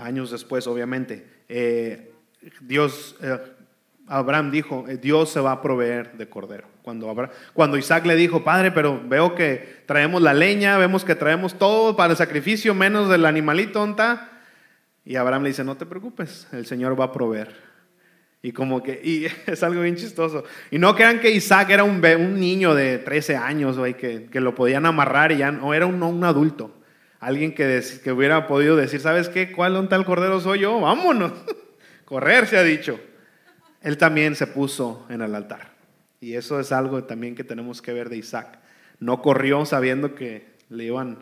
Años 0.00 0.30
después, 0.30 0.66
obviamente. 0.66 1.26
Eh, 1.48 2.12
Dios, 2.60 3.16
eh, 3.22 3.38
Abraham 4.06 4.50
dijo, 4.50 4.84
Dios 5.00 5.30
se 5.30 5.40
va 5.40 5.52
a 5.52 5.62
proveer 5.62 6.12
de 6.12 6.28
cordero. 6.28 6.66
Cuando, 6.82 7.12
cuando 7.52 7.76
Isaac 7.76 8.06
le 8.06 8.14
dijo, 8.14 8.44
Padre, 8.44 8.70
pero 8.70 9.02
veo 9.08 9.34
que 9.34 9.82
traemos 9.86 10.22
la 10.22 10.32
leña, 10.32 10.78
vemos 10.78 11.04
que 11.04 11.16
traemos 11.16 11.58
todo 11.58 11.96
para 11.96 12.12
el 12.12 12.16
sacrificio, 12.16 12.74
menos 12.74 13.08
del 13.08 13.26
animalito, 13.26 13.82
¿onta? 13.82 14.30
Y 15.04 15.16
Abraham 15.16 15.42
le 15.42 15.48
dice, 15.48 15.64
no 15.64 15.76
te 15.76 15.86
preocupes, 15.86 16.46
el 16.52 16.66
Señor 16.66 16.98
va 16.98 17.06
a 17.06 17.12
proveer. 17.12 17.66
Y 18.42 18.52
como 18.52 18.80
que, 18.82 19.00
y 19.02 19.26
es 19.50 19.62
algo 19.64 19.82
bien 19.82 19.96
chistoso. 19.96 20.44
Y 20.70 20.78
no 20.78 20.94
crean 20.94 21.18
que 21.18 21.32
Isaac 21.32 21.70
era 21.70 21.82
un, 21.82 22.04
un 22.04 22.38
niño 22.38 22.74
de 22.74 22.98
13 22.98 23.36
años, 23.36 23.76
güey, 23.76 23.94
que, 23.94 24.26
que 24.26 24.40
lo 24.40 24.54
podían 24.54 24.86
amarrar 24.86 25.32
y 25.32 25.38
ya, 25.38 25.50
no, 25.50 25.74
era 25.74 25.86
un, 25.86 26.00
un 26.00 26.22
adulto. 26.22 26.72
Alguien 27.20 27.54
que, 27.54 27.82
que 28.02 28.12
hubiera 28.12 28.46
podido 28.46 28.76
decir, 28.76 29.00
¿sabes 29.00 29.28
qué? 29.28 29.52
¿Cuál 29.52 29.76
un 29.76 29.88
tal 29.88 30.04
cordero 30.04 30.40
soy 30.40 30.60
yo? 30.60 30.80
Vámonos. 30.80 31.32
Correr 32.04 32.46
se 32.46 32.58
ha 32.58 32.62
dicho. 32.62 33.00
Él 33.80 33.98
también 33.98 34.34
se 34.36 34.46
puso 34.46 35.06
en 35.08 35.22
el 35.22 35.34
altar. 35.34 35.74
Y 36.20 36.34
eso 36.34 36.58
es 36.60 36.72
algo 36.72 37.04
también 37.04 37.34
que 37.34 37.44
tenemos 37.44 37.82
que 37.82 37.92
ver 37.92 38.08
de 38.08 38.16
Isaac. 38.16 38.58
No 38.98 39.20
corrió 39.20 39.64
sabiendo 39.66 40.14
que 40.14 40.46
le 40.70 40.84
iban 40.84 41.18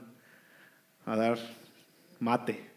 a 1.04 1.16
dar 1.16 1.38
mate. 2.20 2.70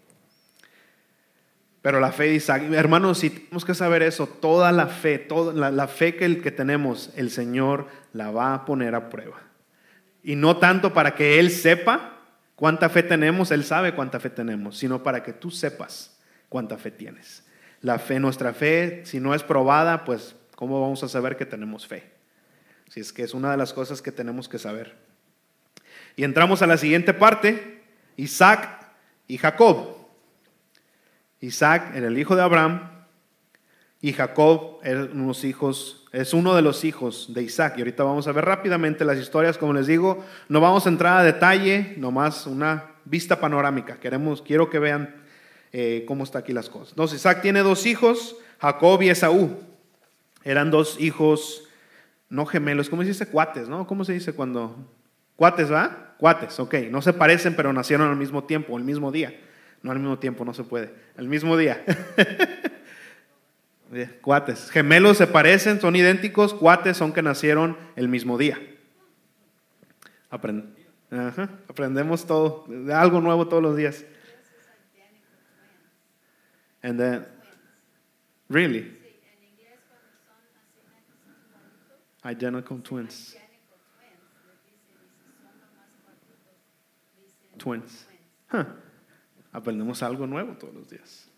Pero 1.81 1.99
la 1.99 2.11
fe 2.11 2.23
de 2.23 2.35
Isaac, 2.35 2.63
hermanos, 2.73 3.19
si 3.19 3.29
tenemos 3.29 3.63
que 3.63 3.75
saber 3.75 4.01
eso, 4.01 4.27
toda 4.27 4.71
la 4.71 4.87
fe, 4.87 5.19
toda 5.19 5.53
la, 5.53 5.71
la 5.71 5.87
fe 5.87 6.15
que, 6.15 6.25
el 6.25 6.41
que 6.41 6.51
tenemos, 6.51 7.11
el 7.15 7.29
Señor 7.29 7.87
la 8.13 8.31
va 8.31 8.53
a 8.53 8.65
poner 8.65 8.95
a 8.95 9.09
prueba. 9.09 9.39
Y 10.23 10.35
no 10.35 10.57
tanto 10.57 10.93
para 10.93 11.15
que 11.15 11.39
Él 11.39 11.51
sepa 11.51 12.16
cuánta 12.57 12.89
fe 12.89 13.03
tenemos, 13.03 13.51
Él 13.51 13.63
sabe 13.63 13.95
cuánta 13.95 14.19
fe 14.19 14.29
tenemos, 14.29 14.77
sino 14.77 15.01
para 15.01 15.23
que 15.23 15.31
tú 15.31 15.49
sepas 15.49 16.19
cuánta 16.49 16.77
fe 16.77 16.91
tienes. 16.91 17.45
La 17.81 17.99
fe, 17.99 18.19
nuestra 18.19 18.53
fe, 18.53 19.03
si 19.05 19.21
no 19.21 19.33
es 19.33 19.43
probada, 19.43 20.03
pues 20.03 20.35
¿cómo 20.55 20.81
vamos 20.81 21.01
a 21.03 21.07
saber 21.07 21.37
que 21.37 21.45
tenemos 21.45 21.87
fe? 21.87 22.11
Si 22.89 22.99
es 22.99 23.13
que 23.13 23.23
es 23.23 23.33
una 23.33 23.51
de 23.51 23.57
las 23.57 23.71
cosas 23.71 24.01
que 24.01 24.11
tenemos 24.11 24.49
que 24.49 24.59
saber. 24.59 24.97
Y 26.15 26.23
entramos 26.23 26.61
a 26.61 26.67
la 26.67 26.77
siguiente 26.77 27.13
parte, 27.13 27.83
Isaac 28.17 28.91
y 29.27 29.37
Jacob. 29.37 29.95
Isaac 31.39 31.91
era 31.95 32.07
el 32.07 32.17
hijo 32.17 32.35
de 32.35 32.41
Abraham 32.41 33.05
y 34.01 34.13
Jacob 34.13 34.79
eran 34.83 35.19
unos 35.19 35.43
hijos, 35.43 35.96
es 36.11 36.33
uno 36.33 36.55
de 36.55 36.61
los 36.61 36.83
hijos 36.83 37.33
de 37.33 37.43
Isaac. 37.43 37.75
Y 37.77 37.81
ahorita 37.81 38.03
vamos 38.03 38.27
a 38.27 38.31
ver 38.31 38.45
rápidamente 38.45 39.05
las 39.05 39.17
historias, 39.17 39.57
como 39.57 39.73
les 39.73 39.87
digo, 39.87 40.23
no 40.49 40.61
vamos 40.61 40.85
a 40.85 40.89
entrar 40.89 41.17
a 41.17 41.23
detalle, 41.23 41.95
nomás 41.97 42.47
una 42.47 42.85
vista 43.05 43.39
panorámica. 43.39 43.99
Queremos, 43.99 44.41
quiero 44.41 44.69
que 44.69 44.79
vean 44.79 45.15
eh, 45.71 46.05
cómo 46.07 46.23
está 46.23 46.39
aquí 46.39 46.53
las 46.53 46.69
cosas. 46.69 46.89
Entonces, 46.89 47.19
Isaac 47.19 47.41
tiene 47.41 47.61
dos 47.61 47.85
hijos, 47.85 48.37
Jacob 48.59 49.01
y 49.01 49.09
Esaú. 49.09 49.59
Eran 50.43 50.71
dos 50.71 50.99
hijos, 50.99 51.63
no 52.29 52.45
gemelos, 52.45 52.89
¿cómo 52.89 53.01
se 53.01 53.09
dice? 53.09 53.27
Cuates, 53.27 53.67
¿no? 53.67 53.85
¿Cómo 53.85 54.05
se 54.05 54.13
dice 54.13 54.33
cuando? 54.33 54.75
Cuates, 55.35 55.71
¿va? 55.71 56.15
Cuates, 56.17 56.59
ok. 56.59 56.75
No 56.89 57.01
se 57.01 57.13
parecen, 57.13 57.55
pero 57.55 57.73
nacieron 57.73 58.09
al 58.09 58.15
mismo 58.15 58.45
tiempo, 58.45 58.77
el 58.77 58.83
mismo 58.83 59.11
día. 59.11 59.39
No 59.83 59.91
al 59.91 59.99
mismo 59.99 60.17
tiempo, 60.17 60.45
no 60.45 60.53
se 60.53 60.63
puede. 60.63 60.93
El 61.17 61.27
mismo 61.27 61.57
día. 61.57 61.83
Cuates. 64.21 64.69
Gemelos 64.69 65.17
se 65.17 65.27
parecen, 65.27 65.79
son 65.79 65.95
idénticos. 65.95 66.53
Cuates 66.53 66.97
son 66.97 67.13
que 67.13 67.21
nacieron 67.21 67.77
el 67.95 68.07
mismo 68.07 68.37
día. 68.37 68.59
Aprendemos 70.29 72.25
todo, 72.25 72.65
algo 72.93 73.21
nuevo 73.21 73.47
todos 73.47 73.63
los 73.63 73.77
días. 73.77 74.05
And 76.81 76.99
then, 76.99 77.25
really? 78.49 78.97
Identical 82.23 82.81
twins. 82.81 83.37
Twins. 87.57 88.07
Aprendemos 89.51 90.03
algo 90.03 90.27
nuevo 90.27 90.53
todos 90.53 90.73
los 90.73 90.89
días. 90.89 91.29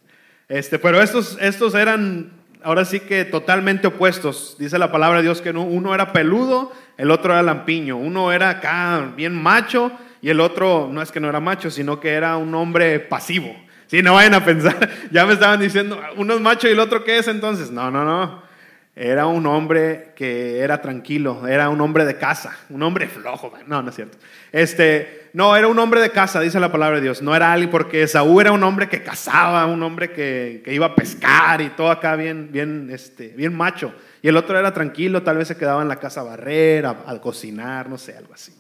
Este, 0.48 0.80
pero 0.80 1.02
estos, 1.02 1.38
estos 1.40 1.76
eran 1.76 2.39
ahora 2.64 2.86
sí 2.86 3.00
que 3.00 3.26
totalmente 3.26 3.88
opuestos. 3.88 4.56
Dice 4.60 4.78
la 4.80 4.92
palabra 4.92 5.18
de 5.20 5.24
Dios 5.24 5.42
que 5.42 5.54
no- 5.54 5.64
uno 5.64 5.94
era 5.96 6.12
peludo, 6.14 6.72
el 6.98 7.12
otro 7.12 7.34
era 7.34 7.42
lampiño. 7.44 7.98
Uno 7.98 8.32
era 8.32 8.50
acá 8.50 9.12
bien 9.16 9.36
macho 9.42 9.92
y 10.22 10.30
el 10.30 10.40
otro 10.40 10.90
no 10.92 11.02
es 11.02 11.12
que 11.12 11.20
no 11.20 11.30
era 11.30 11.40
macho, 11.40 11.70
sino 11.72 12.00
que 12.00 12.10
era 12.10 12.38
un 12.38 12.54
hombre 12.56 13.00
pasivo. 13.00 13.56
Sí, 13.88 14.04
no 14.04 14.14
vayan 14.14 14.36
a 14.36 14.46
pensar, 14.46 14.78
ya 15.12 15.26
me 15.26 15.34
estaban 15.34 15.60
diciendo, 15.60 16.00
uno 16.18 16.36
es 16.36 16.42
macho 16.42 16.68
y 16.68 16.72
el 16.72 16.80
otro 16.80 17.04
qué 17.04 17.18
es 17.18 17.28
entonces. 17.28 17.72
No, 17.72 17.90
no, 17.90 18.04
no. 18.06 18.49
Era 18.96 19.28
un 19.28 19.46
hombre 19.46 20.12
que 20.16 20.60
era 20.60 20.82
tranquilo, 20.82 21.48
era 21.48 21.70
un 21.70 21.80
hombre 21.80 22.06
de 22.06 22.18
casa, 22.18 22.58
un 22.70 22.84
hombre 22.84 23.08
flojo. 23.08 23.54
No, 23.66 23.82
no 23.82 23.90
es 23.90 23.96
cierto. 23.96 24.18
Este, 24.52 25.30
no, 25.34 25.56
era 25.56 25.68
un 25.68 25.80
hombre 25.80 26.02
de 26.02 26.10
casa, 26.10 26.42
dice 26.42 26.60
la 26.60 26.72
palabra 26.72 26.98
de 26.98 27.04
Dios. 27.04 27.22
No 27.22 27.36
era 27.36 27.54
alguien, 27.54 27.70
porque 27.70 28.08
Saúl 28.08 28.42
era 28.42 28.52
un 28.52 28.64
hombre 28.64 28.90
que 28.90 29.02
cazaba, 29.02 29.66
un 29.68 29.82
hombre 29.84 30.12
que, 30.12 30.62
que 30.66 30.74
iba 30.74 30.88
a 30.88 30.96
pescar 30.96 31.62
y 31.62 31.70
todo 31.70 31.92
acá 31.92 32.16
bien, 32.16 32.50
bien, 32.52 32.90
este, 32.92 33.30
bien 33.30 33.56
macho. 33.56 33.94
Y 34.22 34.28
el 34.28 34.36
otro 34.36 34.60
era 34.60 34.74
tranquilo, 34.74 35.24
tal 35.24 35.38
vez 35.38 35.48
se 35.48 35.56
quedaba 35.56 35.82
en 35.82 35.88
la 35.88 35.98
casa 35.98 36.22
a 36.22 36.24
barrer, 36.24 36.86
a, 36.86 37.22
cocinar, 37.22 37.90
no 37.90 37.98
sé, 37.98 38.18
algo 38.18 38.34
así. 38.34 38.54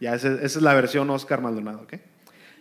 Ya, 0.00 0.14
esa, 0.14 0.28
esa 0.34 0.44
es 0.44 0.62
la 0.62 0.74
versión 0.74 1.08
Oscar 1.10 1.40
Maldonado, 1.40 1.80
¿ok? 1.82 1.94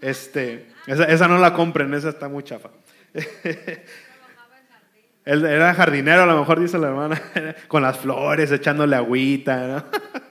Este, 0.02 0.68
esa, 0.86 1.04
esa 1.06 1.28
no 1.28 1.38
la 1.40 1.54
compren, 1.54 1.94
esa 1.94 2.10
está 2.10 2.30
muy 2.30 2.44
chafa. 2.44 2.70
Él 5.28 5.46
era 5.46 5.74
jardinero, 5.74 6.24
a 6.24 6.26
lo 6.26 6.40
mejor 6.40 6.58
dice 6.58 6.80
la 6.80 6.88
hermana, 6.88 7.22
con 7.68 7.82
las 7.82 7.98
flores, 7.98 8.50
echándole 8.50 8.96
agüita. 8.96 9.68
¿no? 9.68 9.84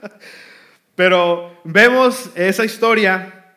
Pero 0.94 1.60
vemos 1.64 2.30
esa 2.34 2.64
historia 2.64 3.56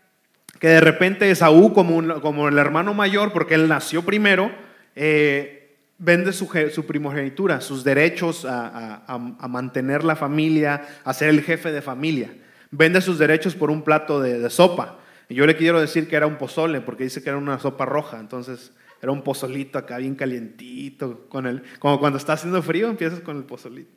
que 0.60 0.68
de 0.68 0.82
repente 0.82 1.32
Esaú, 1.32 1.72
como, 1.74 2.20
como 2.20 2.50
el 2.50 2.58
hermano 2.58 2.94
mayor, 2.94 3.32
porque 3.32 3.56
él 3.56 3.70
nació 3.70 4.04
primero, 4.04 4.52
eh, 4.98 5.78
vende 5.98 6.34
su, 6.34 6.50
primogenitura, 6.86 7.62
sus 7.62 7.86
derechos 7.86 8.46
a, 8.46 9.18
mantener 9.48 10.04
la 10.04 10.18
familia, 10.18 10.86
a 11.06 11.14
ser 11.14 11.30
el 11.30 11.42
jefe 11.42 11.72
de 11.72 11.82
familia. 11.82 12.32
Vende 12.70 13.00
sus 13.00 13.18
derechos 13.18 13.56
por 13.56 13.72
un 13.72 13.84
plato 13.84 14.20
de, 14.20 14.50
sopa. 14.50 15.00
Yo 15.30 15.46
le 15.46 15.56
quiero 15.56 15.80
decir 15.80 16.10
que 16.10 16.18
era 16.18 16.28
un 16.28 16.36
pozole, 16.36 16.82
porque 16.82 17.06
dice 17.06 17.24
que 17.24 17.30
era 17.30 17.38
una 17.38 17.60
sopa 17.60 17.86
roja. 17.86 18.20
Entonces 18.20 18.74
era 19.02 19.12
un 19.12 19.24
pozolito 19.24 19.78
acá 19.78 19.98
bien 19.98 20.16
calientito, 20.16 21.28
con 21.30 21.48
el, 21.48 21.64
como 21.80 22.00
cuando 22.00 22.18
está 22.18 22.34
haciendo 22.34 22.62
frío, 22.62 22.90
empiezas 22.90 23.22
con 23.22 23.38
el 23.38 23.44
pozolito. 23.44 23.92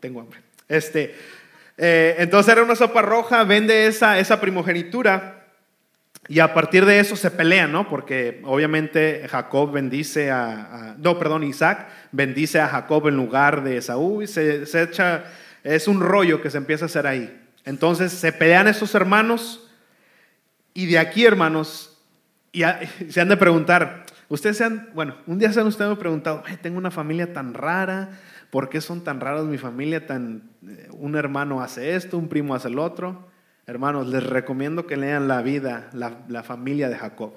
Tengo 0.00 0.20
hambre. 0.20 0.40
Este, 0.68 1.14
eh, 1.76 2.16
entonces 2.18 2.52
era 2.52 2.62
una 2.62 2.76
sopa 2.76 3.02
roja, 3.02 3.44
vende 3.44 3.86
esa, 3.86 4.18
esa 4.18 4.40
primogenitura. 4.40 5.38
Y 6.28 6.38
a 6.38 6.54
partir 6.54 6.86
de 6.86 7.00
eso 7.00 7.16
se 7.16 7.32
pelean, 7.32 7.72
¿no? 7.72 7.88
Porque 7.88 8.40
obviamente 8.44 9.26
Jacob 9.28 9.72
bendice 9.72 10.30
a, 10.30 10.94
no, 10.98 11.18
perdón, 11.18 11.42
Isaac 11.42 11.88
bendice 12.12 12.60
a 12.60 12.68
Jacob 12.68 13.08
en 13.08 13.16
lugar 13.16 13.64
de 13.64 13.78
Esaú 13.78 14.22
y 14.22 14.28
se, 14.28 14.66
se 14.66 14.82
echa, 14.82 15.24
es 15.64 15.88
un 15.88 16.00
rollo 16.00 16.40
que 16.40 16.50
se 16.50 16.58
empieza 16.58 16.84
a 16.84 16.86
hacer 16.86 17.08
ahí. 17.08 17.40
Entonces 17.64 18.12
se 18.12 18.32
pelean 18.32 18.68
estos 18.68 18.94
hermanos 18.94 19.68
y 20.74 20.86
de 20.86 20.98
aquí, 20.98 21.24
hermanos, 21.24 21.98
y 22.52 22.62
se 23.08 23.20
han 23.20 23.28
de 23.28 23.36
preguntar, 23.36 24.06
ustedes 24.32 24.56
se 24.56 24.64
han, 24.64 24.88
bueno, 24.94 25.16
un 25.26 25.38
día 25.38 25.52
se 25.52 25.60
han 25.60 25.66
ustedes 25.66 25.96
preguntado, 25.98 26.42
"Ay, 26.46 26.56
tengo 26.56 26.78
una 26.78 26.90
familia 26.90 27.32
tan 27.32 27.52
rara, 27.52 28.18
¿por 28.50 28.70
qué 28.70 28.80
son 28.80 29.04
tan 29.04 29.20
raros 29.20 29.46
mi 29.46 29.58
familia? 29.58 30.06
Tan, 30.06 30.50
eh, 30.66 30.88
un 30.92 31.16
hermano 31.16 31.60
hace 31.60 31.96
esto, 31.96 32.16
un 32.16 32.28
primo 32.28 32.54
hace 32.54 32.68
el 32.68 32.78
otro. 32.78 33.28
Hermanos, 33.66 34.08
les 34.08 34.24
recomiendo 34.24 34.86
que 34.86 34.96
lean 34.96 35.28
la 35.28 35.42
vida, 35.42 35.90
la, 35.92 36.18
la 36.28 36.42
familia 36.42 36.88
de 36.88 36.96
Jacob. 36.96 37.32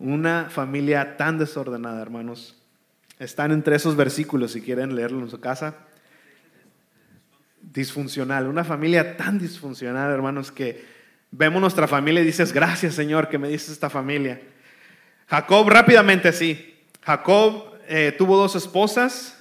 Una 0.00 0.48
familia 0.50 1.16
tan 1.16 1.38
desordenada, 1.38 2.02
hermanos. 2.02 2.60
Están 3.18 3.52
entre 3.52 3.76
esos 3.76 3.94
versículos 3.94 4.52
si 4.52 4.60
quieren 4.60 4.96
leerlo 4.96 5.20
en 5.20 5.30
su 5.30 5.40
casa. 5.40 5.76
Disfuncional, 7.62 8.48
una 8.48 8.64
familia 8.64 9.16
tan 9.16 9.38
disfuncional, 9.38 10.10
hermanos, 10.10 10.50
que 10.50 10.93
vemos 11.36 11.60
nuestra 11.60 11.88
familia 11.88 12.22
y 12.22 12.26
dices, 12.26 12.52
gracias 12.52 12.94
Señor 12.94 13.28
que 13.28 13.38
me 13.38 13.48
dices 13.48 13.70
esta 13.70 13.90
familia. 13.90 14.40
Jacob 15.28 15.68
rápidamente 15.68 16.32
sí. 16.32 16.82
Jacob 17.02 17.74
eh, 17.88 18.14
tuvo 18.16 18.36
dos 18.36 18.54
esposas, 18.54 19.38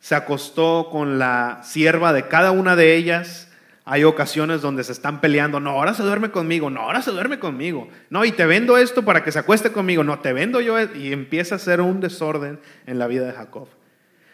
se 0.00 0.14
acostó 0.14 0.88
con 0.90 1.18
la 1.18 1.60
sierva 1.62 2.12
de 2.12 2.28
cada 2.28 2.50
una 2.50 2.76
de 2.76 2.96
ellas. 2.96 3.48
Hay 3.84 4.04
ocasiones 4.04 4.62
donde 4.62 4.84
se 4.84 4.92
están 4.92 5.20
peleando, 5.20 5.60
no, 5.60 5.70
ahora 5.70 5.92
se 5.92 6.02
duerme 6.02 6.30
conmigo, 6.30 6.70
no, 6.70 6.82
ahora 6.82 7.02
se 7.02 7.10
duerme 7.10 7.40
conmigo, 7.40 7.88
no, 8.10 8.24
y 8.24 8.30
te 8.30 8.46
vendo 8.46 8.78
esto 8.78 9.04
para 9.04 9.24
que 9.24 9.32
se 9.32 9.40
acueste 9.40 9.72
conmigo, 9.72 10.04
no, 10.04 10.20
te 10.20 10.32
vendo 10.32 10.60
yo, 10.60 10.78
e-". 10.78 10.90
y 10.96 11.12
empieza 11.12 11.56
a 11.56 11.58
ser 11.58 11.80
un 11.80 12.00
desorden 12.00 12.60
en 12.86 13.00
la 13.00 13.08
vida 13.08 13.26
de 13.26 13.32
Jacob. 13.32 13.68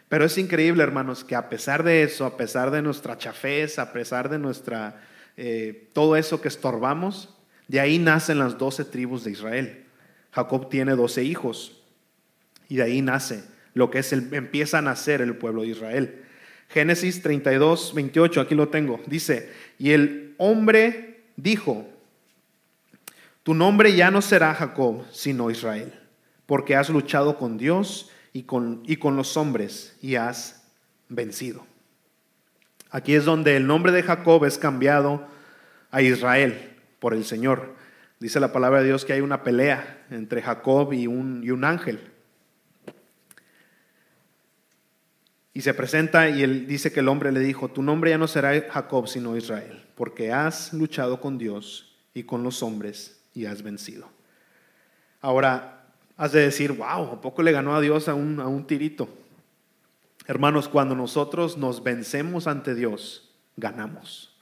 Pero 0.09 0.27
es 0.27 0.37
increíble, 0.37 0.83
hermanos, 0.83 1.25
que 1.25 1.35
a 1.35 1.49
pesar 1.49 1.83
de 1.83 2.03
eso, 2.03 2.27
a 2.27 2.37
pesar 2.37 2.71
de 2.71 2.83
nuestra 2.83 3.17
chafez, 3.17 3.79
a 3.79 3.93
pesar 3.93 4.29
de 4.29 4.39
nuestra, 4.39 5.01
eh, 5.41 5.89
todo 5.93 6.17
eso 6.17 6.41
que 6.41 6.49
estorbamos, 6.49 7.33
de 7.69 7.79
ahí 7.79 8.01
nacen 8.01 8.41
las 8.41 8.59
doce 8.59 8.85
tribus 8.85 9.23
de 9.23 9.31
Israel. 9.31 9.85
Jacob 10.33 10.69
tiene 10.69 10.97
doce 10.97 11.23
hijos 11.23 11.81
y 12.69 12.77
de 12.77 12.83
ahí 12.83 13.03
nace 13.03 13.45
lo 13.73 13.89
que 13.89 14.01
es 14.01 14.13
el, 14.13 14.35
empieza 14.35 14.79
a 14.79 14.83
nacer 14.83 15.21
el 15.21 15.37
pueblo 15.37 15.63
de 15.63 15.69
Israel. 15.69 16.25
Génesis 16.69 17.23
32, 17.23 17.95
28, 17.95 18.41
aquí 18.41 18.57
lo 18.57 18.69
tengo. 18.69 19.01
Dice, 19.07 19.53
y 19.79 19.93
el 19.93 20.35
hombre 20.39 21.21
dijo, 21.37 21.89
tu 23.45 23.55
nombre 23.55 23.95
ya 23.95 24.11
no 24.11 24.21
será 24.21 24.55
Jacob, 24.55 25.05
sino 25.13 25.53
Israel, 25.53 25.95
porque 26.47 26.75
has 26.75 26.91
luchado 26.91 27.39
con 27.39 27.57
Dios 27.59 28.11
y 28.33 28.43
con, 28.43 28.83
y 28.87 28.97
con 28.97 29.17
los 29.17 29.37
hombres 29.37 29.97
y 30.03 30.17
has 30.17 30.65
vencido. 31.09 31.65
Aquí 32.91 33.15
es 33.15 33.25
donde 33.25 33.57
el 33.57 33.67
nombre 33.67 33.93
de 33.93 34.03
Jacob 34.03 34.45
es 34.45 34.57
cambiado 34.57 35.27
a 35.91 36.01
Israel 36.01 36.77
por 36.99 37.13
el 37.13 37.25
Señor. 37.25 37.75
Dice 38.19 38.41
la 38.41 38.53
palabra 38.53 38.81
de 38.81 38.87
Dios 38.87 39.05
que 39.05 39.13
hay 39.13 39.21
una 39.21 39.43
pelea 39.43 40.07
entre 40.11 40.43
Jacob 40.43 40.93
y 40.93 41.07
un, 41.07 41.65
ángel. 41.65 42.01
Y 45.53 45.61
se 45.61 45.75
presenta 45.75 46.29
y 46.31 46.43
él 46.43 46.67
dice 46.67 46.91
que 46.91 47.01
el 47.01 47.09
hombre 47.09 47.31
le 47.31 47.41
dijo, 47.41 47.69
tu 47.69 47.83
nombre 47.83 48.11
ya 48.11 48.19
no 48.19 48.27
será 48.29 48.59
Jacob 48.71 49.07
sino 49.07 49.37
Israel, 49.37 49.85
porque 49.95 50.33
has 50.33 50.73
luchado 50.73 51.21
con 51.21 51.37
Dios 51.37 51.97
y 52.15 52.23
con 52.23 52.43
los 52.43 52.63
hombres 52.63 53.21
y 53.35 53.45
has 53.45 53.63
vencido. 53.63 54.09
Ahora, 55.21 55.85
has 56.17 56.33
de 56.33 56.41
decir, 56.41 56.73
wow, 56.73 57.13
¿a 57.13 57.21
poco 57.21 57.43
le 57.43 57.53
ganó 57.53 57.75
a 57.75 57.81
Dios 57.81 58.09
a 58.09 58.15
un 58.15 58.67
tirito? 58.67 59.09
Hermanos, 60.29 60.69
cuando 60.69 60.95
nosotros 60.95 61.57
nos 61.57 61.83
vencemos 61.83 62.47
ante 62.47 62.75
Dios, 62.75 63.31
ganamos. 63.57 64.37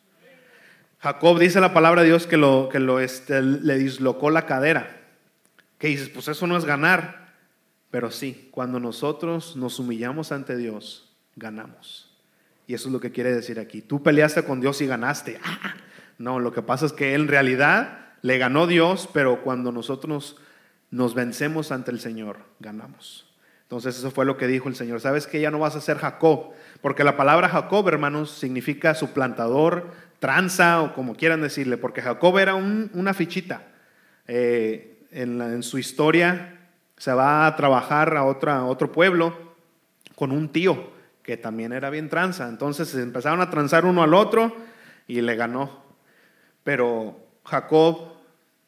Jacob 0.98 1.38
dice 1.38 1.60
la 1.60 1.72
palabra 1.72 2.02
de 2.02 2.08
Dios 2.08 2.26
que, 2.26 2.36
lo, 2.36 2.68
que 2.68 2.80
lo, 2.80 2.98
este, 2.98 3.40
le 3.40 3.78
dislocó 3.78 4.30
la 4.30 4.46
cadera. 4.46 5.00
Que 5.78 5.86
dices, 5.86 6.08
pues 6.08 6.26
eso 6.26 6.48
no 6.48 6.56
es 6.56 6.64
ganar. 6.64 7.34
Pero 7.92 8.10
sí, 8.10 8.48
cuando 8.50 8.80
nosotros 8.80 9.54
nos 9.54 9.78
humillamos 9.78 10.32
ante 10.32 10.56
Dios, 10.56 11.14
ganamos. 11.36 12.10
Y 12.66 12.74
eso 12.74 12.88
es 12.88 12.92
lo 12.92 12.98
que 12.98 13.12
quiere 13.12 13.32
decir 13.32 13.60
aquí. 13.60 13.80
Tú 13.80 14.02
peleaste 14.02 14.42
con 14.42 14.60
Dios 14.60 14.80
y 14.80 14.88
ganaste. 14.88 15.38
Ah, 15.44 15.76
no, 16.18 16.40
lo 16.40 16.52
que 16.52 16.62
pasa 16.62 16.86
es 16.86 16.92
que 16.92 17.14
en 17.14 17.28
realidad 17.28 18.08
le 18.22 18.38
ganó 18.38 18.66
Dios, 18.66 19.08
pero 19.12 19.44
cuando 19.44 19.70
nosotros 19.70 20.08
nos, 20.08 20.36
nos 20.90 21.14
vencemos 21.14 21.70
ante 21.70 21.92
el 21.92 22.00
Señor, 22.00 22.38
ganamos. 22.58 23.25
Entonces 23.66 23.98
eso 23.98 24.12
fue 24.12 24.24
lo 24.24 24.36
que 24.36 24.46
dijo 24.46 24.68
el 24.68 24.76
Señor. 24.76 25.00
¿Sabes 25.00 25.26
que 25.26 25.40
ya 25.40 25.50
no 25.50 25.58
vas 25.58 25.74
a 25.74 25.80
ser 25.80 25.98
Jacob? 25.98 26.52
Porque 26.80 27.02
la 27.02 27.16
palabra 27.16 27.48
Jacob, 27.48 27.88
hermanos, 27.88 28.30
significa 28.30 28.94
suplantador, 28.94 29.90
tranza 30.20 30.82
o 30.82 30.94
como 30.94 31.16
quieran 31.16 31.42
decirle, 31.42 31.76
porque 31.76 32.00
Jacob 32.00 32.38
era 32.38 32.54
una 32.54 33.12
fichita. 33.12 33.62
Eh, 34.28 35.02
en, 35.10 35.64
su 35.64 35.78
historia 35.78 36.60
se 36.96 37.12
va 37.12 37.46
a 37.46 37.56
trabajar 37.56 38.16
a, 38.16 38.24
otra, 38.24 38.64
otro 38.64 38.92
pueblo 38.92 39.36
con 40.14 40.30
un 40.30 40.48
tío 40.50 40.92
que 41.24 41.36
también 41.36 41.72
era 41.72 41.90
bien 41.90 42.08
tranza. 42.08 42.48
Entonces 42.48 42.86
se 42.86 43.02
empezaron 43.02 43.40
a 43.40 43.50
transar 43.50 43.84
uno 43.84 44.04
al 44.04 44.14
otro 44.14 44.54
y 45.08 45.22
le 45.22 45.34
ganó. 45.34 45.82
Pero 46.62 47.18
Jacob 47.44 48.12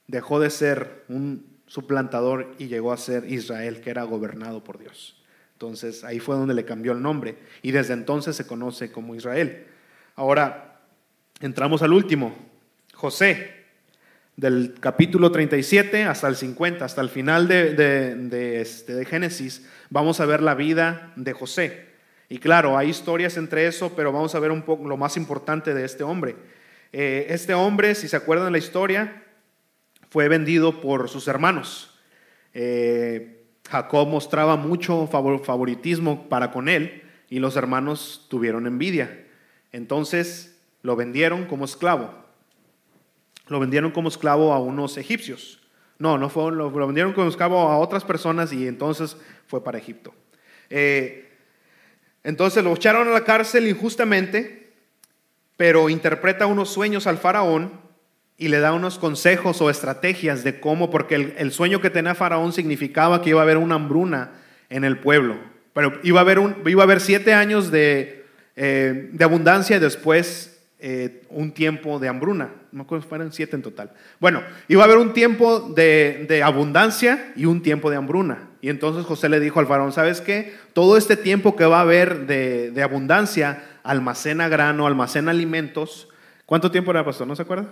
dejó 0.09 0.41
de 0.41 0.51
ser 0.51 1.05
un 1.09 1.48
suplantador 1.69 2.55
y 2.59 2.67
llegó 2.67 2.93
a 2.93 2.97
ser 2.97 3.31
Israel, 3.31 3.81
que 3.81 3.91
era 3.91 4.03
gobernado 4.03 4.65
por 4.65 4.79
Dios. 4.79 5.15
Entonces 5.53 6.03
ahí 6.03 6.19
fue 6.19 6.37
donde 6.37 6.55
le 6.55 6.65
cambió 6.65 6.93
el 6.93 7.03
nombre 7.03 7.37
y 7.63 7.71
desde 7.71 7.95
entonces 7.95 8.35
se 8.35 8.47
conoce 8.47 8.91
como 8.91 9.15
Israel. 9.15 9.67
Ahora 10.17 10.81
entramos 11.41 11.83
al 11.83 11.93
último, 11.93 12.35
José, 12.95 13.59
del 14.37 14.75
capítulo 14.79 15.33
37 15.33 16.05
hasta 16.05 16.29
el 16.29 16.37
50, 16.37 16.85
hasta 16.85 17.01
el 17.01 17.09
final 17.09 17.49
de, 17.49 18.61
este, 18.61 18.95
de 18.95 19.05
Génesis, 19.05 19.67
vamos 19.91 20.21
a 20.21 20.27
ver 20.27 20.43
la 20.43 20.55
vida 20.55 21.13
de 21.17 21.33
José. 21.33 21.89
Y 22.29 22.39
claro, 22.39 22.79
hay 22.79 22.91
historias 22.91 23.37
entre 23.37 23.67
eso, 23.67 23.95
pero 23.97 24.13
vamos 24.13 24.35
a 24.35 24.41
ver 24.41 24.53
un 24.53 24.63
poco 24.63 24.87
lo 24.89 24.97
más 24.97 25.17
importante 25.17 25.75
de 25.75 25.85
este 25.85 26.05
hombre. 26.05 26.37
Eh, 26.93 27.27
este 27.31 27.53
hombre, 27.55 27.95
si 27.97 28.07
se 28.07 28.17
acuerdan 28.17 28.53
la 28.53 28.59
historia, 28.59 29.25
fue 30.11 30.29
vendido 30.29 30.81
por 30.81 31.09
sus 31.09 31.29
hermanos. 31.29 31.99
Eh, 32.55 33.45
Jacob 33.69 34.09
mostraba 34.09 34.57
mucho 34.57 35.07
favoritismo 35.07 36.29
para 36.29 36.51
con 36.51 36.69
él 36.69 37.03
y 37.29 37.39
los 37.39 37.57
hermanos 37.57 38.27
tuvieron 38.29 38.67
envidia. 38.67 39.27
Entonces 39.73 40.59
lo 40.83 40.97
vendieron 40.97 41.45
como 41.45 41.65
esclavo. 41.65 42.15
Lo 43.49 43.61
vendieron 43.61 43.91
como 43.91 44.09
esclavo 44.09 44.53
a 44.53 44.59
unos 44.59 44.97
egipcios. 44.97 45.61
No, 45.99 46.17
no 46.17 46.31
fue, 46.31 46.53
lo, 46.53 46.71
vendieron 46.71 47.13
como 47.13 47.29
esclavo 47.29 47.59
a 47.59 47.79
otras 47.79 48.05
personas 48.05 48.53
y 48.53 48.69
entonces 48.69 49.17
fue 49.47 49.65
para 49.65 49.79
Egipto. 49.79 50.15
Eh, 50.71 51.29
entonces 52.23 52.63
lo 52.63 52.73
echaron 52.73 53.09
a 53.09 53.13
la 53.13 53.25
cárcel 53.25 53.67
injustamente, 53.67 54.73
pero 55.57 55.89
interpreta 55.89 56.47
unos 56.47 56.71
sueños 56.71 57.07
al 57.07 57.19
faraón 57.19 57.88
y 58.39 58.49
le 58.49 58.61
da 58.61 58.73
unos 58.73 58.99
consejos 58.99 59.61
o 59.61 59.69
estrategias 59.69 60.45
de 60.45 60.61
cómo, 60.61 60.91
porque 60.91 61.35
el, 61.37 61.53
sueño 61.53 61.81
que 61.81 61.91
tenía 61.91 62.15
Faraón 62.15 62.53
significaba 62.53 63.21
que 63.21 63.31
iba 63.31 63.41
a 63.41 63.43
haber 63.43 63.57
una 63.57 63.75
hambruna 63.75 64.31
en 64.71 64.85
el 64.85 64.99
pueblo, 64.99 65.37
pero 65.75 65.99
iba 66.05 66.21
a 66.21 66.23
haber, 66.23 66.39
un, 66.39 66.57
iba 66.65 66.83
a 66.83 66.85
haber 66.85 67.01
siete 67.01 67.35
años 67.35 67.73
de, 67.73 68.25
eh, 68.55 69.11
de 69.13 69.25
abundancia 69.25 69.77
y 69.77 69.81
después 69.81 70.61
eh, 70.79 71.23
un 71.31 71.51
tiempo 71.51 71.99
de 71.99 72.07
hambruna. 72.07 72.53
No 72.71 72.79
me 72.79 72.83
acuerdo 72.83 73.03
si 73.03 73.09
fueron 73.09 73.33
siete 73.33 73.57
en 73.57 73.63
total. 73.63 73.91
Bueno, 74.21 74.43
iba 74.69 74.83
a 74.83 74.85
haber 74.85 74.99
un 74.99 75.13
tiempo 75.13 75.59
de, 75.61 76.27
de, 76.29 76.43
abundancia 76.45 77.33
y 77.35 77.47
un 77.47 77.63
tiempo 77.63 77.91
de 77.91 77.97
hambruna. 77.97 78.51
Y 78.61 78.69
entonces 78.69 79.05
José 79.05 79.29
le 79.29 79.41
dijo 79.41 79.59
al 79.59 79.67
faraón, 79.67 79.93
¿sabes 79.93 80.21
qué? 80.21 80.55
Todo 80.75 80.97
este 80.97 81.17
tiempo 81.17 81.57
que 81.57 81.65
va 81.65 81.79
a 81.79 81.83
haber 81.83 82.27
de, 82.27 82.71
de 82.71 82.83
abundancia, 82.85 83.65
almacena 83.83 84.49
grano, 84.49 84.87
almacena 84.87 85.33
alimentos. 85.33 86.09
¿Cuánto 86.47 86.71
tiempo 86.71 86.93
era, 86.93 87.05
pastor? 87.05 87.27
¿No 87.27 87.35
se 87.35 87.43
acuerda? 87.43 87.69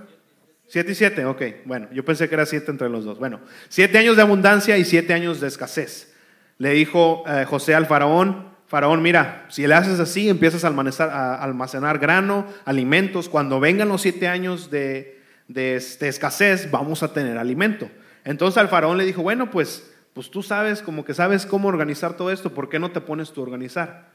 Siete 0.69 0.93
y 0.93 0.95
siete, 0.95 1.25
ok. 1.25 1.43
Bueno, 1.65 1.89
yo 1.93 2.05
pensé 2.05 2.29
que 2.29 2.35
era 2.35 2.47
siete 2.47 2.71
entre 2.71 2.89
los 2.89 3.05
dos. 3.05 3.19
Bueno, 3.19 3.41
siete 3.69 3.99
años 3.99 4.17
de 4.17 4.23
abundancia 4.23 4.77
y 4.77 4.85
siete 4.85 5.13
años 5.13 5.41
de 5.41 5.49
escasez. 5.49 6.15
Le 6.59 6.71
dijo 6.71 7.23
eh, 7.27 7.45
José 7.45 7.75
al 7.75 7.87
faraón, 7.87 8.49
faraón, 8.67 9.03
mira, 9.03 9.47
si 9.49 9.67
le 9.67 9.75
haces 9.75 10.01
así, 10.01 10.29
empiezas 10.29 10.65
a 10.65 11.43
almacenar, 11.43 11.99
grano, 11.99 12.47
alimentos. 12.65 13.29
Cuando 13.29 13.61
vengan 13.61 13.89
los 13.89 14.03
siete 14.03 14.27
años 14.27 14.71
de, 14.71 15.23
de, 15.49 15.77
escasez, 15.77 16.71
vamos 16.71 17.03
a 17.03 17.13
tener 17.13 17.39
alimento. 17.39 17.89
Entonces 18.25 18.59
al 18.59 18.69
faraón 18.69 18.99
le 18.99 19.05
dijo, 19.05 19.23
bueno, 19.23 19.51
pues, 19.51 19.93
pues 20.13 20.31
tú 20.31 20.43
sabes, 20.43 20.83
como 20.83 21.05
que 21.05 21.15
sabes 21.15 21.47
cómo 21.47 21.69
organizar 21.69 22.17
todo 22.17 22.31
esto, 22.31 22.55
¿por 22.55 22.69
qué 22.69 22.79
no 22.79 22.91
te 22.91 23.01
pones 23.01 23.33
tú 23.33 23.41
a 23.41 23.45
organizar? 23.45 24.09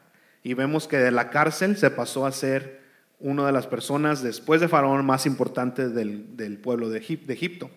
Y 0.43 0.53
vemos 0.53 0.87
que 0.87 0.97
de 0.97 1.11
la 1.11 1.29
cárcel 1.29 1.77
se 1.77 1.91
pasó 1.91 2.25
a 2.25 2.31
ser 2.31 2.80
una 3.21 3.45
de 3.45 3.51
las 3.51 3.67
personas 3.67 4.21
después 4.21 4.61
de 4.61 4.67
Faraón 4.67 5.05
más 5.05 5.25
importantes 5.25 5.93
del, 5.93 6.59
pueblo 6.61 6.89
de, 6.89 6.99
Egipto. 6.99 7.69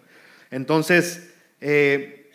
Entonces, 0.50 1.34
eh, 1.60 2.32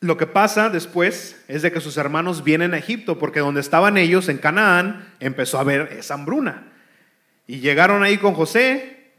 lo 0.00 0.16
que 0.16 0.26
pasa 0.26 0.70
después 0.70 1.42
es 1.48 1.62
de 1.62 1.72
que 1.72 1.80
sus 1.80 1.96
hermanos 1.96 2.44
vienen 2.44 2.74
a 2.74 2.78
Egipto, 2.78 3.18
porque 3.18 3.40
donde 3.40 3.60
estaban 3.60 3.96
ellos, 3.96 4.28
en 4.28 4.38
Canaán, 4.38 5.14
empezó 5.20 5.58
a 5.58 5.62
haber 5.62 5.92
esa 5.92 6.14
hambruna. 6.14 6.72
Y 7.46 7.60
llegaron 7.60 8.02
ahí 8.02 8.18
con 8.18 8.34
José, 8.34 9.12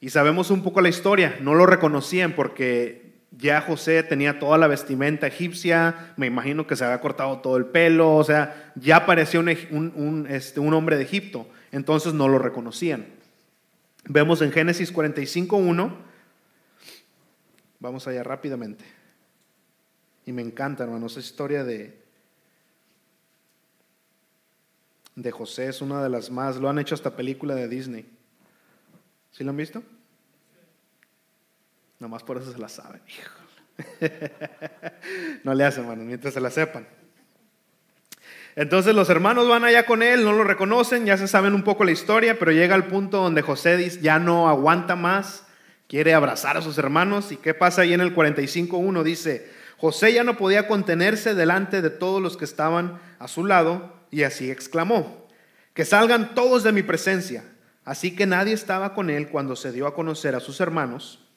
y 0.00 0.10
sabemos 0.10 0.50
un 0.50 0.62
poco 0.62 0.80
la 0.80 0.88
historia, 0.88 1.36
no 1.40 1.54
lo 1.54 1.66
reconocían 1.66 2.32
porque 2.32 2.99
ya 3.30 3.60
José 3.60 4.02
tenía 4.02 4.38
toda 4.38 4.58
la 4.58 4.66
vestimenta 4.66 5.26
egipcia, 5.26 6.14
me 6.16 6.26
imagino 6.26 6.66
que 6.66 6.76
se 6.76 6.84
había 6.84 7.00
cortado 7.00 7.38
todo 7.38 7.56
el 7.56 7.66
pelo, 7.66 8.16
o 8.16 8.24
sea, 8.24 8.72
ya 8.74 9.06
parecía 9.06 9.40
un, 9.40 10.26
este, 10.28 10.60
un 10.60 10.74
hombre 10.74 10.96
de 10.96 11.04
Egipto 11.04 11.46
entonces 11.72 12.14
no 12.14 12.28
lo 12.28 12.38
reconocían. 12.38 13.06
Vemos 14.04 14.42
en 14.42 14.52
Génesis 14.52 14.92
45.1, 14.92 15.96
vamos 17.78 18.06
allá 18.06 18.22
rápidamente. 18.22 18.84
Y 20.26 20.32
me 20.32 20.42
encanta, 20.42 20.84
hermanos, 20.84 21.12
esa 21.12 21.20
historia 21.20 21.64
de, 21.64 22.02
de 25.14 25.30
José 25.30 25.68
es 25.68 25.80
una 25.80 26.02
de 26.02 26.08
las 26.08 26.30
más, 26.30 26.56
lo 26.56 26.68
han 26.68 26.78
hecho 26.78 26.94
hasta 26.94 27.16
película 27.16 27.54
de 27.54 27.68
Disney. 27.68 28.08
¿Sí 29.32 29.44
lo 29.44 29.50
han 29.50 29.56
visto? 29.56 29.82
Nomás 32.00 32.22
por 32.22 32.38
eso 32.38 32.50
se 32.50 32.58
la 32.58 32.68
saben. 32.68 33.02
no 35.44 35.54
le 35.54 35.64
hacen, 35.64 35.84
hermanos, 35.84 36.06
mientras 36.06 36.34
se 36.34 36.40
la 36.40 36.50
sepan. 36.50 36.88
Entonces 38.56 38.94
los 38.94 39.08
hermanos 39.10 39.48
van 39.48 39.64
allá 39.64 39.86
con 39.86 40.02
él, 40.02 40.24
no 40.24 40.32
lo 40.32 40.42
reconocen, 40.42 41.04
ya 41.04 41.16
se 41.16 41.28
saben 41.28 41.54
un 41.54 41.62
poco 41.62 41.84
la 41.84 41.92
historia, 41.92 42.38
pero 42.38 42.52
llega 42.52 42.74
al 42.74 42.86
punto 42.86 43.18
donde 43.18 43.42
José 43.42 43.90
ya 44.00 44.18
no 44.18 44.48
aguanta 44.48 44.96
más, 44.96 45.46
quiere 45.88 46.14
abrazar 46.14 46.56
a 46.56 46.62
sus 46.62 46.78
hermanos. 46.78 47.32
¿Y 47.32 47.36
qué 47.36 47.52
pasa 47.54 47.82
ahí 47.82 47.92
en 47.92 48.00
el 48.00 48.14
45.1? 48.14 49.02
Dice, 49.02 49.50
José 49.76 50.14
ya 50.14 50.24
no 50.24 50.38
podía 50.38 50.66
contenerse 50.66 51.34
delante 51.34 51.82
de 51.82 51.90
todos 51.90 52.20
los 52.20 52.36
que 52.36 52.46
estaban 52.46 52.98
a 53.18 53.28
su 53.28 53.44
lado 53.44 53.94
y 54.10 54.22
así 54.22 54.50
exclamó, 54.50 55.28
que 55.74 55.84
salgan 55.84 56.34
todos 56.34 56.62
de 56.62 56.72
mi 56.72 56.82
presencia. 56.82 57.44
Así 57.84 58.16
que 58.16 58.26
nadie 58.26 58.54
estaba 58.54 58.94
con 58.94 59.10
él 59.10 59.28
cuando 59.28 59.54
se 59.54 59.70
dio 59.70 59.86
a 59.86 59.94
conocer 59.94 60.34
a 60.34 60.40
sus 60.40 60.60
hermanos 60.60 61.29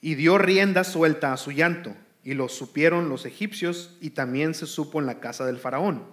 y 0.00 0.14
dio 0.14 0.38
rienda 0.38 0.84
suelta 0.84 1.32
a 1.32 1.36
su 1.36 1.52
llanto 1.52 1.94
y 2.24 2.34
lo 2.34 2.48
supieron 2.48 3.08
los 3.08 3.24
egipcios 3.24 3.96
y 4.00 4.10
también 4.10 4.54
se 4.54 4.66
supo 4.66 5.00
en 5.00 5.06
la 5.06 5.20
casa 5.20 5.46
del 5.46 5.58
faraón. 5.58 6.04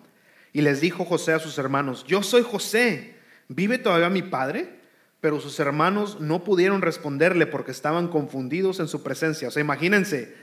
Y 0.54 0.62
les 0.62 0.80
dijo 0.80 1.04
José 1.04 1.34
a 1.34 1.40
sus 1.40 1.58
hermanos, 1.58 2.06
yo 2.08 2.24
soy 2.24 2.42
José, 2.42 3.16
¿vive 3.50 3.78
todavía 3.78 4.10
mi 4.10 4.22
padre? 4.22 4.80
Pero 5.20 5.42
sus 5.42 5.60
hermanos 5.60 6.22
no 6.22 6.44
pudieron 6.44 6.82
responderle 6.82 7.48
porque 7.48 7.72
estaban 7.72 8.08
confundidos 8.08 8.80
en 8.80 8.88
su 8.88 9.04
presencia. 9.04 9.50
O 9.50 9.52
sea, 9.52 9.62
imagínense, 9.62 10.34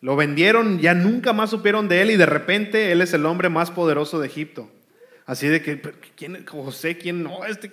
Lo 0.00 0.16
vendieron, 0.16 0.80
ya 0.80 0.92
nunca 0.92 1.32
más 1.32 1.48
supieron 1.48 1.88
de 1.88 2.02
él 2.02 2.10
y 2.10 2.16
de 2.16 2.26
repente 2.26 2.92
él 2.92 3.00
es 3.00 3.14
el 3.14 3.24
hombre 3.24 3.48
más 3.48 3.70
poderoso 3.70 4.20
de 4.20 4.26
Egipto. 4.26 4.70
Así 5.24 5.48
de 5.48 5.62
que, 5.62 5.80
¿quién, 6.14 6.44
José, 6.44 6.98
quién 6.98 7.22
no? 7.22 7.46
Este, 7.46 7.72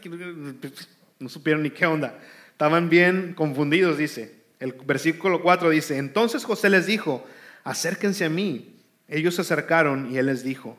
no 1.19 1.27
supieron 1.27 1.63
ni 1.63 1.71
qué 1.71 1.85
onda. 1.85 2.17
Estaban 2.51 2.87
bien 2.89 3.33
confundidos, 3.33 3.97
dice. 3.97 4.40
El 4.61 4.73
versículo 4.73 5.41
4 5.41 5.71
dice, 5.71 5.97
entonces 5.97 6.45
José 6.45 6.69
les 6.69 6.85
dijo, 6.85 7.25
acérquense 7.63 8.25
a 8.25 8.29
mí. 8.29 8.79
Ellos 9.07 9.35
se 9.35 9.41
acercaron 9.41 10.11
y 10.11 10.19
él 10.19 10.27
les 10.27 10.43
dijo, 10.43 10.77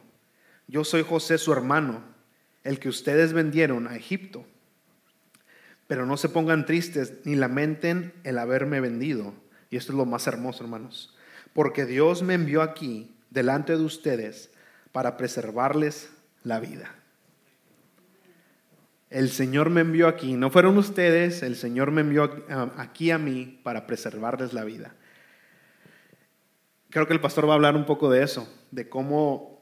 yo 0.68 0.84
soy 0.84 1.02
José 1.02 1.36
su 1.36 1.52
hermano, 1.52 2.00
el 2.62 2.78
que 2.78 2.88
ustedes 2.88 3.32
vendieron 3.32 3.88
a 3.88 3.96
Egipto. 3.96 4.46
Pero 5.88 6.06
no 6.06 6.16
se 6.16 6.28
pongan 6.28 6.64
tristes 6.64 7.14
ni 7.24 7.34
lamenten 7.34 8.14
el 8.22 8.38
haberme 8.38 8.80
vendido. 8.80 9.34
Y 9.68 9.76
esto 9.76 9.90
es 9.90 9.98
lo 9.98 10.06
más 10.06 10.28
hermoso, 10.28 10.62
hermanos. 10.62 11.16
Porque 11.52 11.84
Dios 11.84 12.22
me 12.22 12.34
envió 12.34 12.62
aquí, 12.62 13.12
delante 13.30 13.76
de 13.76 13.82
ustedes, 13.82 14.50
para 14.92 15.16
preservarles 15.16 16.08
la 16.44 16.60
vida. 16.60 17.01
El 19.12 19.28
Señor 19.28 19.68
me 19.68 19.82
envió 19.82 20.08
aquí, 20.08 20.32
no 20.32 20.48
fueron 20.48 20.78
ustedes, 20.78 21.42
el 21.42 21.54
Señor 21.54 21.90
me 21.90 22.00
envió 22.00 22.30
aquí 22.78 23.10
a 23.10 23.18
mí 23.18 23.60
para 23.62 23.86
preservarles 23.86 24.54
la 24.54 24.64
vida. 24.64 24.94
Creo 26.88 27.06
que 27.06 27.12
el 27.12 27.20
pastor 27.20 27.46
va 27.46 27.52
a 27.52 27.56
hablar 27.56 27.76
un 27.76 27.84
poco 27.84 28.10
de 28.10 28.22
eso, 28.22 28.48
de 28.70 28.88
cómo 28.88 29.60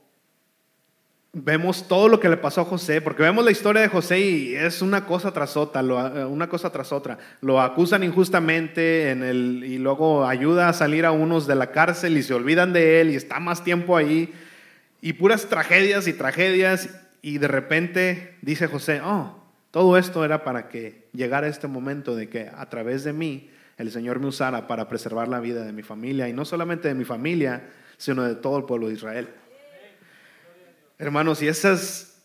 vemos 1.33 1.89
todo 1.89 2.07
lo 2.07 2.21
que 2.21 2.29
le 2.29 2.37
pasó 2.37 2.61
a 2.61 2.65
José, 2.65 3.01
porque 3.01 3.25
vemos 3.25 3.45
la 3.45 3.51
historia 3.51 3.83
de 3.83 3.89
José 3.89 4.21
y 4.21 4.55
es 4.55 4.83
una 4.83 5.05
cosa 5.05 5.33
tras 5.33 5.57
otra, 5.57 5.83
una 5.83 6.49
cosa 6.49 6.71
tras 6.71 6.93
otra. 6.93 7.19
Lo 7.41 7.61
acusan 7.61 8.05
injustamente 8.05 9.11
en 9.11 9.25
el, 9.25 9.65
y 9.65 9.79
luego 9.79 10.27
ayuda 10.27 10.69
a 10.69 10.73
salir 10.73 11.05
a 11.05 11.11
unos 11.11 11.49
de 11.49 11.57
la 11.57 11.73
cárcel 11.73 12.17
y 12.17 12.23
se 12.23 12.35
olvidan 12.35 12.73
de 12.73 13.01
él 13.01 13.11
y 13.11 13.17
está 13.17 13.41
más 13.41 13.65
tiempo 13.65 13.97
ahí. 13.97 14.33
Y 15.01 15.15
puras 15.15 15.47
tragedias 15.47 16.07
y 16.07 16.13
tragedias 16.13 16.89
y 17.21 17.39
de 17.39 17.49
repente 17.49 18.39
dice 18.43 18.69
José, 18.69 19.01
oh, 19.03 19.40
todo 19.71 19.97
esto 19.97 20.25
era 20.25 20.45
para 20.45 20.69
que 20.69 21.09
llegara 21.13 21.47
este 21.47 21.69
momento 21.69 22.17
de 22.17 22.29
que 22.29 22.51
a 22.53 22.69
través 22.69 23.05
de 23.05 23.13
mí 23.13 23.51
el 23.77 23.91
Señor 23.91 24.21
me 24.21 24.27
usara 24.27 24.67
para 24.67 24.89
preservar 24.89 25.29
la 25.29 25.41
vida 25.41 25.65
de 25.65 25.73
mi 25.73 25.83
familia 25.83 26.29
y 26.29 26.33
no 26.33 26.45
solamente 26.45 26.89
de 26.89 26.95
mi 26.95 27.05
familia, 27.05 27.71
sino 27.97 28.25
de 28.25 28.35
todo 28.35 28.59
el 28.59 28.65
pueblo 28.65 28.89
de 28.89 28.95
Israel. 28.95 29.29
Hermanos, 30.99 31.41
y 31.43 31.49
esas, 31.49 32.23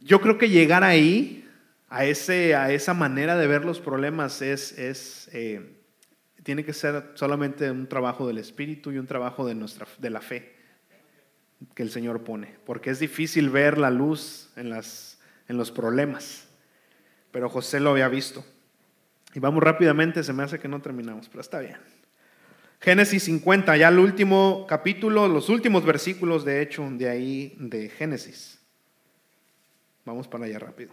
yo 0.00 0.20
creo 0.20 0.38
que 0.38 0.48
llegar 0.48 0.82
ahí, 0.82 1.48
a, 1.88 2.04
ese, 2.04 2.54
a 2.54 2.72
esa 2.72 2.94
manera 2.94 3.36
de 3.36 3.46
ver 3.46 3.64
los 3.64 3.80
problemas, 3.80 4.42
es, 4.42 4.76
es 4.78 5.28
eh, 5.32 5.76
tiene 6.42 6.64
que 6.64 6.72
ser 6.72 7.12
solamente 7.14 7.70
un 7.70 7.88
trabajo 7.88 8.26
del 8.26 8.38
Espíritu 8.38 8.92
y 8.92 8.98
un 8.98 9.06
trabajo 9.06 9.46
de, 9.46 9.54
nuestra, 9.54 9.86
de 9.98 10.10
la 10.10 10.20
fe 10.20 10.54
que 11.74 11.82
el 11.82 11.90
Señor 11.90 12.24
pone, 12.24 12.56
porque 12.64 12.90
es 12.90 12.98
difícil 12.98 13.50
ver 13.50 13.76
la 13.76 13.90
luz 13.90 14.50
en, 14.56 14.70
las, 14.70 15.09
en 15.50 15.56
los 15.56 15.72
problemas, 15.72 16.46
pero 17.32 17.48
José 17.48 17.80
lo 17.80 17.90
había 17.90 18.08
visto. 18.08 18.44
Y 19.34 19.40
vamos 19.40 19.64
rápidamente, 19.64 20.22
se 20.22 20.32
me 20.32 20.44
hace 20.44 20.60
que 20.60 20.68
no 20.68 20.80
terminamos, 20.80 21.28
pero 21.28 21.40
está 21.40 21.58
bien. 21.58 21.76
Génesis 22.80 23.24
50, 23.24 23.76
ya 23.76 23.88
el 23.88 23.98
último 23.98 24.64
capítulo, 24.68 25.26
los 25.26 25.48
últimos 25.48 25.84
versículos 25.84 26.44
de 26.44 26.62
hecho 26.62 26.88
de 26.92 27.08
ahí 27.08 27.56
de 27.58 27.88
Génesis. 27.88 28.60
Vamos 30.04 30.28
para 30.28 30.44
allá 30.44 30.60
rápido. 30.60 30.92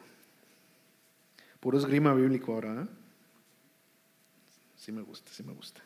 Puro 1.60 1.78
esgrima 1.78 2.16
bíblico 2.16 2.52
ahora. 2.54 2.82
¿eh? 2.82 2.88
Sí 4.76 4.92
me 4.92 5.04
gusta, 5.04 5.32
sí 5.32 5.44
me 5.44 5.54
gusta. 5.54 5.82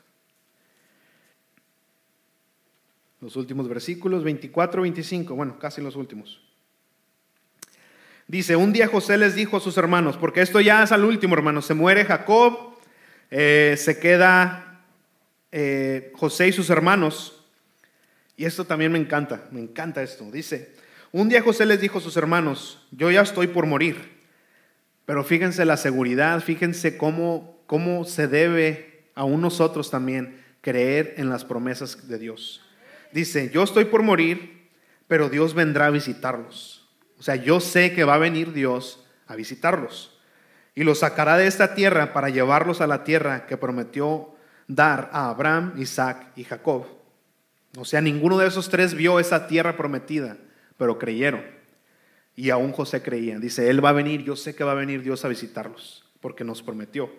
Los 3.20 3.36
últimos 3.36 3.68
versículos, 3.68 4.24
24, 4.24 4.82
25, 4.82 5.36
bueno, 5.36 5.60
casi 5.60 5.82
los 5.82 5.98
últimos. 5.98 6.51
Dice, 8.32 8.56
un 8.56 8.72
día 8.72 8.88
José 8.88 9.18
les 9.18 9.36
dijo 9.36 9.58
a 9.58 9.60
sus 9.60 9.76
hermanos, 9.76 10.16
porque 10.16 10.40
esto 10.40 10.62
ya 10.62 10.84
es 10.84 10.94
al 10.94 11.04
último 11.04 11.36
hermano, 11.36 11.62
se 11.62 11.74
muere 11.74 12.06
Jacob, 12.06 12.78
eh, 13.30 13.76
se 13.78 14.00
queda 14.00 14.86
eh, 15.52 16.14
José 16.16 16.48
y 16.48 16.54
sus 16.54 16.70
hermanos, 16.70 17.44
y 18.38 18.46
esto 18.46 18.64
también 18.64 18.94
me 18.94 19.00
encanta, 19.00 19.50
me 19.52 19.60
encanta 19.60 20.02
esto, 20.02 20.32
dice, 20.32 20.74
un 21.12 21.28
día 21.28 21.42
José 21.42 21.66
les 21.66 21.82
dijo 21.82 21.98
a 21.98 22.02
sus 22.02 22.16
hermanos, 22.16 22.88
yo 22.92 23.12
ya 23.12 23.20
estoy 23.20 23.48
por 23.48 23.66
morir, 23.66 23.98
pero 25.06 25.26
fíjense 25.26 25.66
la 25.66 25.76
seguridad, 25.76 26.40
fíjense 26.40 26.96
cómo, 26.96 27.62
cómo 27.68 28.06
se 28.06 28.30
debe 28.30 29.08
a 29.14 29.26
nosotros 29.26 29.92
también 29.92 30.42
creer 30.62 31.16
en 31.18 31.28
las 31.28 31.44
promesas 31.44 32.08
de 32.08 32.18
Dios. 32.18 32.62
Dice, 33.12 33.52
yo 33.54 33.62
estoy 33.62 33.84
por 33.84 34.04
morir, 34.04 34.70
pero 35.10 35.28
Dios 35.28 35.54
vendrá 35.54 35.88
a 35.88 35.90
visitarlos. 35.90 36.81
O 37.22 37.24
sea, 37.24 37.36
yo 37.36 37.60
sé 37.60 37.94
que 37.94 38.04
va 38.04 38.16
a 38.16 38.18
venir 38.18 38.52
Dios 38.52 39.06
a 39.28 39.36
visitarlos 39.36 40.20
y 40.74 40.84
los 40.84 40.98
sacará 40.98 41.38
de 41.38 41.46
esta 41.46 41.76
tierra 41.76 42.14
para 42.14 42.30
llevarlos 42.30 42.82
a 42.82 42.88
la 42.88 43.04
tierra 43.04 43.46
que 43.46 43.58
prometió 43.58 44.34
dar 44.68 45.08
a 45.14 45.30
Abraham, 45.30 45.76
Isaac 45.78 46.32
y 46.36 46.46
Jacob. 46.46 46.88
O 47.78 47.86
sea, 47.86 48.02
ninguno 48.02 48.40
de 48.40 48.48
esos 48.48 48.70
tres 48.70 48.96
vio 48.96 49.20
esa 49.20 49.46
tierra 49.46 49.78
prometida, 49.78 50.36
pero 50.78 50.98
creyeron. 50.98 51.44
Y 52.36 52.50
aún 52.50 52.72
José 52.72 53.04
creía. 53.04 53.38
Dice, 53.38 53.70
Él 53.70 53.86
va 53.86 53.90
a 53.90 53.94
venir, 53.94 54.24
yo 54.24 54.36
sé 54.36 54.56
que 54.56 54.64
va 54.64 54.72
a 54.72 54.74
venir 54.74 55.04
Dios 55.04 55.24
a 55.24 55.28
visitarlos, 55.28 56.04
porque 56.22 56.44
nos 56.44 56.64
prometió. 56.64 57.12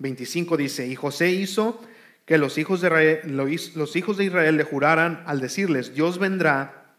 25 0.00 0.56
dice, 0.56 0.88
y 0.88 0.96
José 0.96 1.30
hizo 1.30 1.80
que 2.24 2.36
los 2.36 2.58
hijos 2.58 2.80
de 2.80 2.88
Israel, 2.88 3.36
los 3.76 3.94
hijos 3.94 4.16
de 4.16 4.24
Israel 4.24 4.56
le 4.56 4.64
juraran 4.64 5.22
al 5.24 5.38
decirles, 5.38 5.94
Dios 5.94 6.18
vendrá 6.18 6.96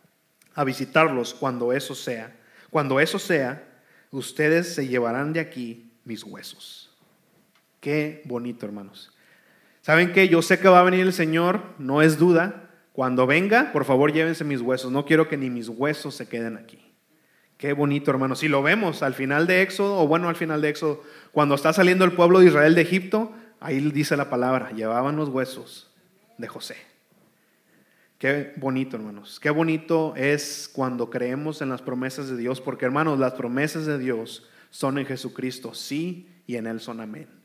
a 0.56 0.64
visitarlos 0.64 1.34
cuando 1.34 1.74
eso 1.74 1.93
sea. 1.93 2.36
Cuando 2.70 2.99
eso 2.99 3.20
sea, 3.20 3.63
ustedes 4.11 4.74
se 4.74 4.88
llevarán 4.88 5.34
de 5.34 5.39
aquí 5.39 5.91
mis 6.03 6.24
huesos. 6.24 6.95
Qué 7.80 8.22
bonito, 8.26 8.65
hermanos. 8.65 9.11
¿Saben 9.82 10.11
qué? 10.11 10.28
Yo 10.28 10.41
sé 10.41 10.59
que 10.59 10.68
va 10.68 10.82
a 10.82 10.84
venir 10.84 11.01
el 11.01 11.13
Señor, 11.13 11.61
no 11.78 12.01
es 12.01 12.18
duda. 12.18 12.70
Cuando 12.91 13.28
venga, 13.28 13.72
por 13.72 13.86
favor 13.86 14.11
llévense 14.11 14.43
mis 14.43 14.61
huesos. 14.61 14.91
No 14.91 15.05
quiero 15.05 15.30
que 15.30 15.38
ni 15.38 15.49
mis 15.49 15.70
huesos 15.70 16.15
se 16.15 16.28
queden 16.28 16.57
aquí. 16.57 16.80
Qué 17.57 17.74
bonito, 17.74 18.11
hermano. 18.11 18.36
Si 18.36 18.47
lo 18.47 18.61
vemos 18.61 19.01
al 19.01 19.13
final 19.13 19.47
de 19.47 19.61
Éxodo, 19.61 19.99
o 19.99 20.07
bueno, 20.07 20.30
al 20.30 20.36
final 20.36 20.61
de 20.61 20.70
Éxodo, 20.70 21.03
cuando 21.32 21.55
está 21.55 21.74
saliendo 21.74 22.05
el 22.05 22.13
pueblo 22.13 22.39
de 22.39 22.47
Israel 22.47 22.76
de 22.76 22.82
Egipto, 22.82 23.32
ahí 23.59 23.80
dice 23.91 24.18
la 24.18 24.30
palabra, 24.30 24.72
llevaban 24.72 25.15
los 25.15 25.30
huesos 25.30 25.91
de 26.38 26.47
José. 26.47 26.76
Qué 28.18 28.53
bonito, 28.57 28.97
hermanos. 28.97 29.39
Qué 29.39 29.49
bonito 29.49 30.13
es 30.15 30.70
cuando 30.72 31.09
creemos 31.09 31.61
en 31.61 31.70
las 31.70 31.82
promesas 31.82 32.30
de 32.30 32.38
Dios, 32.38 32.61
porque 32.61 32.86
hermanos, 32.86 33.20
las 33.20 33.34
promesas 33.34 33.86
de 33.86 33.97
Dios 33.97 34.49
son 34.70 34.97
en 34.97 35.05
Jesucristo, 35.05 35.74
sí, 35.74 36.28
y 36.45 36.55
en 36.55 36.68
Él 36.68 36.80
son 36.80 36.99
amén 36.99 37.38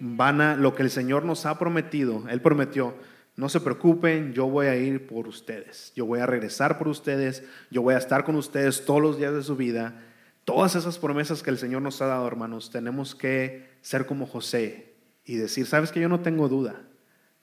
van 0.00 0.40
a, 0.40 0.56
lo 0.56 0.74
que 0.74 0.82
el 0.82 0.90
Señor 0.90 1.24
nos 1.24 1.46
ha 1.46 1.58
prometido, 1.58 2.24
Él 2.28 2.40
prometió, 2.40 2.94
no 3.36 3.48
se 3.48 3.60
preocupen, 3.60 4.32
yo 4.32 4.46
voy 4.46 4.66
a 4.66 4.76
ir 4.76 5.06
por 5.06 5.28
ustedes, 5.28 5.92
yo 5.94 6.06
voy 6.06 6.20
a 6.20 6.26
regresar 6.26 6.78
por 6.78 6.88
ustedes, 6.88 7.44
yo 7.70 7.82
voy 7.82 7.94
a 7.94 7.98
estar 7.98 8.24
con 8.24 8.36
ustedes 8.36 8.84
todos 8.84 9.02
los 9.02 9.18
días 9.18 9.34
de 9.34 9.42
su 9.42 9.56
vida. 9.56 10.02
Todas 10.44 10.76
esas 10.76 10.98
promesas 10.98 11.42
que 11.42 11.50
el 11.50 11.58
Señor 11.58 11.82
nos 11.82 12.00
ha 12.00 12.06
dado, 12.06 12.26
hermanos, 12.26 12.70
tenemos 12.70 13.16
que 13.16 13.68
ser 13.80 14.06
como 14.06 14.26
José 14.26 14.94
y 15.24 15.36
decir, 15.36 15.66
sabes 15.66 15.90
que 15.90 16.00
yo 16.00 16.08
no 16.08 16.20
tengo 16.20 16.48
duda, 16.48 16.82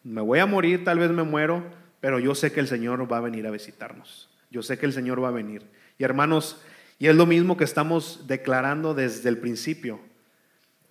me 0.04 0.22
voy 0.22 0.40
a 0.40 0.46
morir, 0.46 0.86
tal 0.86 1.00
vez 1.00 1.12
me 1.12 1.24
muero, 1.24 1.66
pero 2.04 2.20
yo 2.20 2.36
sé 2.36 2.52
que 2.52 2.60
el 2.60 2.68
Señor 2.68 3.10
va 3.10 3.20
a 3.20 3.22
venir 3.22 3.48
a 3.48 3.50
visitarnos, 3.50 4.30
yo 4.52 4.62
sé 4.62 4.78
que 4.78 4.86
el 4.86 4.92
Señor 4.92 5.24
va 5.24 5.30
a 5.30 5.32
venir. 5.32 5.64
Y 5.98 6.04
hermanos, 6.04 6.62
y 7.00 7.08
es 7.08 7.16
lo 7.16 7.26
mismo 7.26 7.56
que 7.56 7.64
estamos 7.64 8.28
declarando 8.28 8.94
desde 8.94 9.30
el 9.30 9.38
principio. 9.38 10.02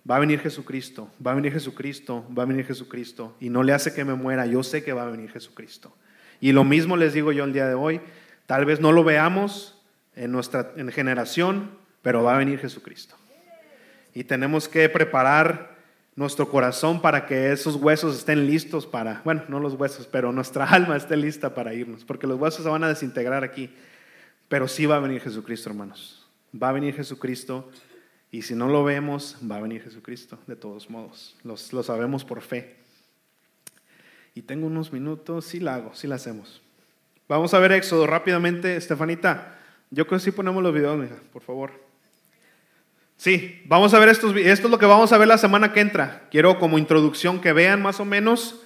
Va 0.09 0.15
a 0.15 0.19
venir 0.19 0.39
Jesucristo, 0.39 1.11
va 1.23 1.33
a 1.33 1.35
venir 1.35 1.53
Jesucristo, 1.53 2.25
va 2.35 2.41
a 2.41 2.45
venir 2.47 2.65
Jesucristo. 2.65 3.37
Y 3.39 3.49
no 3.49 3.61
le 3.61 3.73
hace 3.73 3.93
que 3.93 4.03
me 4.03 4.15
muera, 4.15 4.47
yo 4.47 4.63
sé 4.63 4.83
que 4.83 4.91
va 4.91 5.03
a 5.03 5.11
venir 5.11 5.29
Jesucristo. 5.29 5.95
Y 6.41 6.51
lo 6.51 6.63
mismo 6.63 6.97
les 6.97 7.13
digo 7.13 7.31
yo 7.31 7.43
el 7.43 7.53
día 7.53 7.67
de 7.67 7.75
hoy, 7.75 8.01
tal 8.47 8.65
vez 8.65 8.79
no 8.79 8.91
lo 8.91 9.03
veamos 9.03 9.79
en 10.15 10.31
nuestra 10.31 10.71
en 10.77 10.91
generación, 10.91 11.77
pero 12.01 12.23
va 12.23 12.33
a 12.33 12.39
venir 12.39 12.57
Jesucristo. 12.57 13.15
Y 14.15 14.23
tenemos 14.23 14.67
que 14.67 14.89
preparar 14.89 15.72
nuestro 16.15 16.49
corazón 16.49 17.01
para 17.01 17.25
que 17.25 17.51
esos 17.51 17.75
huesos 17.75 18.17
estén 18.17 18.45
listos 18.45 18.85
para, 18.85 19.21
bueno, 19.25 19.43
no 19.47 19.59
los 19.59 19.73
huesos, 19.73 20.07
pero 20.07 20.31
nuestra 20.31 20.65
alma 20.69 20.95
esté 20.95 21.17
lista 21.17 21.53
para 21.53 21.73
irnos, 21.73 22.05
porque 22.05 22.27
los 22.27 22.39
huesos 22.39 22.63
se 22.63 22.69
van 22.69 22.83
a 22.83 22.89
desintegrar 22.89 23.43
aquí. 23.43 23.73
Pero 24.47 24.67
sí 24.67 24.85
va 24.85 24.97
a 24.97 24.99
venir 24.99 25.21
Jesucristo, 25.21 25.69
hermanos. 25.69 26.27
Va 26.61 26.69
a 26.69 26.73
venir 26.73 26.93
Jesucristo 26.93 27.69
y 28.29 28.43
si 28.43 28.55
no 28.55 28.67
lo 28.67 28.83
vemos, 28.83 29.37
va 29.49 29.57
a 29.57 29.61
venir 29.61 29.81
Jesucristo, 29.81 30.37
de 30.47 30.55
todos 30.55 30.89
modos. 30.89 31.35
Los, 31.43 31.73
lo 31.73 31.81
sabemos 31.83 32.23
por 32.25 32.41
fe. 32.41 32.75
Y 34.35 34.41
tengo 34.41 34.67
unos 34.67 34.91
minutos, 34.91 35.45
sí 35.45 35.59
la 35.59 35.75
hago, 35.75 35.93
sí 35.93 36.07
la 36.07 36.15
hacemos. 36.15 36.61
Vamos 37.27 37.53
a 37.53 37.59
ver 37.59 37.71
Éxodo 37.71 38.05
rápidamente, 38.07 38.75
Estefanita. 38.75 39.59
Yo 39.91 40.07
creo 40.07 40.19
que 40.19 40.25
sí 40.25 40.31
ponemos 40.31 40.61
los 40.61 40.73
videos, 40.73 41.09
por 41.31 41.41
favor. 41.41 41.82
Sí, 43.23 43.61
vamos 43.63 43.93
a 43.93 43.99
ver 43.99 44.09
estos 44.09 44.35
Esto 44.35 44.67
es 44.67 44.69
lo 44.69 44.77
que 44.77 44.85
vamos 44.85 45.13
a 45.13 45.17
ver 45.17 45.29
la 45.29 45.37
semana 45.37 45.71
que 45.71 45.79
entra. 45.79 46.23
Quiero 46.29 46.59
como 46.59 46.77
introducción 46.77 47.39
que 47.39 47.53
vean 47.53 47.81
más 47.81 48.01
o 48.01 48.05
menos 48.05 48.59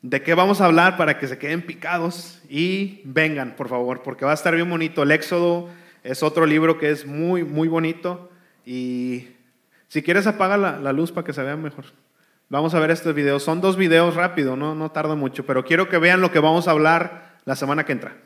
de 0.00 0.22
qué 0.22 0.34
vamos 0.34 0.60
a 0.60 0.66
hablar 0.66 0.96
para 0.96 1.18
que 1.18 1.26
se 1.26 1.38
queden 1.38 1.60
picados 1.62 2.38
y 2.48 3.00
vengan, 3.02 3.56
por 3.56 3.68
favor, 3.68 4.02
porque 4.04 4.24
va 4.24 4.30
a 4.30 4.34
estar 4.34 4.54
bien 4.54 4.70
bonito. 4.70 5.02
El 5.02 5.10
Éxodo 5.10 5.68
es 6.04 6.22
otro 6.22 6.46
libro 6.46 6.78
que 6.78 6.90
es 6.90 7.04
muy, 7.04 7.42
muy 7.42 7.66
bonito 7.66 8.30
y 8.64 9.26
si 9.88 10.04
quieres 10.04 10.28
apaga 10.28 10.56
la, 10.56 10.78
la 10.78 10.92
luz 10.92 11.10
para 11.10 11.26
que 11.26 11.32
se 11.32 11.42
vea 11.42 11.56
mejor. 11.56 11.86
Vamos 12.48 12.74
a 12.74 12.78
ver 12.78 12.92
estos 12.92 13.12
videos. 13.12 13.42
Son 13.42 13.60
dos 13.60 13.76
videos 13.76 14.14
rápido, 14.14 14.54
no, 14.54 14.76
no 14.76 14.92
tarda 14.92 15.16
mucho, 15.16 15.44
pero 15.44 15.64
quiero 15.64 15.88
que 15.88 15.98
vean 15.98 16.20
lo 16.20 16.30
que 16.30 16.38
vamos 16.38 16.68
a 16.68 16.70
hablar 16.70 17.40
la 17.44 17.56
semana 17.56 17.84
que 17.84 17.90
entra. 17.90 18.16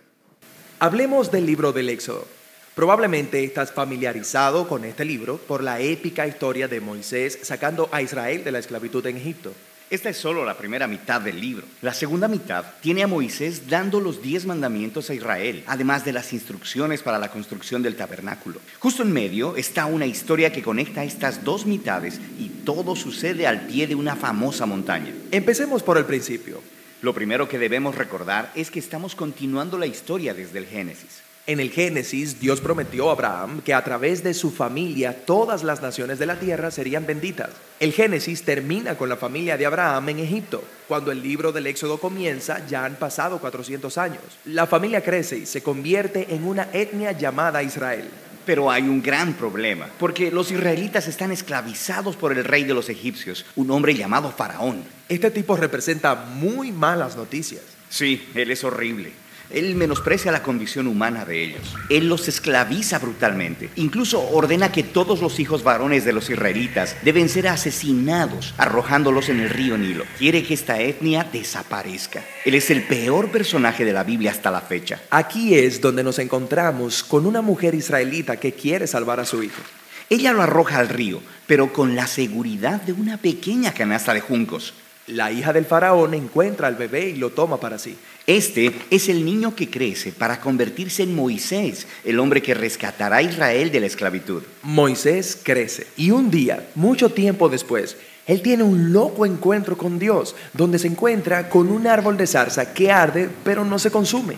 Hablemos 0.78 1.32
del 1.32 1.46
libro 1.46 1.72
del 1.72 1.88
Éxodo. 1.88 2.26
Probablemente 2.74 3.44
estás 3.44 3.70
familiarizado 3.70 4.66
con 4.66 4.84
este 4.84 5.04
libro 5.04 5.38
por 5.38 5.62
la 5.62 5.78
épica 5.78 6.26
historia 6.26 6.66
de 6.66 6.80
Moisés 6.80 7.38
sacando 7.42 7.88
a 7.92 8.02
Israel 8.02 8.42
de 8.42 8.50
la 8.50 8.58
esclavitud 8.58 9.06
en 9.06 9.16
Egipto. 9.16 9.52
Esta 9.90 10.08
es 10.08 10.16
solo 10.16 10.44
la 10.44 10.58
primera 10.58 10.88
mitad 10.88 11.20
del 11.20 11.40
libro. 11.40 11.64
La 11.82 11.94
segunda 11.94 12.26
mitad 12.26 12.64
tiene 12.80 13.04
a 13.04 13.06
Moisés 13.06 13.68
dando 13.68 14.00
los 14.00 14.20
diez 14.20 14.44
mandamientos 14.44 15.08
a 15.08 15.14
Israel, 15.14 15.62
además 15.68 16.04
de 16.04 16.14
las 16.14 16.32
instrucciones 16.32 17.00
para 17.00 17.20
la 17.20 17.30
construcción 17.30 17.80
del 17.80 17.94
tabernáculo. 17.94 18.58
Justo 18.80 19.04
en 19.04 19.12
medio 19.12 19.54
está 19.54 19.86
una 19.86 20.06
historia 20.06 20.50
que 20.50 20.62
conecta 20.64 21.04
estas 21.04 21.44
dos 21.44 21.66
mitades 21.66 22.20
y 22.40 22.48
todo 22.64 22.96
sucede 22.96 23.46
al 23.46 23.68
pie 23.68 23.86
de 23.86 23.94
una 23.94 24.16
famosa 24.16 24.66
montaña. 24.66 25.14
Empecemos 25.30 25.84
por 25.84 25.96
el 25.96 26.06
principio. 26.06 26.60
Lo 27.02 27.14
primero 27.14 27.48
que 27.48 27.60
debemos 27.60 27.94
recordar 27.94 28.50
es 28.56 28.72
que 28.72 28.80
estamos 28.80 29.14
continuando 29.14 29.78
la 29.78 29.86
historia 29.86 30.34
desde 30.34 30.58
el 30.58 30.66
Génesis. 30.66 31.23
En 31.46 31.60
el 31.60 31.70
Génesis, 31.70 32.40
Dios 32.40 32.62
prometió 32.62 33.10
a 33.10 33.12
Abraham 33.12 33.60
que 33.60 33.74
a 33.74 33.84
través 33.84 34.24
de 34.24 34.32
su 34.32 34.50
familia 34.50 35.26
todas 35.26 35.62
las 35.62 35.82
naciones 35.82 36.18
de 36.18 36.24
la 36.24 36.40
tierra 36.40 36.70
serían 36.70 37.04
benditas. 37.04 37.50
El 37.80 37.92
Génesis 37.92 38.44
termina 38.44 38.96
con 38.96 39.10
la 39.10 39.18
familia 39.18 39.58
de 39.58 39.66
Abraham 39.66 40.08
en 40.08 40.20
Egipto. 40.20 40.64
Cuando 40.88 41.12
el 41.12 41.22
libro 41.22 41.52
del 41.52 41.66
Éxodo 41.66 41.98
comienza, 41.98 42.66
ya 42.66 42.86
han 42.86 42.94
pasado 42.94 43.40
400 43.40 43.98
años. 43.98 44.22
La 44.46 44.66
familia 44.66 45.02
crece 45.02 45.36
y 45.36 45.44
se 45.44 45.62
convierte 45.62 46.34
en 46.34 46.44
una 46.44 46.68
etnia 46.72 47.12
llamada 47.12 47.62
Israel. 47.62 48.08
Pero 48.46 48.70
hay 48.70 48.84
un 48.84 49.02
gran 49.02 49.34
problema, 49.34 49.90
porque 49.98 50.30
los 50.30 50.50
israelitas 50.50 51.08
están 51.08 51.30
esclavizados 51.30 52.16
por 52.16 52.32
el 52.32 52.44
rey 52.44 52.64
de 52.64 52.72
los 52.72 52.88
egipcios, 52.88 53.44
un 53.54 53.70
hombre 53.70 53.94
llamado 53.94 54.30
Faraón. 54.30 54.82
Este 55.10 55.30
tipo 55.30 55.56
representa 55.56 56.14
muy 56.14 56.72
malas 56.72 57.16
noticias. 57.16 57.62
Sí, 57.90 58.28
él 58.34 58.50
es 58.50 58.64
horrible. 58.64 59.23
Él 59.54 59.76
menosprecia 59.76 60.32
la 60.32 60.42
condición 60.42 60.86
humana 60.86 61.24
de 61.24 61.44
ellos. 61.44 61.74
Él 61.88 62.08
los 62.08 62.28
esclaviza 62.28 62.98
brutalmente. 62.98 63.70
Incluso 63.76 64.20
ordena 64.20 64.72
que 64.72 64.82
todos 64.82 65.20
los 65.20 65.38
hijos 65.38 65.62
varones 65.62 66.04
de 66.04 66.12
los 66.12 66.28
israelitas 66.28 66.96
deben 67.02 67.28
ser 67.28 67.48
asesinados, 67.48 68.52
arrojándolos 68.58 69.28
en 69.28 69.40
el 69.40 69.50
río 69.50 69.78
Nilo. 69.78 70.04
Quiere 70.18 70.42
que 70.42 70.54
esta 70.54 70.80
etnia 70.80 71.24
desaparezca. 71.24 72.24
Él 72.44 72.54
es 72.54 72.70
el 72.70 72.82
peor 72.82 73.30
personaje 73.30 73.84
de 73.84 73.92
la 73.92 74.04
Biblia 74.04 74.32
hasta 74.32 74.50
la 74.50 74.60
fecha. 74.60 75.00
Aquí 75.10 75.54
es 75.54 75.80
donde 75.80 76.02
nos 76.02 76.18
encontramos 76.18 77.04
con 77.04 77.24
una 77.24 77.40
mujer 77.40 77.74
israelita 77.74 78.36
que 78.36 78.52
quiere 78.52 78.86
salvar 78.86 79.20
a 79.20 79.24
su 79.24 79.42
hijo. 79.42 79.62
Ella 80.10 80.32
lo 80.32 80.42
arroja 80.42 80.78
al 80.78 80.88
río, 80.88 81.22
pero 81.46 81.72
con 81.72 81.94
la 81.94 82.06
seguridad 82.06 82.82
de 82.82 82.92
una 82.92 83.16
pequeña 83.16 83.72
canasta 83.72 84.12
de 84.12 84.20
juncos. 84.20 84.74
La 85.06 85.30
hija 85.32 85.52
del 85.52 85.66
faraón 85.66 86.14
encuentra 86.14 86.66
al 86.66 86.76
bebé 86.76 87.10
y 87.10 87.16
lo 87.16 87.30
toma 87.30 87.58
para 87.58 87.78
sí. 87.78 87.96
Este 88.26 88.74
es 88.90 89.10
el 89.10 89.22
niño 89.22 89.54
que 89.54 89.68
crece 89.68 90.10
para 90.10 90.40
convertirse 90.40 91.02
en 91.02 91.14
Moisés, 91.14 91.86
el 92.04 92.18
hombre 92.18 92.40
que 92.40 92.54
rescatará 92.54 93.16
a 93.16 93.22
Israel 93.22 93.70
de 93.70 93.80
la 93.80 93.86
esclavitud. 93.86 94.42
Moisés 94.62 95.38
crece 95.42 95.86
y 95.98 96.10
un 96.10 96.30
día, 96.30 96.66
mucho 96.74 97.10
tiempo 97.10 97.50
después, 97.50 97.98
él 98.26 98.40
tiene 98.40 98.62
un 98.62 98.94
loco 98.94 99.26
encuentro 99.26 99.76
con 99.76 99.98
Dios, 99.98 100.34
donde 100.54 100.78
se 100.78 100.86
encuentra 100.86 101.50
con 101.50 101.70
un 101.70 101.86
árbol 101.86 102.16
de 102.16 102.26
zarza 102.26 102.72
que 102.72 102.90
arde 102.90 103.28
pero 103.44 103.62
no 103.62 103.78
se 103.78 103.90
consume. 103.90 104.36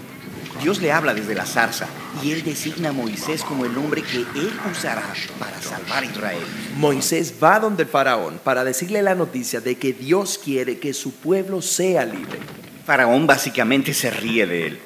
Dios 0.61 0.83
le 0.83 0.91
habla 0.91 1.15
desde 1.15 1.37
la 1.37 1.47
zarza 1.47 1.87
y 2.25 2.33
él 2.33 2.43
designa 2.43 2.89
a 2.89 2.93
Moisés 2.93 3.45
como 3.45 3.67
el 3.67 3.79
hombre 3.79 4.03
que 4.03 4.19
él 4.19 4.53
usará 4.69 5.05
para 5.39 5.63
salvar 5.63 6.03
a 6.03 6.07
Israel. 6.07 6.43
Moisés 6.77 7.35
va 7.41 7.61
donde 7.61 7.85
el 7.85 7.89
faraón 7.89 8.41
para 8.43 8.65
decirle 8.65 9.01
la 9.01 9.15
noticia 9.15 9.61
de 9.61 9.77
que 9.77 9.93
Dios 9.93 10.41
quiere 10.43 10.79
que 10.79 10.93
su 10.93 11.13
pueblo 11.13 11.63
sea 11.63 12.05
libre. 12.05 12.41
Faraón 12.87 13.27
básicamente 13.27 13.93
se 13.93 14.11
ríe 14.11 14.47
de 14.47 14.67
él. 14.69 14.79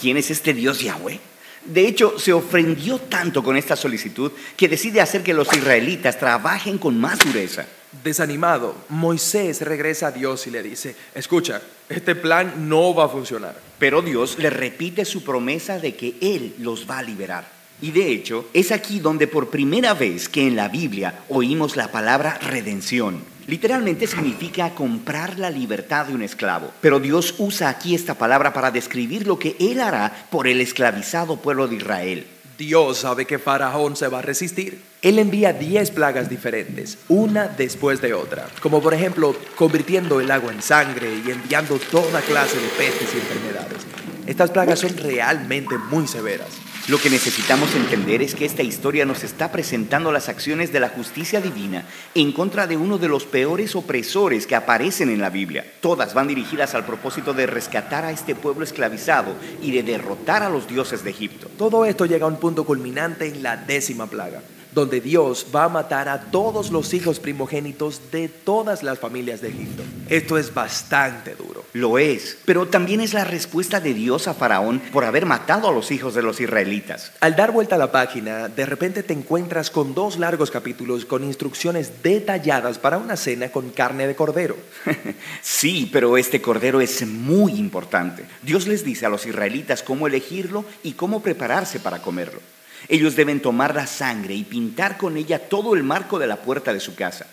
¿Quién 0.00 0.16
es 0.16 0.30
este 0.30 0.54
Dios 0.54 0.80
Yahweh? 0.80 1.20
De 1.66 1.86
hecho, 1.86 2.18
se 2.18 2.32
ofendió 2.32 2.98
tanto 2.98 3.42
con 3.42 3.56
esta 3.56 3.76
solicitud 3.76 4.32
que 4.56 4.68
decide 4.68 5.00
hacer 5.00 5.22
que 5.22 5.34
los 5.34 5.52
israelitas 5.54 6.18
trabajen 6.18 6.78
con 6.78 6.98
más 6.98 7.18
dureza. 7.18 7.66
Desanimado, 8.02 8.74
Moisés 8.88 9.60
regresa 9.60 10.08
a 10.08 10.12
Dios 10.12 10.46
y 10.46 10.50
le 10.50 10.62
dice, 10.62 10.96
escucha, 11.14 11.62
este 11.88 12.14
plan 12.14 12.68
no 12.68 12.94
va 12.94 13.04
a 13.04 13.08
funcionar. 13.08 13.56
Pero 13.78 14.02
Dios 14.02 14.38
le 14.38 14.50
repite 14.50 15.04
su 15.04 15.22
promesa 15.22 15.78
de 15.78 15.94
que 15.94 16.16
Él 16.20 16.54
los 16.58 16.88
va 16.88 16.98
a 16.98 17.02
liberar. 17.02 17.46
Y 17.80 17.90
de 17.90 18.10
hecho, 18.10 18.48
es 18.52 18.72
aquí 18.72 19.00
donde 19.00 19.26
por 19.26 19.50
primera 19.50 19.94
vez 19.94 20.28
que 20.28 20.46
en 20.46 20.56
la 20.56 20.68
Biblia 20.68 21.24
oímos 21.28 21.76
la 21.76 21.88
palabra 21.92 22.38
redención. 22.38 23.22
Literalmente 23.46 24.06
significa 24.06 24.70
comprar 24.70 25.38
la 25.38 25.50
libertad 25.50 26.06
de 26.06 26.14
un 26.14 26.22
esclavo. 26.22 26.70
Pero 26.80 27.00
Dios 27.00 27.34
usa 27.38 27.68
aquí 27.68 27.94
esta 27.94 28.14
palabra 28.14 28.52
para 28.52 28.70
describir 28.70 29.26
lo 29.26 29.38
que 29.38 29.56
Él 29.60 29.80
hará 29.80 30.12
por 30.30 30.48
el 30.48 30.60
esclavizado 30.60 31.36
pueblo 31.36 31.68
de 31.68 31.76
Israel. 31.76 32.26
Dios 32.56 32.98
sabe 32.98 33.26
que 33.26 33.38
Faraón 33.38 33.96
se 33.96 34.08
va 34.08 34.20
a 34.20 34.22
resistir. 34.22 34.80
Él 35.02 35.18
envía 35.18 35.52
10 35.52 35.90
plagas 35.90 36.30
diferentes, 36.30 36.98
una 37.08 37.48
después 37.48 38.00
de 38.00 38.14
otra, 38.14 38.48
como 38.62 38.80
por 38.80 38.94
ejemplo 38.94 39.34
convirtiendo 39.56 40.20
el 40.20 40.30
agua 40.30 40.52
en 40.52 40.62
sangre 40.62 41.08
y 41.26 41.30
enviando 41.30 41.78
toda 41.78 42.20
clase 42.22 42.56
de 42.56 42.68
pestes 42.68 43.08
y 43.12 43.18
enfermedades. 43.18 43.78
Estas 44.26 44.50
plagas 44.50 44.78
son 44.78 44.96
realmente 44.96 45.76
muy 45.76 46.06
severas. 46.06 46.63
Lo 46.86 46.98
que 46.98 47.08
necesitamos 47.08 47.74
entender 47.74 48.20
es 48.20 48.34
que 48.34 48.44
esta 48.44 48.62
historia 48.62 49.06
nos 49.06 49.24
está 49.24 49.50
presentando 49.50 50.12
las 50.12 50.28
acciones 50.28 50.70
de 50.70 50.80
la 50.80 50.90
justicia 50.90 51.40
divina 51.40 51.86
en 52.14 52.30
contra 52.30 52.66
de 52.66 52.76
uno 52.76 52.98
de 52.98 53.08
los 53.08 53.24
peores 53.24 53.74
opresores 53.74 54.46
que 54.46 54.54
aparecen 54.54 55.08
en 55.08 55.22
la 55.22 55.30
Biblia. 55.30 55.64
Todas 55.80 56.12
van 56.12 56.28
dirigidas 56.28 56.74
al 56.74 56.84
propósito 56.84 57.32
de 57.32 57.46
rescatar 57.46 58.04
a 58.04 58.10
este 58.10 58.34
pueblo 58.34 58.64
esclavizado 58.64 59.34
y 59.62 59.70
de 59.70 59.82
derrotar 59.82 60.42
a 60.42 60.50
los 60.50 60.68
dioses 60.68 61.02
de 61.04 61.10
Egipto. 61.10 61.48
Todo 61.56 61.86
esto 61.86 62.04
llega 62.04 62.26
a 62.26 62.28
un 62.28 62.38
punto 62.38 62.64
culminante 62.64 63.28
en 63.28 63.42
la 63.42 63.56
décima 63.56 64.06
plaga, 64.06 64.42
donde 64.74 65.00
Dios 65.00 65.46
va 65.54 65.64
a 65.64 65.68
matar 65.68 66.08
a 66.08 66.20
todos 66.20 66.70
los 66.70 66.92
hijos 66.94 67.20
primogénitos 67.20 68.10
de 68.10 68.28
todas 68.28 68.82
las 68.82 68.98
familias 68.98 69.40
de 69.40 69.48
Egipto. 69.48 69.82
Esto 70.08 70.36
es 70.36 70.52
bastante 70.52 71.34
duro. 71.34 71.64
Lo 71.72 71.98
es, 71.98 72.36
pero 72.44 72.66
también 72.66 73.00
es 73.00 73.14
la 73.14 73.24
respuesta 73.24 73.80
de 73.80 73.94
Dios 73.94 74.28
a 74.28 74.34
Faraón 74.34 74.80
por 74.92 75.04
haber 75.04 75.26
matado 75.26 75.68
a 75.68 75.72
los 75.72 75.90
hijos 75.90 76.14
de 76.14 76.22
los 76.22 76.40
israelitas. 76.40 77.12
Al 77.20 77.36
dar 77.36 77.52
vuelta 77.52 77.76
a 77.76 77.78
la 77.78 77.92
página, 77.92 78.48
de 78.48 78.66
repente 78.66 79.02
te 79.02 79.12
encuentras 79.12 79.70
con 79.70 79.94
dos 79.94 80.18
largos 80.18 80.50
capítulos 80.50 81.04
con 81.04 81.24
instrucciones 81.24 82.02
detalladas 82.02 82.78
para 82.78 82.98
una 82.98 83.16
cena 83.16 83.50
con 83.50 83.70
carne 83.70 84.06
de 84.06 84.16
cordero. 84.16 84.56
Sí, 85.42 85.88
pero 85.92 86.16
este 86.16 86.40
cordero 86.40 86.80
es 86.80 87.06
muy 87.06 87.52
importante. 87.52 88.24
Dios 88.42 88.66
les 88.66 88.84
dice 88.84 89.06
a 89.06 89.08
los 89.08 89.26
israelitas 89.26 89.82
cómo 89.82 90.06
elegirlo 90.06 90.64
y 90.82 90.92
cómo 90.92 91.22
prepararse 91.22 91.80
para 91.80 92.02
comerlo. 92.02 92.40
Ellos 92.88 93.16
deben 93.16 93.40
tomar 93.40 93.74
la 93.74 93.86
sangre 93.86 94.34
y 94.34 94.44
pintar 94.44 94.96
con 94.96 95.16
ella 95.16 95.38
todo 95.38 95.74
el 95.74 95.82
marco 95.82 96.18
de 96.18 96.26
la 96.26 96.36
puerta 96.36 96.72
de 96.72 96.80
su 96.80 96.94
casa. 96.94 97.26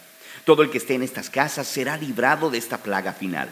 Todo 0.46 0.64
el 0.64 0.70
que 0.70 0.78
esté 0.78 0.96
en 0.96 1.04
estas 1.04 1.30
casas 1.30 1.68
será 1.68 1.98
librado 1.98 2.50
de 2.50 2.58
esta 2.58 2.78
plaga 2.78 3.14
final. 3.14 3.50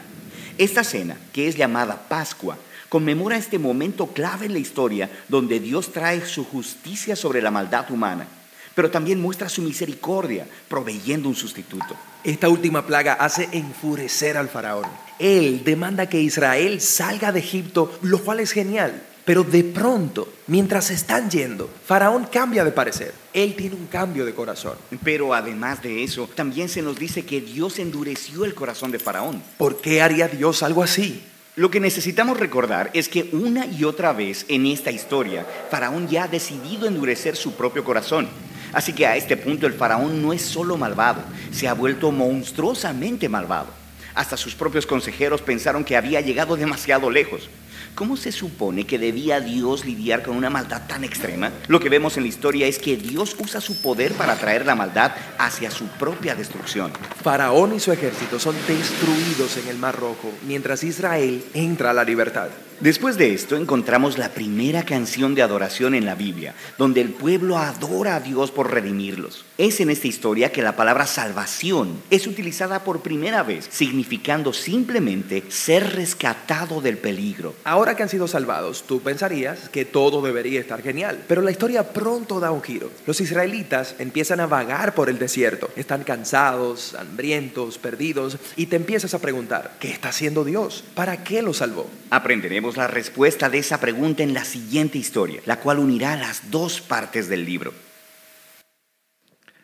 Esta 0.58 0.82
cena, 0.82 1.16
que 1.32 1.46
es 1.46 1.56
llamada 1.56 2.08
Pascua, 2.08 2.58
conmemora 2.88 3.36
este 3.36 3.58
momento 3.58 4.08
clave 4.08 4.46
en 4.46 4.52
la 4.52 4.58
historia 4.58 5.08
donde 5.28 5.60
Dios 5.60 5.92
trae 5.92 6.26
su 6.26 6.44
justicia 6.44 7.14
sobre 7.16 7.40
la 7.40 7.50
maldad 7.50 7.90
humana, 7.90 8.26
pero 8.74 8.90
también 8.90 9.20
muestra 9.20 9.48
su 9.48 9.62
misericordia 9.62 10.46
proveyendo 10.68 11.28
un 11.28 11.36
sustituto. 11.36 11.96
Esta 12.24 12.48
última 12.48 12.86
plaga 12.86 13.14
hace 13.14 13.48
enfurecer 13.52 14.36
al 14.36 14.48
faraón. 14.48 14.86
Él 15.18 15.62
demanda 15.64 16.08
que 16.08 16.20
Israel 16.20 16.80
salga 16.80 17.30
de 17.32 17.40
Egipto, 17.40 17.98
lo 18.02 18.18
cual 18.20 18.40
es 18.40 18.52
genial. 18.52 19.02
Pero 19.24 19.44
de 19.44 19.64
pronto, 19.64 20.32
mientras 20.46 20.90
están 20.90 21.30
yendo, 21.30 21.70
Faraón 21.84 22.24
cambia 22.24 22.64
de 22.64 22.72
parecer. 22.72 23.12
Él 23.32 23.54
tiene 23.54 23.76
un 23.76 23.86
cambio 23.86 24.24
de 24.24 24.34
corazón. 24.34 24.74
Pero 25.04 25.34
además 25.34 25.82
de 25.82 26.02
eso, 26.02 26.28
también 26.34 26.68
se 26.68 26.82
nos 26.82 26.98
dice 26.98 27.24
que 27.24 27.40
Dios 27.40 27.78
endureció 27.78 28.44
el 28.44 28.54
corazón 28.54 28.90
de 28.90 28.98
Faraón. 28.98 29.42
¿Por 29.58 29.80
qué 29.80 30.02
haría 30.02 30.28
Dios 30.28 30.62
algo 30.62 30.82
así? 30.82 31.22
Lo 31.56 31.70
que 31.70 31.80
necesitamos 31.80 32.38
recordar 32.38 32.90
es 32.94 33.08
que 33.08 33.28
una 33.32 33.66
y 33.66 33.84
otra 33.84 34.12
vez 34.12 34.46
en 34.48 34.66
esta 34.66 34.90
historia, 34.90 35.46
Faraón 35.70 36.08
ya 36.08 36.24
ha 36.24 36.28
decidido 36.28 36.86
endurecer 36.86 37.36
su 37.36 37.52
propio 37.52 37.84
corazón. 37.84 38.28
Así 38.72 38.92
que 38.92 39.06
a 39.06 39.16
este 39.16 39.36
punto 39.36 39.66
el 39.66 39.74
faraón 39.74 40.22
no 40.22 40.32
es 40.32 40.42
solo 40.42 40.76
malvado, 40.76 41.22
se 41.50 41.66
ha 41.66 41.74
vuelto 41.74 42.12
monstruosamente 42.12 43.28
malvado. 43.28 43.68
Hasta 44.14 44.36
sus 44.36 44.54
propios 44.54 44.86
consejeros 44.86 45.40
pensaron 45.40 45.84
que 45.84 45.96
había 45.96 46.20
llegado 46.20 46.56
demasiado 46.56 47.10
lejos. 47.10 47.48
¿Cómo 47.94 48.16
se 48.16 48.32
supone 48.32 48.84
que 48.84 48.98
debía 48.98 49.40
Dios 49.40 49.84
lidiar 49.84 50.22
con 50.22 50.36
una 50.36 50.50
maldad 50.50 50.86
tan 50.86 51.04
extrema? 51.04 51.50
Lo 51.68 51.80
que 51.80 51.88
vemos 51.88 52.16
en 52.16 52.24
la 52.24 52.28
historia 52.28 52.66
es 52.66 52.78
que 52.78 52.96
Dios 52.96 53.36
usa 53.38 53.60
su 53.60 53.80
poder 53.82 54.12
para 54.12 54.36
traer 54.36 54.66
la 54.66 54.74
maldad 54.74 55.12
hacia 55.38 55.70
su 55.70 55.86
propia 55.86 56.34
destrucción. 56.34 56.92
Faraón 57.22 57.74
y 57.74 57.80
su 57.80 57.92
ejército 57.92 58.38
son 58.38 58.56
destruidos 58.66 59.56
en 59.56 59.68
el 59.68 59.78
Mar 59.78 59.96
Rojo, 59.96 60.32
mientras 60.46 60.84
Israel 60.84 61.44
entra 61.54 61.90
a 61.90 61.94
la 61.94 62.04
libertad. 62.04 62.48
Después 62.80 63.18
de 63.18 63.34
esto 63.34 63.56
encontramos 63.56 64.16
la 64.16 64.30
primera 64.30 64.86
canción 64.86 65.34
de 65.34 65.42
adoración 65.42 65.94
en 65.94 66.06
la 66.06 66.14
Biblia, 66.14 66.54
donde 66.78 67.02
el 67.02 67.10
pueblo 67.10 67.58
adora 67.58 68.16
a 68.16 68.20
Dios 68.20 68.50
por 68.50 68.70
redimirlos. 68.70 69.44
Es 69.58 69.80
en 69.80 69.90
esta 69.90 70.08
historia 70.08 70.50
que 70.50 70.62
la 70.62 70.76
palabra 70.76 71.06
salvación 71.06 72.02
es 72.08 72.26
utilizada 72.26 72.82
por 72.82 73.02
primera 73.02 73.42
vez, 73.42 73.68
significando 73.70 74.54
simplemente 74.54 75.44
ser 75.50 75.94
rescatado 75.94 76.80
del 76.80 76.96
peligro. 76.96 77.54
Ahora 77.64 77.94
que 77.94 78.02
han 78.02 78.08
sido 78.08 78.26
salvados, 78.26 78.84
tú 78.84 79.02
pensarías 79.02 79.68
que 79.68 79.84
todo 79.84 80.22
debería 80.22 80.58
estar 80.58 80.80
genial, 80.80 81.22
pero 81.28 81.42
la 81.42 81.50
historia 81.50 81.92
pronto 81.92 82.40
da 82.40 82.50
un 82.50 82.62
giro. 82.62 82.90
Los 83.04 83.20
israelitas 83.20 83.94
empiezan 83.98 84.40
a 84.40 84.46
vagar 84.46 84.94
por 84.94 85.10
el 85.10 85.18
desierto, 85.18 85.68
están 85.76 86.02
cansados, 86.02 86.94
hambrientos, 86.94 87.76
perdidos, 87.76 88.38
y 88.56 88.66
te 88.66 88.76
empiezas 88.76 89.12
a 89.12 89.18
preguntar, 89.18 89.76
¿qué 89.80 89.90
está 89.90 90.08
haciendo 90.08 90.44
Dios? 90.44 90.82
¿Para 90.94 91.22
qué 91.22 91.42
los 91.42 91.58
salvó? 91.58 91.90
Aprenderemos 92.08 92.69
la 92.76 92.86
respuesta 92.86 93.48
de 93.48 93.58
esa 93.58 93.80
pregunta 93.80 94.22
en 94.22 94.34
la 94.34 94.44
siguiente 94.44 94.98
historia, 94.98 95.40
la 95.46 95.60
cual 95.60 95.78
unirá 95.78 96.16
las 96.16 96.50
dos 96.50 96.80
partes 96.80 97.28
del 97.28 97.44
libro. 97.44 97.72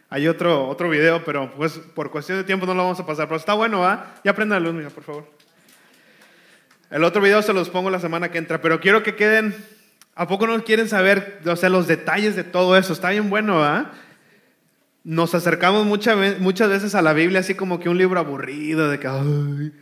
Hay 0.09 0.29
otro, 0.29 0.69
otro 0.69 0.89
video, 0.89 1.25
pero 1.25 1.53
pues 1.57 1.73
por 1.95 2.11
cuestión 2.11 2.39
de 2.39 2.45
tiempo 2.45 2.65
no 2.65 2.75
lo 2.75 2.85
vamos 2.85 3.01
a 3.01 3.07
pasar, 3.07 3.27
pero 3.27 3.39
está 3.39 3.55
bueno, 3.55 3.81
¿va? 3.81 4.15
Ya 4.25 4.35
prenda 4.35 4.59
la 4.59 4.67
luz, 4.67 4.75
mija, 4.75 4.91
por 4.91 5.03
favor. 5.03 5.31
El 6.91 7.03
otro 7.03 7.21
video 7.21 7.43
se 7.43 7.53
los 7.53 7.69
pongo 7.69 7.91
la 7.91 7.99
semana 7.99 8.31
que 8.31 8.39
entra, 8.39 8.61
pero 8.61 8.81
quiero 8.81 9.03
que 9.03 9.17
queden, 9.17 9.55
¿a 10.15 10.29
poco 10.29 10.47
no 10.47 10.63
quieren 10.63 10.89
saber, 10.89 11.41
o 11.45 11.57
sea, 11.57 11.69
los 11.69 11.89
detalles 11.89 12.37
de 12.37 12.45
todo 12.45 12.77
eso? 12.77 12.93
Está 12.93 13.11
bien 13.11 13.29
bueno, 13.29 13.57
¿va? 13.57 13.93
Nos 15.03 15.35
acercamos 15.35 15.85
muchas 15.85 16.39
muchas 16.39 16.69
veces 16.69 16.95
a 16.95 17.03
la 17.03 17.13
Biblia 17.13 17.41
así 17.41 17.55
como 17.55 17.81
que 17.81 17.89
un 17.89 17.99
libro 17.99 18.21
aburrido, 18.21 18.89
de 18.89 19.01
que, 19.01 19.09
ay, 19.09 19.73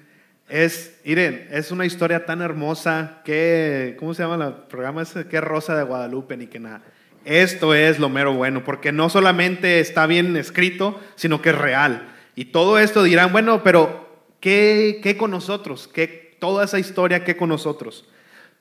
es, 0.48 0.98
miren, 1.04 1.48
es 1.50 1.70
una 1.70 1.86
historia 1.86 2.26
tan 2.26 2.42
hermosa 2.42 3.20
que, 3.24 3.96
¿cómo 3.98 4.14
se 4.14 4.22
llama 4.22 4.44
el 4.46 4.52
programa 4.68 5.02
ese? 5.02 5.26
Que 5.26 5.40
Rosa 5.40 5.76
de 5.76 5.84
Guadalupe, 5.84 6.36
ni 6.36 6.46
que 6.46 6.60
nada. 6.60 6.82
Esto 7.24 7.74
es 7.74 7.98
lo 7.98 8.08
mero 8.10 8.34
bueno, 8.34 8.64
porque 8.64 8.92
no 8.92 9.08
solamente 9.08 9.80
está 9.80 10.06
bien 10.06 10.36
escrito, 10.36 11.00
sino 11.14 11.40
que 11.40 11.50
es 11.50 11.58
real. 11.58 12.08
Y 12.36 12.46
todo 12.46 12.78
esto 12.78 13.02
dirán, 13.02 13.32
bueno, 13.32 13.62
pero 13.62 14.08
¿qué, 14.40 15.00
qué 15.02 15.16
con 15.16 15.30
nosotros? 15.30 15.88
¿Qué, 15.88 16.36
toda 16.38 16.64
esa 16.64 16.78
historia, 16.78 17.24
¿qué 17.24 17.36
con 17.36 17.48
nosotros? 17.48 18.06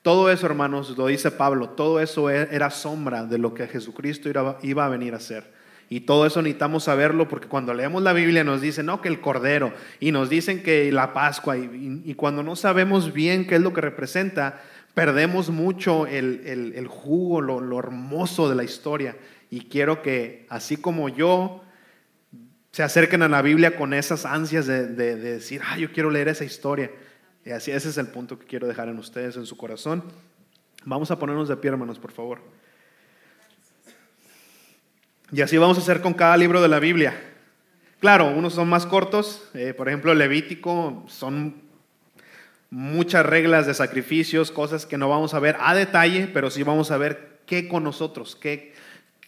Todo 0.01 0.31
eso, 0.31 0.45
hermanos, 0.45 0.97
lo 0.97 1.07
dice 1.07 1.31
Pablo, 1.31 1.69
todo 1.69 1.99
eso 1.99 2.29
e- 2.29 2.47
era 2.51 2.69
sombra 2.69 3.25
de 3.25 3.37
lo 3.37 3.53
que 3.53 3.67
Jesucristo 3.67 4.29
iba- 4.29 4.85
a 4.85 4.89
venir 4.89 5.13
a 5.13 5.17
hacer. 5.17 5.51
Y 5.89 6.01
todo 6.01 6.25
eso 6.25 6.41
necesitamos 6.41 6.85
saberlo 6.85 7.27
porque 7.27 7.47
cuando 7.47 7.73
leemos 7.73 8.01
la 8.01 8.13
Biblia 8.13 8.43
nos 8.43 8.61
dicen, 8.61 8.87
no, 8.87 9.01
que 9.01 9.09
el 9.09 9.21
Cordero, 9.21 9.73
y 9.99 10.11
nos 10.11 10.29
dicen 10.29 10.63
que 10.63 10.91
la 10.91 11.13
Pascua, 11.13 11.57
y, 11.57 12.01
y- 12.05 12.13
cuando 12.15 12.41
no 12.41 12.55
sabemos 12.55 13.13
bien 13.13 13.45
qué 13.45 13.55
es 13.55 13.61
lo 13.61 13.73
que 13.73 13.81
representa, 13.81 14.59
perdemos 14.95 15.49
mucho 15.49 16.07
el, 16.07 16.41
el- 16.45 16.73
el 16.75 16.87
jugo, 16.87 17.41
lo, 17.41 17.59
lo 17.59 17.77
hermoso 17.79 18.49
de 18.49 18.55
la 18.55 18.63
historia. 18.63 19.15
Y 19.51 19.65
quiero 19.65 20.01
que, 20.01 20.45
así 20.49 20.77
como 20.77 21.09
yo, 21.09 21.61
se 22.71 22.81
acerquen 22.81 23.21
a 23.21 23.27
la 23.29 23.43
Biblia 23.43 23.75
con 23.75 23.93
esas 23.93 24.25
ansias 24.25 24.65
de, 24.65 24.87
de- 24.87 25.15
de 25.15 25.33
decir, 25.33 25.61
ah, 25.67 25.77
yo 25.77 25.91
quiero 25.91 26.09
leer 26.09 26.27
esa 26.27 26.43
historia. 26.45 26.89
Y 27.45 27.51
así, 27.51 27.69
ese 27.71 27.89
es 27.89 27.97
el 27.99 28.07
punto 28.07 28.39
que 28.39 28.47
quiero 28.47 28.67
dejar 28.67 28.87
en 28.89 28.97
ustedes, 28.97 29.35
en 29.35 29.45
su 29.45 29.57
corazón. 29.57 30.01
Vamos 30.85 31.11
a 31.11 31.19
ponernos 31.19 31.49
de 31.49 31.57
pie, 31.57 31.69
hermanos, 31.69 31.99
por 31.99 32.11
favor. 32.11 32.39
Y 35.33 35.41
así 35.41 35.57
vamos 35.57 35.79
a 35.79 35.81
hacer 35.81 36.01
con 36.01 36.13
cada 36.13 36.37
libro 36.37 36.61
de 36.61 36.67
la 36.67 36.77
Biblia. 36.77 37.19
Claro, 37.99 38.27
unos 38.27 38.53
son 38.53 38.69
más 38.69 38.85
cortos, 38.85 39.49
eh, 39.55 39.73
por 39.73 39.87
ejemplo, 39.87 40.13
Levítico, 40.13 41.03
son 41.07 41.55
muchas 42.69 43.25
reglas 43.25 43.65
de 43.65 43.73
sacrificios, 43.73 44.51
cosas 44.51 44.85
que 44.85 44.99
no 44.99 45.09
vamos 45.09 45.33
a 45.33 45.39
ver 45.39 45.57
a 45.59 45.73
detalle, 45.73 46.29
pero 46.31 46.51
sí 46.51 46.61
vamos 46.61 46.91
a 46.91 46.97
ver 46.97 47.39
qué 47.47 47.67
con 47.67 47.83
nosotros, 47.83 48.35
qué, 48.35 48.75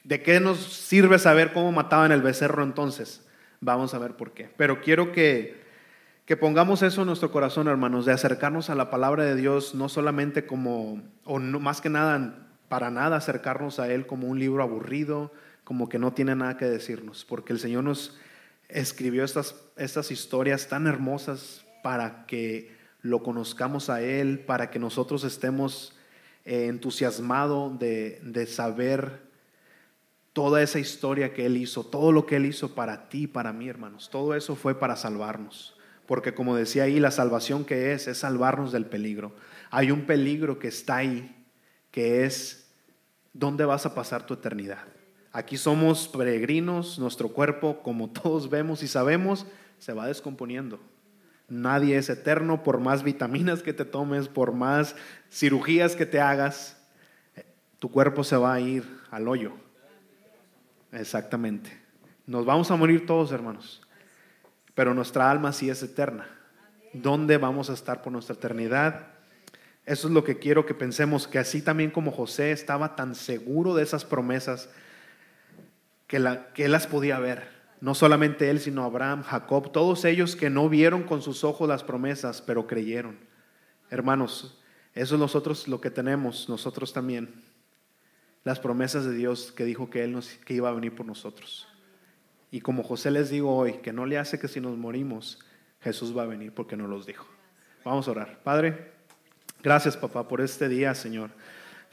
de 0.04 0.22
qué 0.22 0.40
nos 0.40 0.60
sirve 0.60 1.18
saber 1.18 1.54
cómo 1.54 1.72
mataban 1.72 2.12
el 2.12 2.22
becerro 2.22 2.62
entonces. 2.62 3.26
Vamos 3.60 3.96
a 3.96 3.98
ver 3.98 4.12
por 4.12 4.34
qué. 4.34 4.48
Pero 4.58 4.82
quiero 4.82 5.12
que, 5.12 5.60
que 6.28 6.38
pongamos 6.38 6.84
eso 6.84 7.02
en 7.02 7.08
nuestro 7.08 7.32
corazón, 7.32 7.68
hermanos, 7.68 8.06
de 8.06 8.14
acercarnos 8.14 8.70
a 8.70 8.76
la 8.76 8.92
palabra 8.92 9.24
de 9.24 9.36
Dios, 9.36 9.74
no 9.74 9.90
solamente 9.90 10.46
como, 10.46 11.02
o 11.24 11.40
no, 11.40 11.60
más 11.60 11.82
que 11.82 11.90
nada, 11.90 12.46
para 12.70 12.92
nada 12.92 13.18
acercarnos 13.18 13.80
a 13.80 13.92
Él 13.92 14.06
como 14.06 14.28
un 14.28 14.38
libro 14.38 14.62
aburrido, 14.62 15.32
como 15.66 15.90
que 15.90 16.00
no 16.00 16.14
tiene 16.14 16.36
nada 16.36 16.56
que 16.56 16.66
decirnos, 16.66 17.26
porque 17.26 17.52
el 17.52 17.60
Señor 17.60 17.84
nos 17.84 18.18
escribió 18.70 19.26
estas, 19.26 19.56
estas 19.76 20.12
historias 20.12 20.70
tan 20.70 20.88
hermosas 20.88 21.66
para 21.84 22.26
que 22.28 22.74
lo 23.02 23.22
conozcamos 23.22 23.90
a 23.90 24.02
Él, 24.02 24.40
para 24.40 24.70
que 24.70 24.80
nosotros 24.80 25.24
estemos 25.24 25.98
eh, 26.46 26.68
entusiasmados 26.68 27.78
de, 27.78 28.22
de 28.24 28.48
saber 28.48 29.26
toda 30.34 30.62
esa 30.62 30.80
historia 30.80 31.34
que 31.34 31.46
Él 31.46 31.58
hizo, 31.58 31.84
todo 31.84 32.12
lo 32.12 32.26
que 32.26 32.36
Él 32.36 32.46
hizo 32.46 32.76
para 32.76 33.10
ti, 33.10 33.28
para 33.28 33.52
mí, 33.52 33.68
hermanos. 33.68 34.10
Todo 34.10 34.36
eso 34.36 34.56
fue 34.56 34.80
para 34.80 34.96
salvarnos. 34.96 35.76
Porque 36.06 36.36
como 36.36 36.56
decía 36.56 36.84
ahí, 36.84 37.00
la 37.00 37.10
salvación 37.10 37.66
que 37.66 37.94
es, 37.94 38.08
es 38.08 38.20
salvarnos 38.20 38.72
del 38.72 38.86
peligro. 38.86 39.36
Hay 39.72 39.90
un 39.90 40.06
peligro 40.06 40.60
que 40.60 40.68
está 40.68 40.98
ahí, 40.98 41.46
que 41.90 42.26
es 42.26 42.70
dónde 43.34 43.66
vas 43.66 43.86
a 43.86 43.96
pasar 43.96 44.26
tu 44.26 44.36
eternidad. 44.36 44.95
Aquí 45.36 45.58
somos 45.58 46.08
peregrinos, 46.08 46.98
nuestro 46.98 47.28
cuerpo, 47.28 47.84
como 47.84 48.10
todos 48.10 48.50
vemos 48.50 48.82
y 48.84 48.88
sabemos, 48.88 49.46
se 49.80 49.92
va 49.92 50.08
descomponiendo. 50.08 50.80
Nadie 51.50 51.98
es 51.98 52.10
eterno 52.10 52.64
por 52.64 52.80
más 52.80 53.04
vitaminas 53.04 53.62
que 53.62 53.74
te 53.74 53.84
tomes, 53.84 54.30
por 54.30 54.54
más 54.54 54.96
cirugías 55.30 55.98
que 55.98 56.06
te 56.06 56.22
hagas, 56.22 56.78
tu 57.80 57.92
cuerpo 57.92 58.24
se 58.24 58.38
va 58.38 58.54
a 58.54 58.62
ir 58.62 58.86
al 59.12 59.28
hoyo. 59.28 59.52
Exactamente. 60.94 61.82
Nos 62.26 62.46
vamos 62.46 62.72
a 62.72 62.78
morir 62.78 63.06
todos, 63.06 63.34
hermanos, 63.34 63.82
pero 64.74 64.94
nuestra 64.94 65.30
alma 65.30 65.52
sí 65.52 65.70
es 65.70 65.84
eterna. 65.84 66.30
¿Dónde 66.94 67.38
vamos 67.38 67.70
a 67.70 67.74
estar 67.74 68.02
por 68.02 68.14
nuestra 68.14 68.36
eternidad? 68.36 69.08
Eso 69.86 70.08
es 70.08 70.14
lo 70.14 70.24
que 70.24 70.40
quiero 70.40 70.66
que 70.66 70.74
pensemos, 70.74 71.28
que 71.28 71.40
así 71.40 71.62
también 71.62 71.92
como 71.92 72.14
José 72.14 72.54
estaba 72.54 72.96
tan 72.96 73.16
seguro 73.16 73.76
de 73.76 73.84
esas 73.84 74.06
promesas, 74.06 74.70
que, 76.08 76.18
él 76.18 76.72
las 76.72 76.88
podía 76.88 77.20
ver. 77.20 77.56
No 77.82 77.94
solamente 77.94 78.50
él, 78.50 78.60
sino 78.60 78.84
Abraham, 78.84 79.24
Jacob, 79.24 79.72
todos 79.72 80.06
ellos 80.06 80.36
que 80.36 80.50
no 80.50 80.70
vieron 80.70 81.04
con 81.04 81.22
sus 81.22 81.44
ojos 81.44 81.68
las 81.68 81.84
promesas, 81.84 82.42
pero 82.42 82.68
creyeron. 82.68 83.18
Hermanos, 83.90 84.60
eso 84.94 85.16
es 85.16 85.20
nosotros 85.20 85.68
lo 85.68 85.82
que 85.82 85.92
tenemos, 85.92 86.50
nosotros 86.50 86.94
también. 86.94 87.44
Las 88.44 88.60
promesas 88.60 89.06
de 89.06 89.14
Dios 89.14 89.52
que 89.52 89.66
dijo 89.66 89.90
que 89.90 90.04
Él 90.04 90.18
que 90.46 90.54
iba 90.54 90.70
a 90.70 90.74
venir 90.74 90.96
por 90.96 91.06
nosotros. 91.06 91.68
Y 92.52 92.62
como 92.62 92.84
José 92.84 93.12
les 93.12 93.30
digo 93.30 93.56
hoy, 93.56 93.74
que 93.80 93.92
no 93.92 94.06
le 94.06 94.18
hace 94.18 94.40
que 94.40 94.48
si 94.48 94.62
nos 94.62 94.78
morimos, 94.78 95.40
Jesús 95.82 96.16
va 96.18 96.24
a 96.24 96.28
venir 96.28 96.54
porque 96.54 96.78
nos 96.78 96.90
los 96.90 97.06
dijo. 97.06 97.28
Vamos 97.84 98.08
a 98.08 98.12
orar. 98.12 98.40
Padre, 98.44 98.94
gracias 99.62 99.98
papá 99.98 100.28
por 100.28 100.42
este 100.42 100.70
día, 100.70 100.96
Señor. 100.96 101.32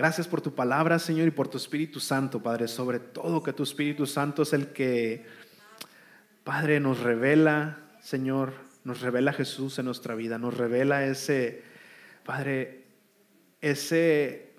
Gracias 0.02 0.26
por 0.26 0.40
tu 0.40 0.52
palabra, 0.52 0.98
Señor, 0.98 1.28
y 1.28 1.30
por 1.30 1.46
tu 1.46 1.58
Espíritu 1.58 2.00
Santo, 2.00 2.42
Padre. 2.42 2.66
Sobre 2.66 2.98
todo 2.98 3.40
que 3.40 3.52
tu 3.52 3.62
Espíritu 3.62 4.04
Santo 4.04 4.42
es 4.42 4.52
el 4.52 4.72
que, 4.72 5.24
Padre, 6.42 6.80
nos 6.80 6.98
revela, 6.98 7.78
Señor, 8.00 8.52
nos 8.82 9.00
revela 9.00 9.32
Jesús 9.32 9.78
en 9.78 9.84
nuestra 9.84 10.16
vida, 10.16 10.38
nos 10.38 10.56
revela 10.56 11.06
ese, 11.06 11.62
Padre, 12.26 12.82
ese, 13.60 14.50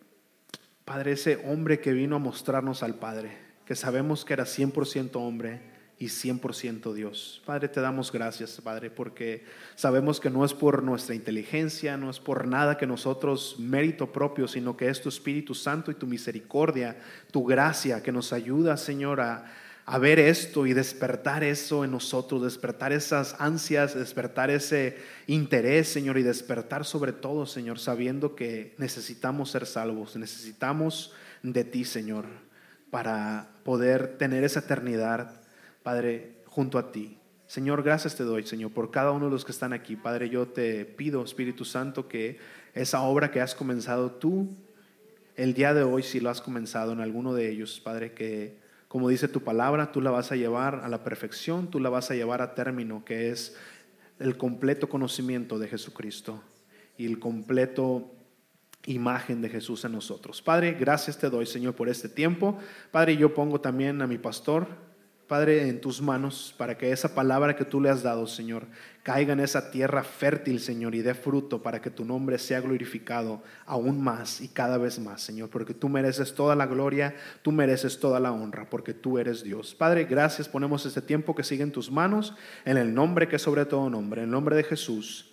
Padre, 0.86 1.12
ese 1.12 1.36
hombre 1.46 1.82
que 1.82 1.92
vino 1.92 2.16
a 2.16 2.20
mostrarnos 2.20 2.82
al 2.82 2.96
Padre, 2.96 3.38
que 3.66 3.76
sabemos 3.76 4.24
que 4.24 4.32
era 4.32 4.46
100% 4.46 5.10
hombre 5.18 5.73
y 6.04 6.08
100% 6.08 6.94
Dios. 6.94 7.42
Padre, 7.46 7.70
te 7.70 7.80
damos 7.80 8.12
gracias, 8.12 8.60
Padre, 8.62 8.92
porque 8.92 9.46
sabemos 9.76 10.20
que 10.20 10.30
no 10.30 10.44
es 10.44 10.54
por 10.54 10.84
nuestra 10.84 11.16
inteligencia, 11.16 11.96
no 11.96 12.10
es 12.10 12.20
por 12.20 12.46
nada 12.46 12.78
que 12.78 12.86
nosotros 12.86 13.56
mérito 13.58 14.12
propio, 14.12 14.50
sino 14.50 14.76
que 14.76 14.90
es 14.90 15.02
tu 15.02 15.08
Espíritu 15.08 15.56
Santo 15.56 15.92
y 15.92 15.96
tu 15.96 16.06
misericordia, 16.06 16.98
tu 17.32 17.46
gracia 17.46 18.04
que 18.04 18.12
nos 18.12 18.34
ayuda, 18.34 18.76
Señor, 18.76 19.22
a, 19.22 19.46
a 19.86 19.98
ver 19.98 20.20
esto 20.20 20.68
y 20.68 20.74
despertar 20.74 21.42
eso 21.42 21.86
en 21.86 21.92
nosotros, 21.92 22.44
despertar 22.44 22.92
esas 22.92 23.38
ansias, 23.40 23.96
despertar 23.96 24.50
ese 24.50 24.98
interés, 25.28 25.88
Señor, 25.88 26.18
y 26.18 26.24
despertar 26.24 26.84
sobre 26.84 27.14
todo, 27.14 27.46
Señor, 27.46 27.80
sabiendo 27.80 28.36
que 28.36 28.76
necesitamos 28.78 29.52
ser 29.52 29.66
salvos, 29.66 30.18
necesitamos 30.18 31.14
de 31.44 31.64
ti, 31.64 31.86
Señor, 31.86 32.26
para 32.92 33.52
poder 33.64 34.18
tener 34.18 34.44
esa 34.44 34.60
eternidad, 34.60 35.43
Padre, 35.84 36.38
junto 36.48 36.78
a 36.78 36.92
ti. 36.92 37.18
Señor, 37.46 37.84
gracias 37.84 38.16
te 38.16 38.24
doy, 38.24 38.44
Señor, 38.44 38.72
por 38.72 38.90
cada 38.90 39.12
uno 39.12 39.26
de 39.26 39.32
los 39.32 39.46
que 39.46 39.52
están 39.52 39.74
aquí. 39.74 39.96
Padre, 39.96 40.30
yo 40.30 40.48
te 40.48 40.86
pido, 40.86 41.24
Espíritu 41.24 41.66
Santo, 41.66 42.08
que 42.08 42.40
esa 42.74 43.02
obra 43.02 43.30
que 43.30 43.42
has 43.42 43.54
comenzado 43.54 44.12
tú, 44.12 44.50
el 45.36 45.54
día 45.54 45.74
de 45.74 45.84
hoy 45.84 46.04
si 46.04 46.20
lo 46.20 46.30
has 46.30 46.42
comenzado 46.42 46.94
en 46.94 47.02
alguno 47.02 47.34
de 47.34 47.50
ellos, 47.50 47.80
Padre, 47.84 48.14
que 48.14 48.58
como 48.88 49.10
dice 49.10 49.28
tu 49.28 49.42
palabra, 49.42 49.92
tú 49.92 50.02
la 50.02 50.12
vas 50.12 50.32
a 50.32 50.36
llevar 50.36 50.82
a 50.84 50.88
la 50.88 51.04
perfección, 51.04 51.70
tú 51.70 51.80
la 51.80 51.90
vas 51.90 52.12
a 52.12 52.16
llevar 52.16 52.44
a 52.44 52.54
término, 52.54 53.04
que 53.04 53.32
es 53.32 53.58
el 54.20 54.38
completo 54.38 54.88
conocimiento 54.88 55.58
de 55.58 55.68
Jesucristo 55.68 56.44
y 56.96 57.08
el 57.08 57.18
completo 57.18 58.12
imagen 58.86 59.42
de 59.42 59.50
Jesús 59.50 59.84
en 59.86 59.94
nosotros. 59.94 60.42
Padre, 60.42 60.74
gracias 60.74 61.18
te 61.18 61.30
doy, 61.30 61.48
Señor, 61.48 61.74
por 61.74 61.90
este 61.90 62.08
tiempo. 62.08 62.60
Padre, 62.92 63.18
yo 63.18 63.34
pongo 63.34 63.60
también 63.60 64.00
a 64.02 64.08
mi 64.08 64.20
pastor, 64.20 64.68
Padre, 65.28 65.70
en 65.70 65.80
tus 65.80 66.02
manos 66.02 66.54
para 66.58 66.78
que 66.78 66.92
esa 66.92 67.16
palabra 67.16 67.56
que 67.56 67.64
tú 67.64 67.80
le 67.80 67.90
has 67.90 68.04
dado, 68.04 68.28
Señor, 68.28 68.68
caiga 69.04 69.34
en 69.34 69.40
esa 69.40 69.72
tierra 69.72 70.04
fértil, 70.04 70.60
Señor, 70.60 70.96
y 70.96 71.02
dé 71.02 71.14
fruto 71.14 71.64
para 71.64 71.82
que 71.82 71.90
tu 71.90 72.04
nombre 72.06 72.38
sea 72.38 72.60
glorificado 72.60 73.42
aún 73.66 74.04
más 74.04 74.42
y 74.42 74.50
cada 74.50 74.78
vez 74.78 75.00
más, 75.00 75.22
Señor, 75.22 75.50
porque 75.50 75.74
tú 75.74 75.90
mereces 75.90 76.36
toda 76.36 76.56
la 76.56 76.66
gloria, 76.66 77.16
tú 77.42 77.52
mereces 77.52 78.00
toda 78.00 78.20
la 78.20 78.32
honra, 78.32 78.70
porque 78.70 78.94
tú 78.94 79.18
eres 79.18 79.44
Dios. 79.44 79.74
Padre, 79.74 80.06
gracias, 80.06 80.50
ponemos 80.50 80.86
este 80.86 81.02
tiempo 81.02 81.34
que 81.34 81.44
sigue 81.44 81.64
en 81.64 81.72
tus 81.72 81.90
manos, 81.90 82.36
en 82.66 82.78
el 82.78 82.94
nombre 82.94 83.28
que 83.28 83.40
sobre 83.40 83.66
todo 83.66 83.90
nombre, 83.90 84.22
en 84.22 84.26
el 84.26 84.32
nombre 84.32 84.56
de 84.56 84.64
Jesús. 84.64 85.33